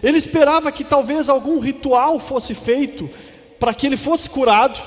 Ele 0.01 0.17
esperava 0.17 0.71
que 0.71 0.83
talvez 0.83 1.29
algum 1.29 1.59
ritual 1.59 2.19
fosse 2.19 2.55
feito 2.55 3.07
para 3.59 3.75
que 3.75 3.85
ele 3.85 3.97
fosse 3.97 4.27
curado, 4.27 4.79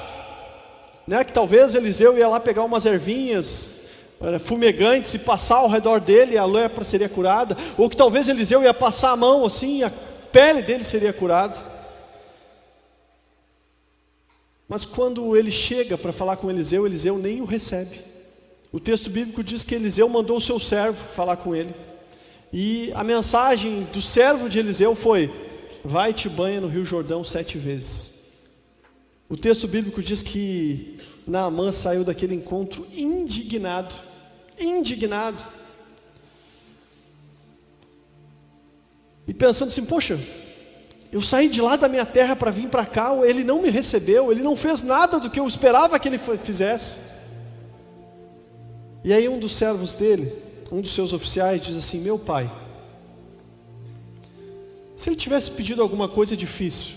né? 1.06 1.24
que 1.24 1.32
talvez 1.32 1.74
Eliseu 1.74 2.16
ia 2.16 2.28
lá 2.28 2.40
pegar 2.40 2.64
umas 2.64 2.86
ervinhas 2.86 3.78
eh, 4.20 4.38
fumegantes 4.38 5.14
e 5.14 5.18
passar 5.18 5.56
ao 5.56 5.68
redor 5.68 6.00
dele 6.00 6.34
e 6.34 6.38
a 6.38 6.44
lepra 6.44 6.84
seria 6.84 7.08
curada, 7.08 7.56
ou 7.76 7.88
que 7.88 7.96
talvez 7.96 8.28
Eliseu 8.28 8.62
ia 8.62 8.72
passar 8.72 9.10
a 9.10 9.16
mão 9.16 9.44
assim 9.44 9.78
e 9.78 9.84
a 9.84 9.92
pele 10.30 10.62
dele 10.62 10.84
seria 10.84 11.12
curada. 11.12 11.56
Mas 14.68 14.84
quando 14.84 15.36
ele 15.36 15.50
chega 15.50 15.98
para 15.98 16.12
falar 16.12 16.36
com 16.36 16.50
Eliseu, 16.50 16.86
Eliseu 16.86 17.18
nem 17.18 17.40
o 17.40 17.44
recebe. 17.44 18.00
O 18.72 18.80
texto 18.80 19.10
bíblico 19.10 19.44
diz 19.44 19.62
que 19.62 19.74
Eliseu 19.74 20.08
mandou 20.08 20.38
o 20.38 20.40
seu 20.40 20.58
servo 20.58 21.04
falar 21.14 21.36
com 21.36 21.54
ele. 21.54 21.74
E 22.50 22.90
a 22.94 23.04
mensagem 23.04 23.86
do 23.92 24.00
servo 24.00 24.48
de 24.48 24.58
Eliseu 24.58 24.94
foi: 24.94 25.30
Vai 25.84 26.14
te 26.14 26.28
banha 26.28 26.60
no 26.60 26.68
Rio 26.68 26.86
Jordão 26.86 27.22
sete 27.22 27.58
vezes. 27.58 28.11
O 29.32 29.36
texto 29.38 29.66
bíblico 29.66 30.02
diz 30.02 30.22
que 30.22 30.98
Naamã 31.26 31.72
saiu 31.72 32.04
daquele 32.04 32.34
encontro 32.34 32.86
indignado, 32.92 33.94
indignado. 34.60 35.42
E 39.26 39.32
pensando 39.32 39.68
assim, 39.68 39.86
poxa, 39.86 40.20
eu 41.10 41.22
saí 41.22 41.48
de 41.48 41.62
lá 41.62 41.76
da 41.76 41.88
minha 41.88 42.04
terra 42.04 42.36
para 42.36 42.50
vir 42.50 42.68
para 42.68 42.84
cá, 42.84 43.16
ele 43.24 43.42
não 43.42 43.62
me 43.62 43.70
recebeu, 43.70 44.30
ele 44.30 44.42
não 44.42 44.54
fez 44.54 44.82
nada 44.82 45.18
do 45.18 45.30
que 45.30 45.40
eu 45.40 45.48
esperava 45.48 45.98
que 45.98 46.08
ele 46.08 46.20
fizesse. 46.44 47.00
E 49.02 49.14
aí 49.14 49.26
um 49.30 49.38
dos 49.38 49.56
servos 49.56 49.94
dele, 49.94 50.30
um 50.70 50.82
dos 50.82 50.94
seus 50.94 51.14
oficiais, 51.14 51.62
diz 51.62 51.78
assim: 51.78 52.00
Meu 52.00 52.18
pai, 52.18 52.52
se 54.94 55.08
ele 55.08 55.16
tivesse 55.16 55.50
pedido 55.50 55.80
alguma 55.80 56.06
coisa 56.06 56.36
difícil, 56.36 56.96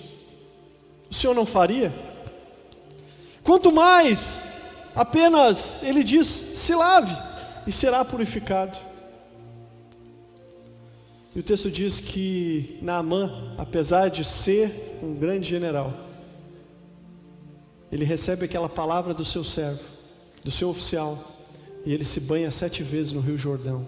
o 1.09 1.13
senhor 1.13 1.33
não 1.33 1.45
faria? 1.45 2.13
Quanto 3.46 3.72
mais, 3.72 4.43
apenas 4.96 5.84
ele 5.84 6.04
diz: 6.04 6.28
se 6.28 6.74
lave 6.74 7.16
e 7.68 7.72
será 7.72 8.04
purificado. 8.04 8.78
E 11.36 11.39
o 11.39 11.43
texto 11.43 11.70
diz 11.70 12.00
que 12.00 12.80
Naamã, 12.82 13.54
apesar 13.58 14.10
de 14.10 14.24
ser 14.24 14.98
um 15.04 15.14
grande 15.14 15.48
general, 15.48 15.93
ele 17.91 18.04
recebe 18.04 18.46
aquela 18.46 18.68
palavra 18.68 19.14
do 19.14 19.24
seu 19.24 19.43
servo, 19.43 19.84
do 20.43 20.50
seu 20.50 20.70
oficial, 20.70 21.24
e 21.86 21.93
ele 21.93 22.04
se 22.04 22.20
banha 22.20 22.50
sete 22.50 22.82
vezes 22.82 23.12
no 23.12 23.20
Rio 23.20 23.38
Jordão. 23.38 23.86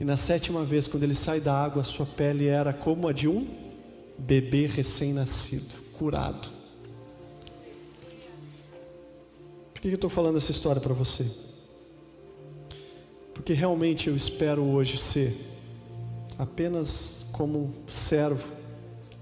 E 0.00 0.04
na 0.04 0.16
sétima 0.16 0.64
vez, 0.64 0.86
quando 0.86 1.02
ele 1.02 1.14
sai 1.14 1.40
da 1.40 1.52
água, 1.52 1.84
sua 1.84 2.06
pele 2.06 2.46
era 2.46 2.72
como 2.72 3.06
a 3.06 3.12
de 3.12 3.28
um 3.28 3.46
bebê 4.16 4.66
recém-nascido, 4.66 5.74
curado. 5.98 6.61
Que 9.82 9.88
eu 9.88 9.94
estou 9.96 10.10
falando 10.10 10.38
essa 10.38 10.52
história 10.52 10.80
para 10.80 10.94
você? 10.94 11.26
Porque 13.34 13.52
realmente 13.52 14.08
eu 14.08 14.14
espero 14.14 14.62
hoje 14.62 14.96
ser 14.96 15.36
apenas 16.38 17.26
como 17.32 17.72
servo 17.88 18.46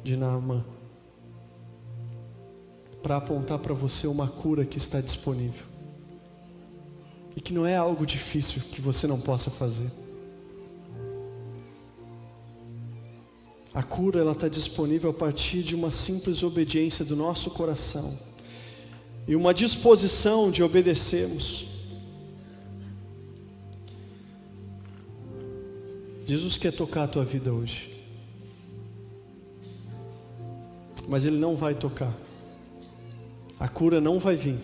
de 0.05 0.19
Naamã 0.19 0.63
para 3.03 3.17
apontar 3.17 3.59
para 3.59 3.73
você 3.73 4.07
uma 4.07 4.29
cura 4.29 4.67
que 4.67 4.77
está 4.77 5.01
disponível 5.01 5.65
e 7.35 7.41
que 7.41 7.55
não 7.55 7.65
é 7.65 7.77
algo 7.77 8.05
difícil 8.05 8.61
que 8.71 8.83
você 8.83 9.07
não 9.07 9.19
possa 9.19 9.51
fazer. 9.51 9.91
A 13.73 13.83
cura 13.83 14.21
ela 14.21 14.33
está 14.33 14.49
disponível 14.49 15.09
a 15.09 15.15
partir 15.15 15.63
de 15.63 15.75
uma 15.75 15.91
simples 15.91 16.43
obediência 16.43 17.03
do 17.03 17.17
nosso 17.17 17.51
coração 17.51 18.19
e 19.27 19.37
uma 19.37 19.55
disposição 19.55 20.51
de 20.51 20.63
obedecermos. 20.63 21.67
Jesus 26.27 26.57
quer 26.57 26.73
tocar 26.73 27.05
a 27.05 27.09
tua 27.09 27.25
vida 27.25 27.53
hoje, 27.53 27.93
mas 31.09 31.27
Ele 31.27 31.37
não 31.37 31.57
vai 31.57 31.75
tocar, 31.75 32.17
a 33.59 33.69
cura 33.69 34.01
não 34.01 34.21
vai 34.21 34.37
vir, 34.37 34.59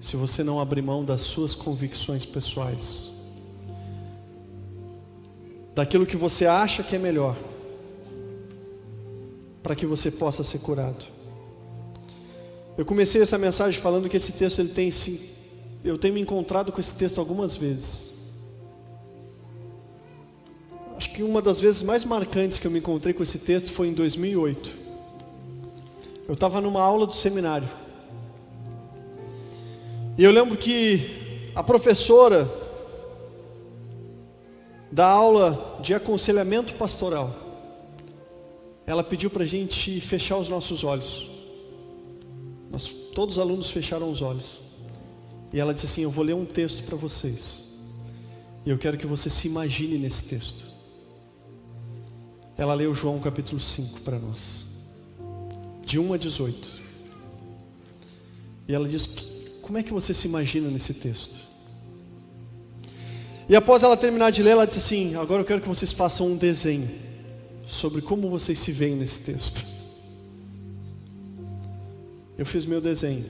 se 0.00 0.16
você 0.16 0.42
não 0.42 0.58
abrir 0.58 0.82
mão 0.82 1.04
das 1.04 1.20
suas 1.20 1.54
convicções 1.54 2.26
pessoais, 2.26 3.12
daquilo 5.76 6.04
que 6.04 6.16
você 6.16 6.44
acha 6.44 6.82
que 6.82 6.96
é 6.96 6.98
melhor, 6.98 7.36
para 9.62 9.76
que 9.76 9.86
você 9.86 10.10
possa 10.10 10.42
ser 10.42 10.58
curado. 10.58 11.04
Eu 12.76 12.84
comecei 12.84 13.22
essa 13.22 13.38
mensagem 13.38 13.80
falando 13.80 14.08
que 14.08 14.16
esse 14.16 14.32
texto 14.32 14.58
ele 14.58 14.70
tem 14.70 14.90
sim, 14.90 15.20
eu 15.84 15.96
tenho 15.96 16.14
me 16.14 16.20
encontrado 16.20 16.72
com 16.72 16.80
esse 16.80 16.94
texto 16.94 17.20
algumas 17.20 17.54
vezes. 17.54 18.12
Acho 20.96 21.10
que 21.10 21.22
uma 21.22 21.42
das 21.42 21.60
vezes 21.60 21.82
mais 21.82 22.04
marcantes 22.04 22.58
que 22.58 22.66
eu 22.66 22.70
me 22.70 22.78
encontrei 22.78 23.12
com 23.12 23.22
esse 23.22 23.38
texto 23.38 23.70
foi 23.72 23.88
em 23.88 23.92
2008. 23.92 24.70
Eu 26.26 26.34
estava 26.34 26.60
numa 26.60 26.82
aula 26.82 27.06
do 27.06 27.14
seminário. 27.14 27.68
E 30.16 30.24
eu 30.24 30.30
lembro 30.30 30.56
que 30.56 31.50
a 31.54 31.62
professora 31.62 32.50
da 34.90 35.06
aula 35.06 35.78
de 35.82 35.92
aconselhamento 35.92 36.74
pastoral, 36.74 37.34
ela 38.86 39.02
pediu 39.02 39.28
para 39.28 39.42
a 39.42 39.46
gente 39.46 40.00
fechar 40.00 40.38
os 40.38 40.48
nossos 40.48 40.84
olhos. 40.84 41.33
Nós, 42.74 42.92
todos 43.14 43.36
os 43.36 43.38
alunos 43.38 43.70
fecharam 43.70 44.10
os 44.10 44.20
olhos. 44.20 44.60
E 45.52 45.60
ela 45.60 45.72
disse 45.72 45.86
assim: 45.86 46.02
Eu 46.02 46.10
vou 46.10 46.24
ler 46.24 46.34
um 46.34 46.44
texto 46.44 46.82
para 46.82 46.96
vocês. 46.96 47.64
E 48.66 48.70
eu 48.70 48.76
quero 48.76 48.98
que 48.98 49.06
você 49.06 49.30
se 49.30 49.46
imagine 49.46 49.96
nesse 49.96 50.24
texto. 50.24 50.64
Ela 52.58 52.74
leu 52.74 52.92
João 52.92 53.20
capítulo 53.20 53.60
5 53.60 54.00
para 54.00 54.18
nós, 54.18 54.66
de 55.84 56.00
1 56.00 56.14
a 56.14 56.16
18. 56.16 56.68
E 58.66 58.74
ela 58.74 58.88
diz: 58.88 59.08
Como 59.62 59.78
é 59.78 59.82
que 59.84 59.92
você 59.92 60.12
se 60.12 60.26
imagina 60.26 60.68
nesse 60.68 60.94
texto? 60.94 61.38
E 63.48 63.54
após 63.54 63.84
ela 63.84 63.96
terminar 63.96 64.32
de 64.32 64.42
ler, 64.42 64.50
ela 64.50 64.66
disse 64.66 64.80
assim: 64.80 65.14
Agora 65.14 65.42
eu 65.42 65.46
quero 65.46 65.60
que 65.60 65.68
vocês 65.68 65.92
façam 65.92 66.26
um 66.26 66.36
desenho 66.36 66.90
sobre 67.68 68.02
como 68.02 68.28
vocês 68.28 68.58
se 68.58 68.72
veem 68.72 68.96
nesse 68.96 69.20
texto. 69.20 69.73
Eu 72.36 72.44
fiz 72.44 72.66
meu 72.66 72.80
desenho. 72.80 73.24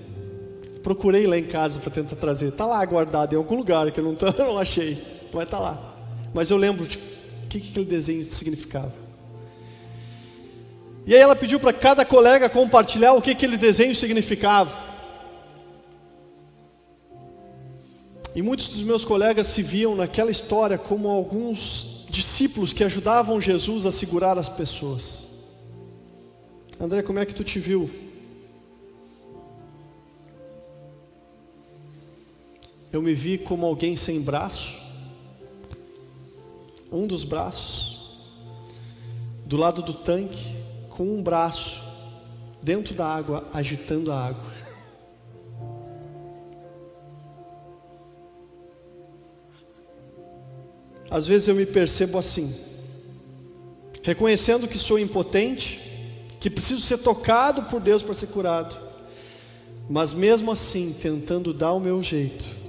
Procurei 0.83 1.27
lá 1.27 1.39
em 1.39 1.45
casa 1.45 1.81
para 1.81 1.91
tentar 1.91 2.17
trazer. 2.17 2.49
Está 2.49 2.67
lá 2.67 2.85
guardado 2.85 3.33
em 3.33 3.37
algum 3.37 3.55
lugar 3.55 3.91
que 3.91 4.01
eu 4.01 4.05
não, 4.05 4.15
tô, 4.15 4.27
não 4.39 4.59
achei. 4.59 5.03
Vai 5.33 5.45
estar 5.45 5.59
tá 5.59 5.63
lá. 5.63 5.95
Mas 6.33 6.51
eu 6.51 6.57
lembro 6.57 6.87
de 6.87 6.99
o 6.99 7.47
que, 7.49 7.61
que 7.61 7.71
aquele 7.71 7.87
desenho 7.87 8.25
significava. 8.25 8.93
E 11.07 11.15
aí 11.15 11.21
ela 11.21 11.37
pediu 11.37 11.61
para 11.61 11.73
cada 11.73 12.05
colega 12.05 12.49
compartilhar 12.49 13.13
o 13.13 13.21
que 13.21 13.31
aquele 13.31 13.57
desenho 13.57 13.95
significava. 13.95 14.85
E 18.35 18.43
muitos 18.43 18.69
dos 18.69 18.83
meus 18.83 19.05
colegas 19.05 19.47
se 19.47 19.63
viam 19.63 19.95
naquela 19.95 20.31
história 20.31 20.77
como 20.77 21.09
alguns 21.09 22.07
discípulos 22.11 22.73
que 22.73 22.83
ajudavam 22.83 23.41
Jesus 23.41 23.87
a 23.87 23.93
segurar 23.93 24.39
as 24.39 24.49
pessoas. 24.49 25.29
André, 26.81 27.03
como 27.03 27.19
é 27.19 27.27
que 27.27 27.35
tu 27.35 27.45
te 27.45 27.59
viu 27.59 27.89
eu 32.97 33.03
me 33.03 33.13
vi 33.13 33.37
como 33.37 33.67
alguém 33.67 33.97
sem 33.97 34.21
braço, 34.21 34.81
um 36.93 37.09
dos 37.09 37.25
braços, 37.25 38.15
do 39.45 39.57
lado 39.57 39.83
do 39.83 39.93
tanque, 39.93 40.55
com 40.91 41.03
um 41.03 41.21
braço 41.21 41.83
dentro 42.63 42.95
da 42.95 43.05
água, 43.05 43.49
agitando 43.53 44.13
a 44.13 44.27
água. 44.29 44.45
Às 51.11 51.27
vezes 51.27 51.49
eu 51.49 51.55
me 51.57 51.67
percebo 51.67 52.17
assim, 52.17 52.55
reconhecendo 54.05 54.69
que 54.69 54.79
sou 54.79 55.01
impotente, 55.01 55.81
que 56.39 56.49
preciso 56.49 56.81
ser 56.81 56.99
tocado 56.99 57.65
por 57.65 57.81
Deus 57.81 58.05
para 58.05 58.15
ser 58.15 58.29
curado, 58.29 58.77
mas 59.91 60.13
mesmo 60.13 60.53
assim 60.53 60.93
tentando 60.93 61.53
dar 61.53 61.73
o 61.73 61.81
meu 61.81 62.01
jeito 62.01 62.64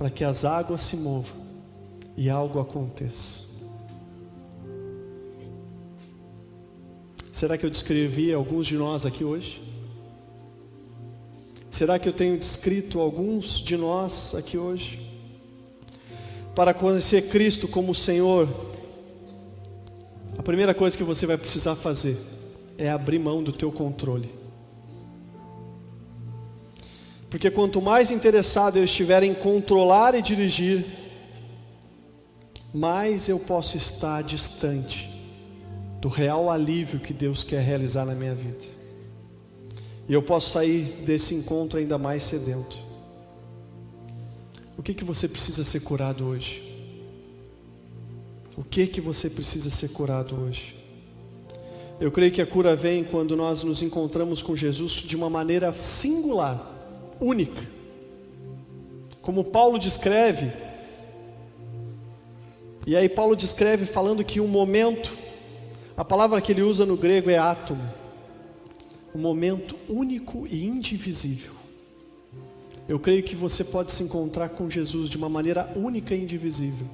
para 0.00 0.08
que 0.08 0.24
as 0.24 0.46
águas 0.46 0.80
se 0.80 0.96
movam 0.96 1.36
e 2.16 2.30
algo 2.30 2.58
aconteça. 2.58 3.42
Será 7.30 7.58
que 7.58 7.66
eu 7.66 7.70
descrevi 7.70 8.32
alguns 8.32 8.66
de 8.66 8.78
nós 8.78 9.04
aqui 9.04 9.24
hoje? 9.24 9.60
Será 11.70 11.98
que 11.98 12.08
eu 12.08 12.14
tenho 12.14 12.38
descrito 12.38 12.98
alguns 12.98 13.58
de 13.58 13.76
nós 13.76 14.34
aqui 14.34 14.56
hoje? 14.56 15.06
Para 16.54 16.72
conhecer 16.72 17.28
Cristo 17.28 17.68
como 17.68 17.94
Senhor, 17.94 18.48
a 20.38 20.42
primeira 20.42 20.72
coisa 20.72 20.96
que 20.96 21.04
você 21.04 21.26
vai 21.26 21.36
precisar 21.36 21.76
fazer 21.76 22.16
é 22.78 22.88
abrir 22.88 23.18
mão 23.18 23.42
do 23.42 23.52
teu 23.52 23.70
controle. 23.70 24.39
Porque 27.30 27.50
quanto 27.50 27.80
mais 27.80 28.10
interessado 28.10 28.76
eu 28.76 28.84
estiver 28.84 29.22
em 29.22 29.32
controlar 29.32 30.14
e 30.16 30.20
dirigir, 30.20 30.84
mais 32.74 33.28
eu 33.28 33.38
posso 33.38 33.76
estar 33.76 34.22
distante 34.22 35.08
do 36.00 36.08
real 36.08 36.50
alívio 36.50 36.98
que 36.98 37.12
Deus 37.12 37.44
quer 37.44 37.62
realizar 37.62 38.04
na 38.04 38.14
minha 38.14 38.34
vida. 38.34 38.64
E 40.08 40.12
eu 40.12 40.22
posso 40.22 40.50
sair 40.50 41.04
desse 41.06 41.34
encontro 41.34 41.78
ainda 41.78 41.96
mais 41.96 42.24
sedento. 42.24 42.78
O 44.76 44.82
que 44.82 44.92
que 44.92 45.04
você 45.04 45.28
precisa 45.28 45.62
ser 45.62 45.80
curado 45.80 46.26
hoje? 46.26 46.68
O 48.56 48.64
que 48.64 48.86
que 48.86 49.00
você 49.00 49.30
precisa 49.30 49.70
ser 49.70 49.90
curado 49.90 50.34
hoje? 50.34 50.76
Eu 52.00 52.10
creio 52.10 52.32
que 52.32 52.40
a 52.40 52.46
cura 52.46 52.74
vem 52.74 53.04
quando 53.04 53.36
nós 53.36 53.62
nos 53.62 53.82
encontramos 53.82 54.42
com 54.42 54.56
Jesus 54.56 54.92
de 54.92 55.14
uma 55.14 55.28
maneira 55.28 55.72
singular, 55.74 56.79
única. 57.20 57.62
Como 59.20 59.44
Paulo 59.44 59.78
descreve, 59.78 60.52
e 62.86 62.96
aí 62.96 63.08
Paulo 63.08 63.36
descreve 63.36 63.86
falando 63.86 64.24
que 64.24 64.40
um 64.40 64.48
momento 64.48 65.16
a 66.00 66.04
palavra 66.04 66.40
que 66.40 66.50
ele 66.50 66.62
usa 66.62 66.86
no 66.86 66.96
grego 66.96 67.28
é 67.28 67.36
átomo, 67.36 67.86
um 69.14 69.18
momento 69.18 69.76
único 69.86 70.46
e 70.46 70.64
indivisível. 70.64 71.52
Eu 72.88 72.98
creio 72.98 73.22
que 73.22 73.36
você 73.36 73.62
pode 73.62 73.92
se 73.92 74.02
encontrar 74.02 74.48
com 74.48 74.70
Jesus 74.70 75.10
de 75.10 75.18
uma 75.18 75.28
maneira 75.28 75.70
única 75.76 76.14
e 76.14 76.22
indivisível, 76.22 76.86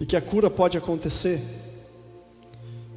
e 0.00 0.06
que 0.06 0.16
a 0.16 0.22
cura 0.22 0.48
pode 0.48 0.78
acontecer 0.78 1.40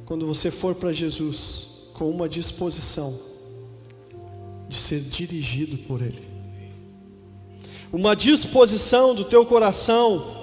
quando 0.06 0.24
você 0.28 0.48
for 0.48 0.76
para 0.76 0.92
Jesus 0.92 1.66
com 1.92 2.08
uma 2.08 2.28
disposição 2.28 3.27
de 4.68 4.76
ser 4.76 5.00
dirigido 5.00 5.78
por 5.78 6.02
Ele, 6.02 6.22
uma 7.92 8.14
disposição 8.14 9.14
do 9.14 9.24
teu 9.24 9.46
coração 9.46 10.36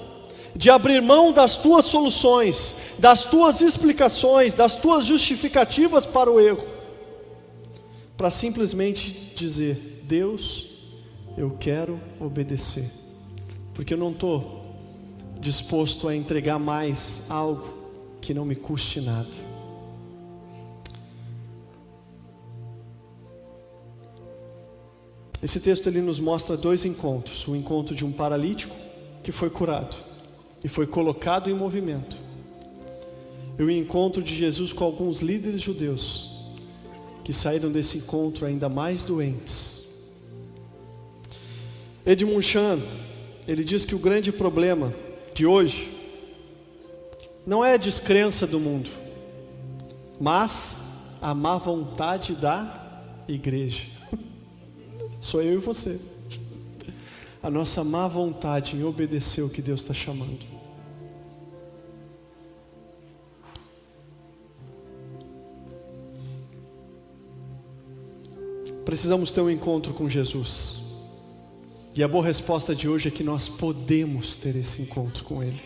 de 0.56 0.70
abrir 0.70 1.02
mão 1.02 1.34
das 1.34 1.56
tuas 1.58 1.86
soluções, 1.86 2.78
das 2.98 3.26
tuas 3.26 3.60
explicações, 3.62 4.54
das 4.54 4.74
tuas 4.74 5.06
justificativas 5.06 6.06
para 6.06 6.32
o 6.32 6.40
erro, 6.40 6.66
para 8.16 8.32
simplesmente 8.32 9.12
dizer: 9.36 10.02
Deus, 10.04 10.68
eu 11.38 11.58
quero 11.60 12.00
obedecer, 12.20 12.90
porque 13.74 13.94
eu 13.94 13.98
não 13.98 14.12
estou 14.12 14.64
disposto 15.40 16.08
a 16.08 16.16
entregar 16.16 16.58
mais 16.58 17.22
algo 17.30 17.74
que 18.22 18.34
não 18.34 18.46
me 18.46 18.56
custe 18.56 19.02
nada. 19.02 19.55
Esse 25.46 25.60
texto 25.60 25.86
ele 25.86 26.02
nos 26.02 26.20
mostra 26.20 26.58
dois 26.58 26.86
encontros: 26.86 27.48
o 27.48 27.56
encontro 27.56 27.94
de 27.94 28.04
um 28.04 28.12
paralítico 28.12 28.76
que 29.22 29.32
foi 29.32 29.48
curado 29.48 29.96
e 30.64 30.68
foi 30.68 30.88
colocado 30.88 31.52
em 31.52 31.54
movimento. 31.54 32.18
E 33.60 33.62
o 33.62 33.70
encontro 33.70 34.24
de 34.24 34.34
Jesus 34.34 34.74
com 34.74 34.84
alguns 34.84 35.22
líderes 35.22 35.62
judeus 35.62 36.32
que 37.24 37.32
saíram 37.32 37.72
desse 37.72 38.00
encontro 38.00 38.44
ainda 38.44 38.68
mais 38.68 39.04
doentes. 39.04 39.86
Edmund 42.04 42.42
Chan, 42.42 42.80
ele 43.48 43.64
diz 43.64 43.86
que 43.86 43.94
o 43.94 44.00
grande 44.00 44.32
problema 44.32 44.96
de 45.36 45.46
hoje 45.46 45.92
não 47.46 47.64
é 47.64 47.76
a 47.76 47.78
descrença 47.78 48.48
do 48.48 48.60
mundo, 48.60 48.90
mas 50.20 50.82
a 51.22 51.36
má 51.36 51.60
vontade 51.60 52.34
da 52.34 53.04
igreja. 53.28 53.95
Sou 55.20 55.42
eu 55.42 55.54
e 55.54 55.58
você. 55.58 56.00
A 57.42 57.50
nossa 57.50 57.84
má 57.84 58.08
vontade 58.08 58.76
em 58.76 58.84
obedecer 58.84 59.42
o 59.42 59.50
que 59.50 59.62
Deus 59.62 59.82
está 59.82 59.94
chamando. 59.94 60.46
Precisamos 68.84 69.32
ter 69.32 69.42
um 69.42 69.50
encontro 69.50 69.94
com 69.94 70.08
Jesus. 70.08 70.78
E 71.96 72.04
a 72.04 72.08
boa 72.08 72.26
resposta 72.26 72.76
de 72.76 72.88
hoje 72.88 73.08
é 73.08 73.12
que 73.12 73.24
nós 73.24 73.48
podemos 73.48 74.36
ter 74.36 74.56
esse 74.56 74.82
encontro 74.82 75.24
com 75.24 75.42
Ele. 75.42 75.62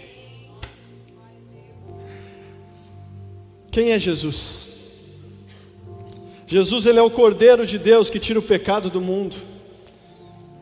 Quem 3.71 3.91
é 3.91 3.99
Jesus? 3.99 4.68
Jesus 6.49 6.87
ele 6.87 6.97
é 6.97 7.01
o 7.01 7.11
Cordeiro 7.11 7.63
de 7.63 7.77
Deus 7.77 8.09
que 8.09 8.17
tira 8.17 8.39
o 8.39 8.41
pecado 8.41 8.89
do 8.89 8.99
mundo. 8.99 9.35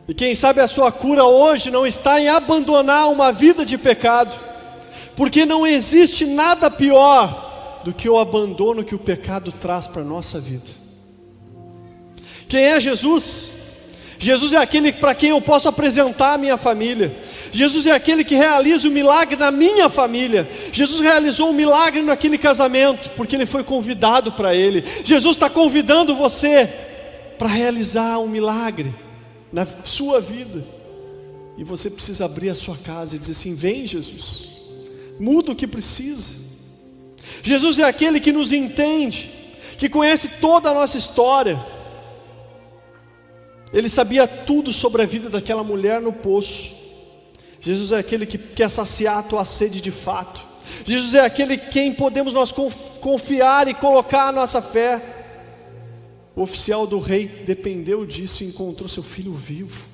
E 0.06 0.12
quem 0.12 0.34
sabe 0.34 0.60
a 0.60 0.68
sua 0.68 0.92
cura 0.92 1.24
hoje 1.24 1.70
não 1.70 1.86
está 1.86 2.20
em 2.20 2.28
abandonar 2.28 3.10
uma 3.10 3.32
vida 3.32 3.64
de 3.64 3.78
pecado, 3.78 4.38
porque 5.16 5.46
não 5.46 5.66
existe 5.66 6.26
nada 6.26 6.70
pior 6.70 7.80
do 7.84 7.94
que 7.94 8.06
o 8.06 8.18
abandono 8.18 8.84
que 8.84 8.94
o 8.94 8.98
pecado 8.98 9.50
traz 9.50 9.86
para 9.86 10.02
a 10.02 10.04
nossa 10.04 10.38
vida. 10.38 10.68
Quem 12.46 12.64
é 12.64 12.78
Jesus? 12.78 13.48
Jesus 14.18 14.52
é 14.52 14.58
aquele 14.58 14.92
para 14.92 15.14
quem 15.14 15.30
eu 15.30 15.40
posso 15.40 15.68
apresentar 15.68 16.34
a 16.34 16.38
minha 16.38 16.58
família. 16.58 17.16
Jesus 17.52 17.86
é 17.86 17.92
aquele 17.92 18.24
que 18.24 18.34
realiza 18.34 18.88
o 18.88 18.90
milagre 18.90 19.36
na 19.36 19.50
minha 19.50 19.88
família. 19.88 20.48
Jesus 20.72 21.00
realizou 21.00 21.50
um 21.50 21.52
milagre 21.52 22.02
naquele 22.02 22.38
casamento, 22.38 23.10
porque 23.16 23.36
ele 23.36 23.46
foi 23.46 23.64
convidado 23.64 24.32
para 24.32 24.54
ele. 24.54 24.84
Jesus 25.04 25.36
está 25.36 25.48
convidando 25.48 26.14
você 26.14 26.68
para 27.38 27.48
realizar 27.48 28.18
um 28.18 28.28
milagre 28.28 28.94
na 29.52 29.66
sua 29.84 30.20
vida. 30.20 30.64
E 31.56 31.64
você 31.64 31.90
precisa 31.90 32.24
abrir 32.24 32.50
a 32.50 32.54
sua 32.54 32.76
casa 32.76 33.16
e 33.16 33.18
dizer 33.18 33.32
assim: 33.32 33.54
Vem, 33.54 33.86
Jesus, 33.86 34.48
muda 35.18 35.52
o 35.52 35.56
que 35.56 35.66
precisa. 35.66 36.30
Jesus 37.42 37.78
é 37.78 37.84
aquele 37.84 38.20
que 38.20 38.32
nos 38.32 38.52
entende, 38.52 39.30
que 39.76 39.88
conhece 39.88 40.28
toda 40.40 40.70
a 40.70 40.74
nossa 40.74 40.96
história 40.96 41.58
ele 43.72 43.88
sabia 43.88 44.26
tudo 44.26 44.72
sobre 44.72 45.02
a 45.02 45.06
vida 45.06 45.28
daquela 45.28 45.62
mulher 45.62 46.00
no 46.00 46.12
poço. 46.12 46.76
Jesus 47.60 47.92
é 47.92 47.98
aquele 47.98 48.26
que 48.26 48.38
quer 48.38 48.68
saciar 48.68 49.18
a 49.18 49.22
tua 49.22 49.44
sede 49.44 49.80
de 49.80 49.90
fato. 49.90 50.42
Jesus 50.84 51.14
é 51.14 51.20
aquele 51.20 51.56
quem 51.56 51.92
podemos 51.92 52.32
nós 52.32 52.52
confiar 53.00 53.68
e 53.68 53.74
colocar 53.74 54.28
a 54.28 54.32
nossa 54.32 54.62
fé. 54.62 55.02
O 56.36 56.42
oficial 56.42 56.86
do 56.86 56.98
rei 56.98 57.26
dependeu 57.26 58.06
disso 58.06 58.44
e 58.44 58.46
encontrou 58.46 58.88
seu 58.88 59.02
filho 59.02 59.32
vivo. 59.32 59.88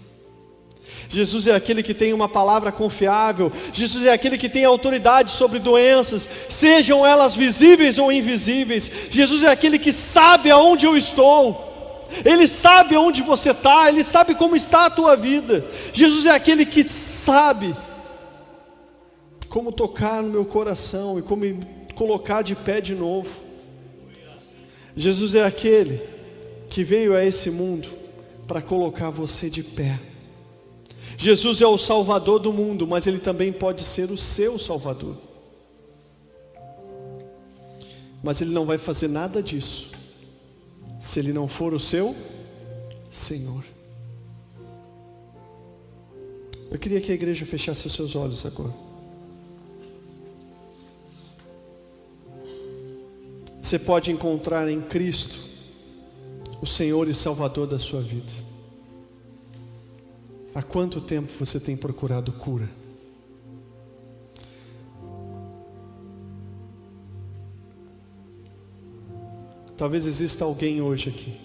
Jesus 1.08 1.46
é 1.46 1.54
aquele 1.54 1.82
que 1.82 1.94
tem 1.94 2.12
uma 2.12 2.28
palavra 2.28 2.70
confiável. 2.70 3.50
Jesus 3.72 4.06
é 4.06 4.12
aquele 4.12 4.36
que 4.36 4.48
tem 4.48 4.64
autoridade 4.64 5.30
sobre 5.30 5.58
doenças, 5.58 6.28
sejam 6.48 7.06
elas 7.06 7.34
visíveis 7.34 7.98
ou 7.98 8.12
invisíveis. 8.12 8.90
Jesus 9.10 9.42
é 9.42 9.48
aquele 9.48 9.78
que 9.78 9.92
sabe 9.92 10.50
aonde 10.50 10.86
eu 10.86 10.96
estou. 10.96 11.73
Ele 12.24 12.46
sabe 12.46 12.96
onde 12.96 13.22
você 13.22 13.50
está, 13.50 13.88
Ele 13.88 14.04
sabe 14.04 14.34
como 14.34 14.54
está 14.54 14.86
a 14.86 14.90
tua 14.90 15.16
vida. 15.16 15.64
Jesus 15.92 16.26
é 16.26 16.30
aquele 16.30 16.66
que 16.66 16.86
sabe 16.86 17.74
como 19.48 19.72
tocar 19.72 20.22
no 20.22 20.30
meu 20.30 20.44
coração 20.44 21.18
e 21.18 21.22
como 21.22 21.42
me 21.42 21.60
colocar 21.94 22.42
de 22.42 22.54
pé 22.54 22.80
de 22.80 22.94
novo. 22.94 23.30
Jesus 24.96 25.34
é 25.34 25.42
aquele 25.42 26.02
que 26.68 26.84
veio 26.84 27.14
a 27.14 27.24
esse 27.24 27.50
mundo 27.50 27.88
para 28.46 28.60
colocar 28.60 29.10
você 29.10 29.48
de 29.48 29.62
pé. 29.62 29.98
Jesus 31.16 31.60
é 31.60 31.66
o 31.66 31.78
Salvador 31.78 32.38
do 32.38 32.52
mundo, 32.52 32.86
mas 32.86 33.06
Ele 33.06 33.18
também 33.18 33.52
pode 33.52 33.82
ser 33.82 34.10
o 34.10 34.18
seu 34.18 34.58
Salvador. 34.58 35.16
Mas 38.22 38.40
Ele 38.40 38.50
não 38.50 38.66
vai 38.66 38.78
fazer 38.78 39.08
nada 39.08 39.42
disso 39.42 39.93
se 41.00 41.18
ele 41.18 41.32
não 41.32 41.48
for 41.48 41.74
o 41.74 41.80
seu 41.80 42.14
Senhor. 43.10 43.64
Eu 46.70 46.78
queria 46.78 47.00
que 47.00 47.12
a 47.12 47.14
igreja 47.14 47.46
fechasse 47.46 47.86
os 47.86 47.92
seus 47.92 48.16
olhos 48.16 48.44
agora. 48.44 48.74
Você 53.62 53.78
pode 53.78 54.10
encontrar 54.10 54.68
em 54.68 54.80
Cristo 54.80 55.38
o 56.60 56.66
Senhor 56.66 57.08
e 57.08 57.14
Salvador 57.14 57.66
da 57.66 57.78
sua 57.78 58.00
vida. 58.00 58.32
Há 60.54 60.62
quanto 60.62 61.00
tempo 61.00 61.32
você 61.38 61.58
tem 61.58 61.76
procurado 61.76 62.32
cura? 62.32 62.68
Talvez 69.76 70.06
exista 70.06 70.44
alguém 70.44 70.80
hoje 70.80 71.08
aqui 71.08 71.36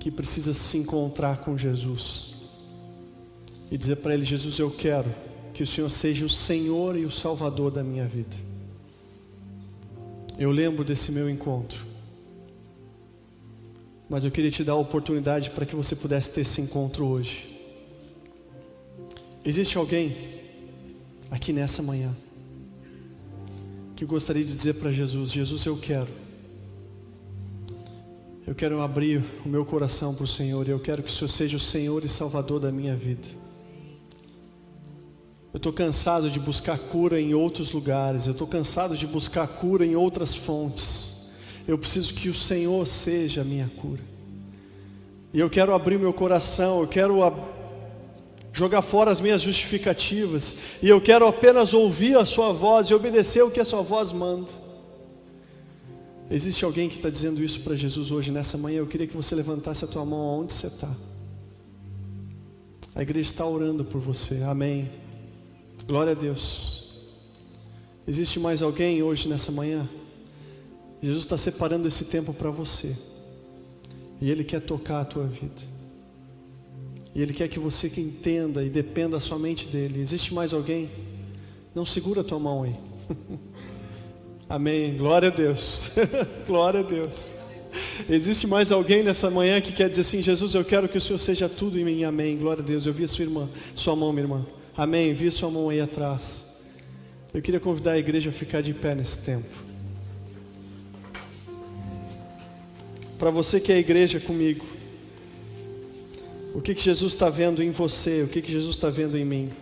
que 0.00 0.10
precisa 0.10 0.52
se 0.52 0.76
encontrar 0.76 1.38
com 1.38 1.56
Jesus 1.56 2.34
e 3.70 3.78
dizer 3.78 3.96
para 3.96 4.14
ele: 4.14 4.24
Jesus, 4.24 4.58
eu 4.58 4.70
quero 4.70 5.14
que 5.52 5.62
o 5.62 5.66
Senhor 5.66 5.88
seja 5.88 6.26
o 6.26 6.28
Senhor 6.28 6.98
e 6.98 7.04
o 7.04 7.10
Salvador 7.10 7.70
da 7.70 7.84
minha 7.84 8.06
vida. 8.06 8.36
Eu 10.36 10.50
lembro 10.50 10.84
desse 10.84 11.12
meu 11.12 11.30
encontro, 11.30 11.86
mas 14.10 14.24
eu 14.24 14.30
queria 14.32 14.50
te 14.50 14.64
dar 14.64 14.72
a 14.72 14.76
oportunidade 14.76 15.50
para 15.50 15.64
que 15.64 15.76
você 15.76 15.94
pudesse 15.94 16.30
ter 16.32 16.40
esse 16.40 16.60
encontro 16.60 17.06
hoje. 17.06 17.48
Existe 19.44 19.78
alguém 19.78 20.16
aqui 21.30 21.52
nessa 21.52 21.80
manhã 21.80 22.12
que 23.94 24.04
gostaria 24.04 24.44
de 24.44 24.54
dizer 24.54 24.74
para 24.74 24.92
Jesus: 24.92 25.30
Jesus, 25.30 25.64
eu 25.64 25.76
quero. 25.76 26.08
Eu 28.46 28.54
quero 28.54 28.82
abrir 28.82 29.24
o 29.44 29.48
meu 29.48 29.64
coração 29.64 30.14
para 30.14 30.24
o 30.24 30.28
Senhor 30.28 30.66
e 30.68 30.70
eu 30.70 30.78
quero 30.78 31.02
que 31.02 31.10
o 31.10 31.12
Senhor 31.12 31.28
seja 31.28 31.56
o 31.56 31.60
Senhor 31.60 32.04
e 32.04 32.08
Salvador 32.08 32.60
da 32.60 32.70
minha 32.70 32.94
vida. 32.94 33.26
Eu 35.52 35.58
estou 35.58 35.72
cansado 35.72 36.28
de 36.28 36.38
buscar 36.38 36.78
cura 36.78 37.20
em 37.20 37.32
outros 37.32 37.72
lugares, 37.72 38.26
eu 38.26 38.32
estou 38.32 38.46
cansado 38.46 38.96
de 38.96 39.06
buscar 39.06 39.46
cura 39.46 39.86
em 39.86 39.96
outras 39.96 40.34
fontes. 40.34 41.30
Eu 41.66 41.78
preciso 41.78 42.12
que 42.12 42.28
o 42.28 42.34
Senhor 42.34 42.86
seja 42.86 43.40
a 43.40 43.44
minha 43.44 43.70
cura. 43.80 44.02
E 45.32 45.40
eu 45.40 45.48
quero 45.48 45.72
abrir 45.72 45.98
meu 45.98 46.12
coração, 46.12 46.80
eu 46.80 46.86
quero 46.86 47.22
jogar 48.54 48.82
fora 48.82 49.10
as 49.10 49.20
minhas 49.20 49.42
justificativas, 49.42 50.56
e 50.80 50.88
eu 50.88 51.00
quero 51.00 51.26
apenas 51.26 51.74
ouvir 51.74 52.16
a 52.16 52.24
Sua 52.24 52.52
voz 52.52 52.86
e 52.86 52.94
obedecer 52.94 53.42
o 53.42 53.50
que 53.50 53.58
a 53.58 53.64
Sua 53.64 53.82
voz 53.82 54.12
manda. 54.12 54.50
Existe 56.30 56.64
alguém 56.64 56.88
que 56.88 56.96
está 56.96 57.10
dizendo 57.10 57.42
isso 57.42 57.60
para 57.60 57.74
Jesus 57.74 58.12
hoje, 58.12 58.30
nessa 58.30 58.56
manhã? 58.56 58.78
Eu 58.78 58.86
queria 58.86 59.08
que 59.08 59.16
você 59.16 59.34
levantasse 59.34 59.84
a 59.84 59.88
tua 59.88 60.04
mão 60.04 60.20
aonde 60.20 60.54
você 60.54 60.68
está. 60.68 60.90
A 62.94 63.02
igreja 63.02 63.28
está 63.28 63.44
orando 63.44 63.84
por 63.84 64.00
você, 64.00 64.40
amém. 64.44 64.88
Glória 65.86 66.12
a 66.12 66.14
Deus. 66.14 66.88
Existe 68.06 68.38
mais 68.38 68.62
alguém 68.62 69.02
hoje 69.02 69.28
nessa 69.28 69.50
manhã? 69.50 69.88
Jesus 71.02 71.24
está 71.24 71.36
separando 71.36 71.88
esse 71.88 72.04
tempo 72.04 72.32
para 72.32 72.50
você, 72.50 72.96
e 74.20 74.30
Ele 74.30 74.44
quer 74.44 74.60
tocar 74.60 75.00
a 75.00 75.04
tua 75.04 75.26
vida. 75.26 75.73
E 77.14 77.22
Ele 77.22 77.32
quer 77.32 77.48
que 77.48 77.58
você 77.58 77.88
que 77.88 78.00
entenda 78.00 78.64
e 78.64 78.68
dependa 78.68 79.20
somente 79.20 79.66
dEle. 79.66 80.00
Existe 80.00 80.34
mais 80.34 80.52
alguém? 80.52 80.90
Não 81.74 81.84
segura 81.84 82.22
a 82.22 82.24
tua 82.24 82.38
mão 82.38 82.64
aí. 82.64 82.74
Amém. 84.48 84.96
Glória 84.96 85.28
a 85.28 85.30
Deus. 85.30 85.90
Glória 86.46 86.80
a 86.80 86.82
Deus. 86.82 87.34
Existe 88.08 88.46
mais 88.46 88.70
alguém 88.70 89.02
nessa 89.02 89.30
manhã 89.30 89.60
que 89.60 89.72
quer 89.72 89.88
dizer 89.88 90.02
assim: 90.02 90.22
Jesus, 90.22 90.54
eu 90.54 90.64
quero 90.64 90.88
que 90.88 90.98
o 90.98 91.00
Senhor 91.00 91.18
seja 91.18 91.48
tudo 91.48 91.78
em 91.78 91.84
mim. 91.84 92.04
Amém. 92.04 92.36
Glória 92.36 92.62
a 92.62 92.66
Deus. 92.66 92.86
Eu 92.86 92.92
vi 92.92 93.04
a 93.04 93.08
sua 93.08 93.24
irmã, 93.24 93.48
sua 93.74 93.94
mão, 93.94 94.12
minha 94.12 94.24
irmã. 94.24 94.46
Amém. 94.76 95.14
Vi 95.14 95.30
sua 95.30 95.50
mão 95.50 95.68
aí 95.68 95.80
atrás. 95.80 96.44
Eu 97.32 97.42
queria 97.42 97.60
convidar 97.60 97.92
a 97.92 97.98
igreja 97.98 98.30
a 98.30 98.32
ficar 98.32 98.60
de 98.60 98.72
pé 98.74 98.94
nesse 98.94 99.18
tempo. 99.18 99.48
Para 103.18 103.30
você 103.30 103.58
que 103.58 103.72
é 103.72 103.76
a 103.76 103.78
igreja 103.78 104.20
comigo, 104.20 104.64
o 106.54 106.62
que, 106.62 106.72
que 106.72 106.82
Jesus 106.82 107.12
está 107.12 107.28
vendo 107.28 107.60
em 107.62 107.72
você? 107.72 108.22
O 108.22 108.28
que, 108.28 108.40
que 108.40 108.52
Jesus 108.52 108.76
está 108.76 108.88
vendo 108.88 109.18
em 109.18 109.24
mim? 109.24 109.52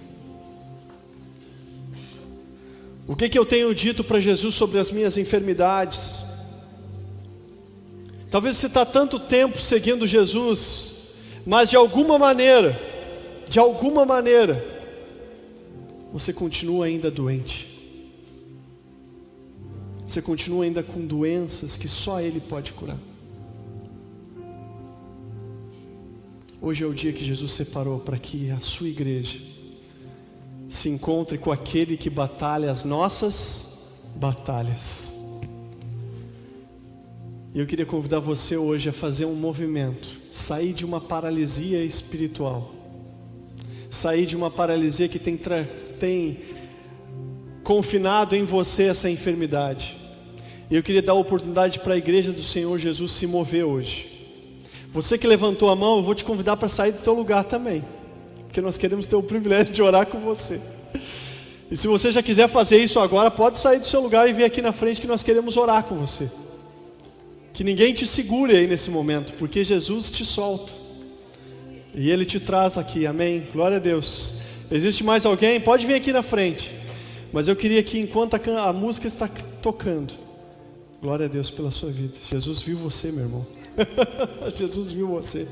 O 3.08 3.16
que, 3.16 3.30
que 3.30 3.38
eu 3.38 3.46
tenho 3.46 3.74
dito 3.74 4.04
para 4.04 4.20
Jesus 4.20 4.54
sobre 4.54 4.78
as 4.78 4.90
minhas 4.90 5.16
enfermidades? 5.16 6.22
Talvez 8.30 8.56
você 8.58 8.66
está 8.66 8.84
tanto 8.84 9.18
tempo 9.18 9.58
seguindo 9.58 10.06
Jesus, 10.06 10.94
mas 11.46 11.70
de 11.70 11.76
alguma 11.76 12.18
maneira, 12.18 12.78
de 13.48 13.58
alguma 13.58 14.04
maneira, 14.04 14.64
você 16.12 16.30
continua 16.32 16.84
ainda 16.86 17.10
doente. 17.10 17.68
Você 20.06 20.20
continua 20.20 20.64
ainda 20.64 20.82
com 20.82 21.06
doenças 21.06 21.78
que 21.78 21.88
só 21.88 22.20
Ele 22.20 22.38
pode 22.38 22.72
curar. 22.74 22.98
Hoje 26.64 26.84
é 26.84 26.86
o 26.86 26.94
dia 26.94 27.12
que 27.12 27.24
Jesus 27.24 27.50
separou 27.54 27.98
para 27.98 28.16
que 28.16 28.48
a 28.52 28.60
sua 28.60 28.88
igreja 28.88 29.36
se 30.68 30.88
encontre 30.88 31.36
com 31.36 31.50
aquele 31.50 31.96
que 31.96 32.08
batalha 32.08 32.70
as 32.70 32.84
nossas 32.84 33.84
batalhas. 34.14 35.20
E 37.52 37.58
eu 37.58 37.66
queria 37.66 37.84
convidar 37.84 38.20
você 38.20 38.56
hoje 38.56 38.88
a 38.88 38.92
fazer 38.92 39.24
um 39.24 39.34
movimento, 39.34 40.08
sair 40.30 40.72
de 40.72 40.84
uma 40.84 41.00
paralisia 41.00 41.84
espiritual, 41.84 42.72
sair 43.90 44.24
de 44.24 44.36
uma 44.36 44.48
paralisia 44.48 45.08
que 45.08 45.18
tem, 45.18 45.36
tem 45.98 46.38
confinado 47.64 48.36
em 48.36 48.44
você 48.44 48.84
essa 48.84 49.10
enfermidade. 49.10 49.96
E 50.70 50.76
eu 50.76 50.82
queria 50.84 51.02
dar 51.02 51.10
a 51.10 51.16
oportunidade 51.16 51.80
para 51.80 51.94
a 51.94 51.98
igreja 51.98 52.30
do 52.30 52.42
Senhor 52.42 52.78
Jesus 52.78 53.10
se 53.10 53.26
mover 53.26 53.64
hoje. 53.64 54.11
Você 54.92 55.16
que 55.16 55.26
levantou 55.26 55.70
a 55.70 55.76
mão, 55.76 55.96
eu 55.96 56.02
vou 56.02 56.14
te 56.14 56.24
convidar 56.24 56.56
para 56.56 56.68
sair 56.68 56.92
do 56.92 57.02
teu 57.02 57.14
lugar 57.14 57.44
também, 57.44 57.82
porque 58.44 58.60
nós 58.60 58.76
queremos 58.76 59.06
ter 59.06 59.16
o 59.16 59.22
privilégio 59.22 59.72
de 59.72 59.80
orar 59.80 60.06
com 60.06 60.20
você. 60.20 60.60
E 61.70 61.76
se 61.76 61.88
você 61.88 62.12
já 62.12 62.22
quiser 62.22 62.46
fazer 62.48 62.76
isso 62.76 63.00
agora, 63.00 63.30
pode 63.30 63.58
sair 63.58 63.78
do 63.78 63.86
seu 63.86 64.02
lugar 64.02 64.28
e 64.28 64.34
vir 64.34 64.44
aqui 64.44 64.60
na 64.60 64.72
frente 64.72 65.00
que 65.00 65.06
nós 65.06 65.22
queremos 65.22 65.56
orar 65.56 65.84
com 65.84 65.96
você. 65.96 66.30
Que 67.54 67.64
ninguém 67.64 67.94
te 67.94 68.06
segure 68.06 68.54
aí 68.54 68.66
nesse 68.66 68.90
momento, 68.90 69.32
porque 69.34 69.64
Jesus 69.64 70.10
te 70.10 70.22
solta. 70.22 70.74
E 71.94 72.10
Ele 72.10 72.26
te 72.26 72.38
traz 72.38 72.76
aqui, 72.76 73.06
amém? 73.06 73.46
Glória 73.50 73.78
a 73.78 73.80
Deus. 73.80 74.34
Existe 74.70 75.02
mais 75.02 75.24
alguém? 75.24 75.58
Pode 75.58 75.86
vir 75.86 75.94
aqui 75.94 76.12
na 76.12 76.22
frente. 76.22 76.70
Mas 77.32 77.48
eu 77.48 77.56
queria 77.56 77.82
que 77.82 77.98
enquanto 77.98 78.34
a, 78.34 78.68
a 78.68 78.72
música 78.72 79.06
está 79.06 79.26
tocando, 79.62 80.12
glória 81.00 81.24
a 81.24 81.28
Deus 81.28 81.50
pela 81.50 81.70
sua 81.70 81.90
vida. 81.90 82.18
Jesus 82.30 82.60
viu 82.60 82.76
você, 82.76 83.10
meu 83.10 83.24
irmão. 83.24 83.61
Jesus 84.54 84.90
viu 84.90 85.08
você. 85.08 85.46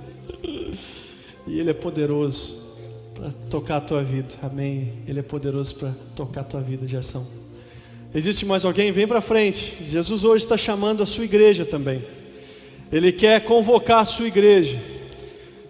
E 1.47 1.59
Ele 1.59 1.71
é 1.71 1.75
poderoso 1.75 2.71
para 3.15 3.31
tocar 3.51 3.77
a 3.77 3.81
tua 3.81 4.03
vida. 4.03 4.29
Amém. 4.43 4.95
Ele 5.07 5.21
é 5.21 5.23
poderoso 5.23 5.75
para 5.75 5.95
tocar 6.15 6.43
a 6.43 6.45
tua 6.45 6.61
vida, 6.61 6.87
Gerson. 6.87 7.27
Existe 8.15 8.45
mais 8.45 8.65
alguém? 8.65 8.91
Vem 8.91 9.07
para 9.07 9.21
frente. 9.21 9.77
Jesus 9.89 10.25
hoje 10.25 10.45
está 10.45 10.57
chamando 10.57 11.03
a 11.03 11.07
sua 11.07 11.25
igreja 11.25 11.65
também. 11.65 12.03
Ele 12.93 13.13
quer 13.13 13.45
convocar 13.45 14.01
a 14.01 14.05
sua 14.05 14.27
igreja. 14.27 14.81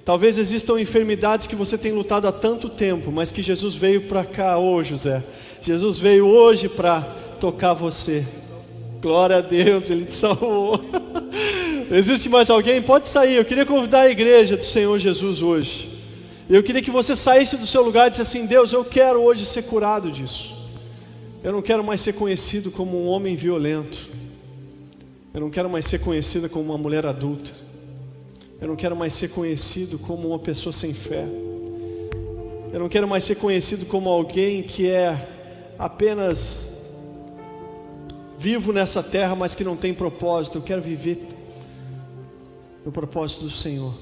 Talvez 0.05 0.39
existam 0.39 0.81
enfermidades 0.81 1.47
que 1.47 1.55
você 1.55 1.77
tem 1.77 1.93
lutado 1.93 2.27
há 2.27 2.33
tanto 2.33 2.71
tempo, 2.71 3.13
mas 3.13 3.31
que 3.31 3.43
Jesus 3.43 3.77
veio 3.77 4.03
para 4.03 4.25
cá 4.25 4.59
hoje, 4.59 4.91
José. 4.91 5.23
Jesus 5.61 5.99
veio 5.99 6.27
hoje 6.27 6.69
para 6.69 7.03
tocar 7.39 7.75
você. 7.75 8.25
Glória 9.03 9.37
a 9.37 9.41
Deus, 9.41 9.91
Ele 9.91 10.07
te 10.07 10.15
salvou. 10.15 10.81
Existe 11.91 12.28
mais 12.28 12.49
alguém? 12.49 12.80
Pode 12.80 13.09
sair. 13.09 13.34
Eu 13.34 13.45
queria 13.45 13.66
convidar 13.66 14.03
a 14.03 14.09
igreja 14.09 14.57
do 14.57 14.64
Senhor 14.64 14.97
Jesus 14.97 15.43
hoje. 15.43 15.88
Eu 16.49 16.62
queria 16.62 16.80
que 16.80 16.91
você 16.91 17.16
saísse 17.16 17.57
do 17.57 17.66
seu 17.66 17.82
lugar 17.82 18.07
e 18.07 18.11
disse 18.11 18.22
assim: 18.22 18.47
Deus, 18.47 18.72
eu 18.72 18.84
quero 18.84 19.20
hoje 19.20 19.45
ser 19.45 19.62
curado 19.62 20.09
disso. 20.09 20.57
Eu 21.43 21.51
não 21.51 21.61
quero 21.61 21.82
mais 21.82 22.01
ser 22.01 22.12
conhecido 22.12 22.70
como 22.70 22.97
um 22.97 23.09
homem 23.09 23.34
violento. 23.34 24.09
Eu 25.34 25.41
não 25.41 25.51
quero 25.51 25.68
mais 25.68 25.84
ser 25.84 25.99
conhecida 25.99 26.49
como 26.49 26.66
uma 26.66 26.78
mulher 26.78 27.05
adulta. 27.05 27.51
Eu 28.61 28.68
não 28.68 28.76
quero 28.76 28.95
mais 28.95 29.12
ser 29.14 29.30
conhecido 29.30 29.99
como 29.99 30.28
uma 30.28 30.38
pessoa 30.38 30.72
sem 30.72 30.95
fé. 30.95 31.26
Eu 32.72 32.78
não 32.78 32.88
quero 32.88 33.09
mais 33.09 33.24
ser 33.24 33.34
conhecido 33.34 33.84
como 33.84 34.09
alguém 34.09 34.62
que 34.62 34.88
é 34.88 35.28
apenas 35.76 36.72
vivo 38.38 38.72
nessa 38.72 39.03
terra, 39.03 39.34
mas 39.34 39.57
que 39.57 39.64
não 39.64 39.74
tem 39.74 39.93
propósito. 39.93 40.59
Eu 40.59 40.62
quero 40.62 40.80
viver 40.80 41.39
no 42.85 42.93
propósito 42.93 43.45
do 43.45 43.51
Senhor. 43.51 43.95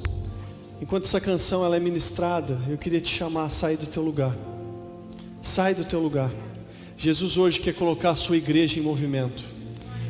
Enquanto 0.81 1.05
essa 1.05 1.21
canção 1.21 1.65
ela 1.65 1.77
é 1.77 1.81
ministrada, 1.81 2.61
eu 2.69 2.79
queria 2.79 3.01
te 3.01 3.15
chamar 3.15 3.45
a 3.45 3.51
sair 3.51 3.77
do 3.77 3.87
teu 3.87 4.03
lugar. 4.03 4.37
Sai 5.43 5.75
do 5.75 5.85
teu 5.85 6.01
lugar. 6.01 6.31
Jesus 6.97 7.37
hoje 7.37 7.61
quer 7.61 7.75
colocar 7.75 8.11
a 8.11 8.15
sua 8.15 8.37
igreja 8.37 8.79
em 8.79 8.83
movimento. 8.83 9.43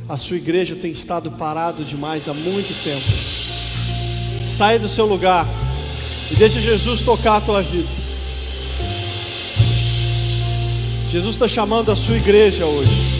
A 0.08 0.16
sua 0.16 0.36
igreja 0.36 0.74
tem 0.74 0.90
estado 0.90 1.30
parado 1.32 1.84
demais 1.84 2.28
há 2.28 2.34
muito 2.34 2.74
tempo. 2.82 4.48
Sai 4.48 4.78
do 4.78 4.88
seu 4.88 5.06
lugar 5.06 5.46
e 6.30 6.34
deixa 6.36 6.60
Jesus 6.60 7.02
tocar 7.02 7.36
a 7.36 7.40
tua 7.40 7.62
vida. 7.62 7.88
Jesus 11.10 11.34
está 11.34 11.48
chamando 11.48 11.90
a 11.90 11.96
sua 11.96 12.16
igreja 12.16 12.66
hoje. 12.66 13.17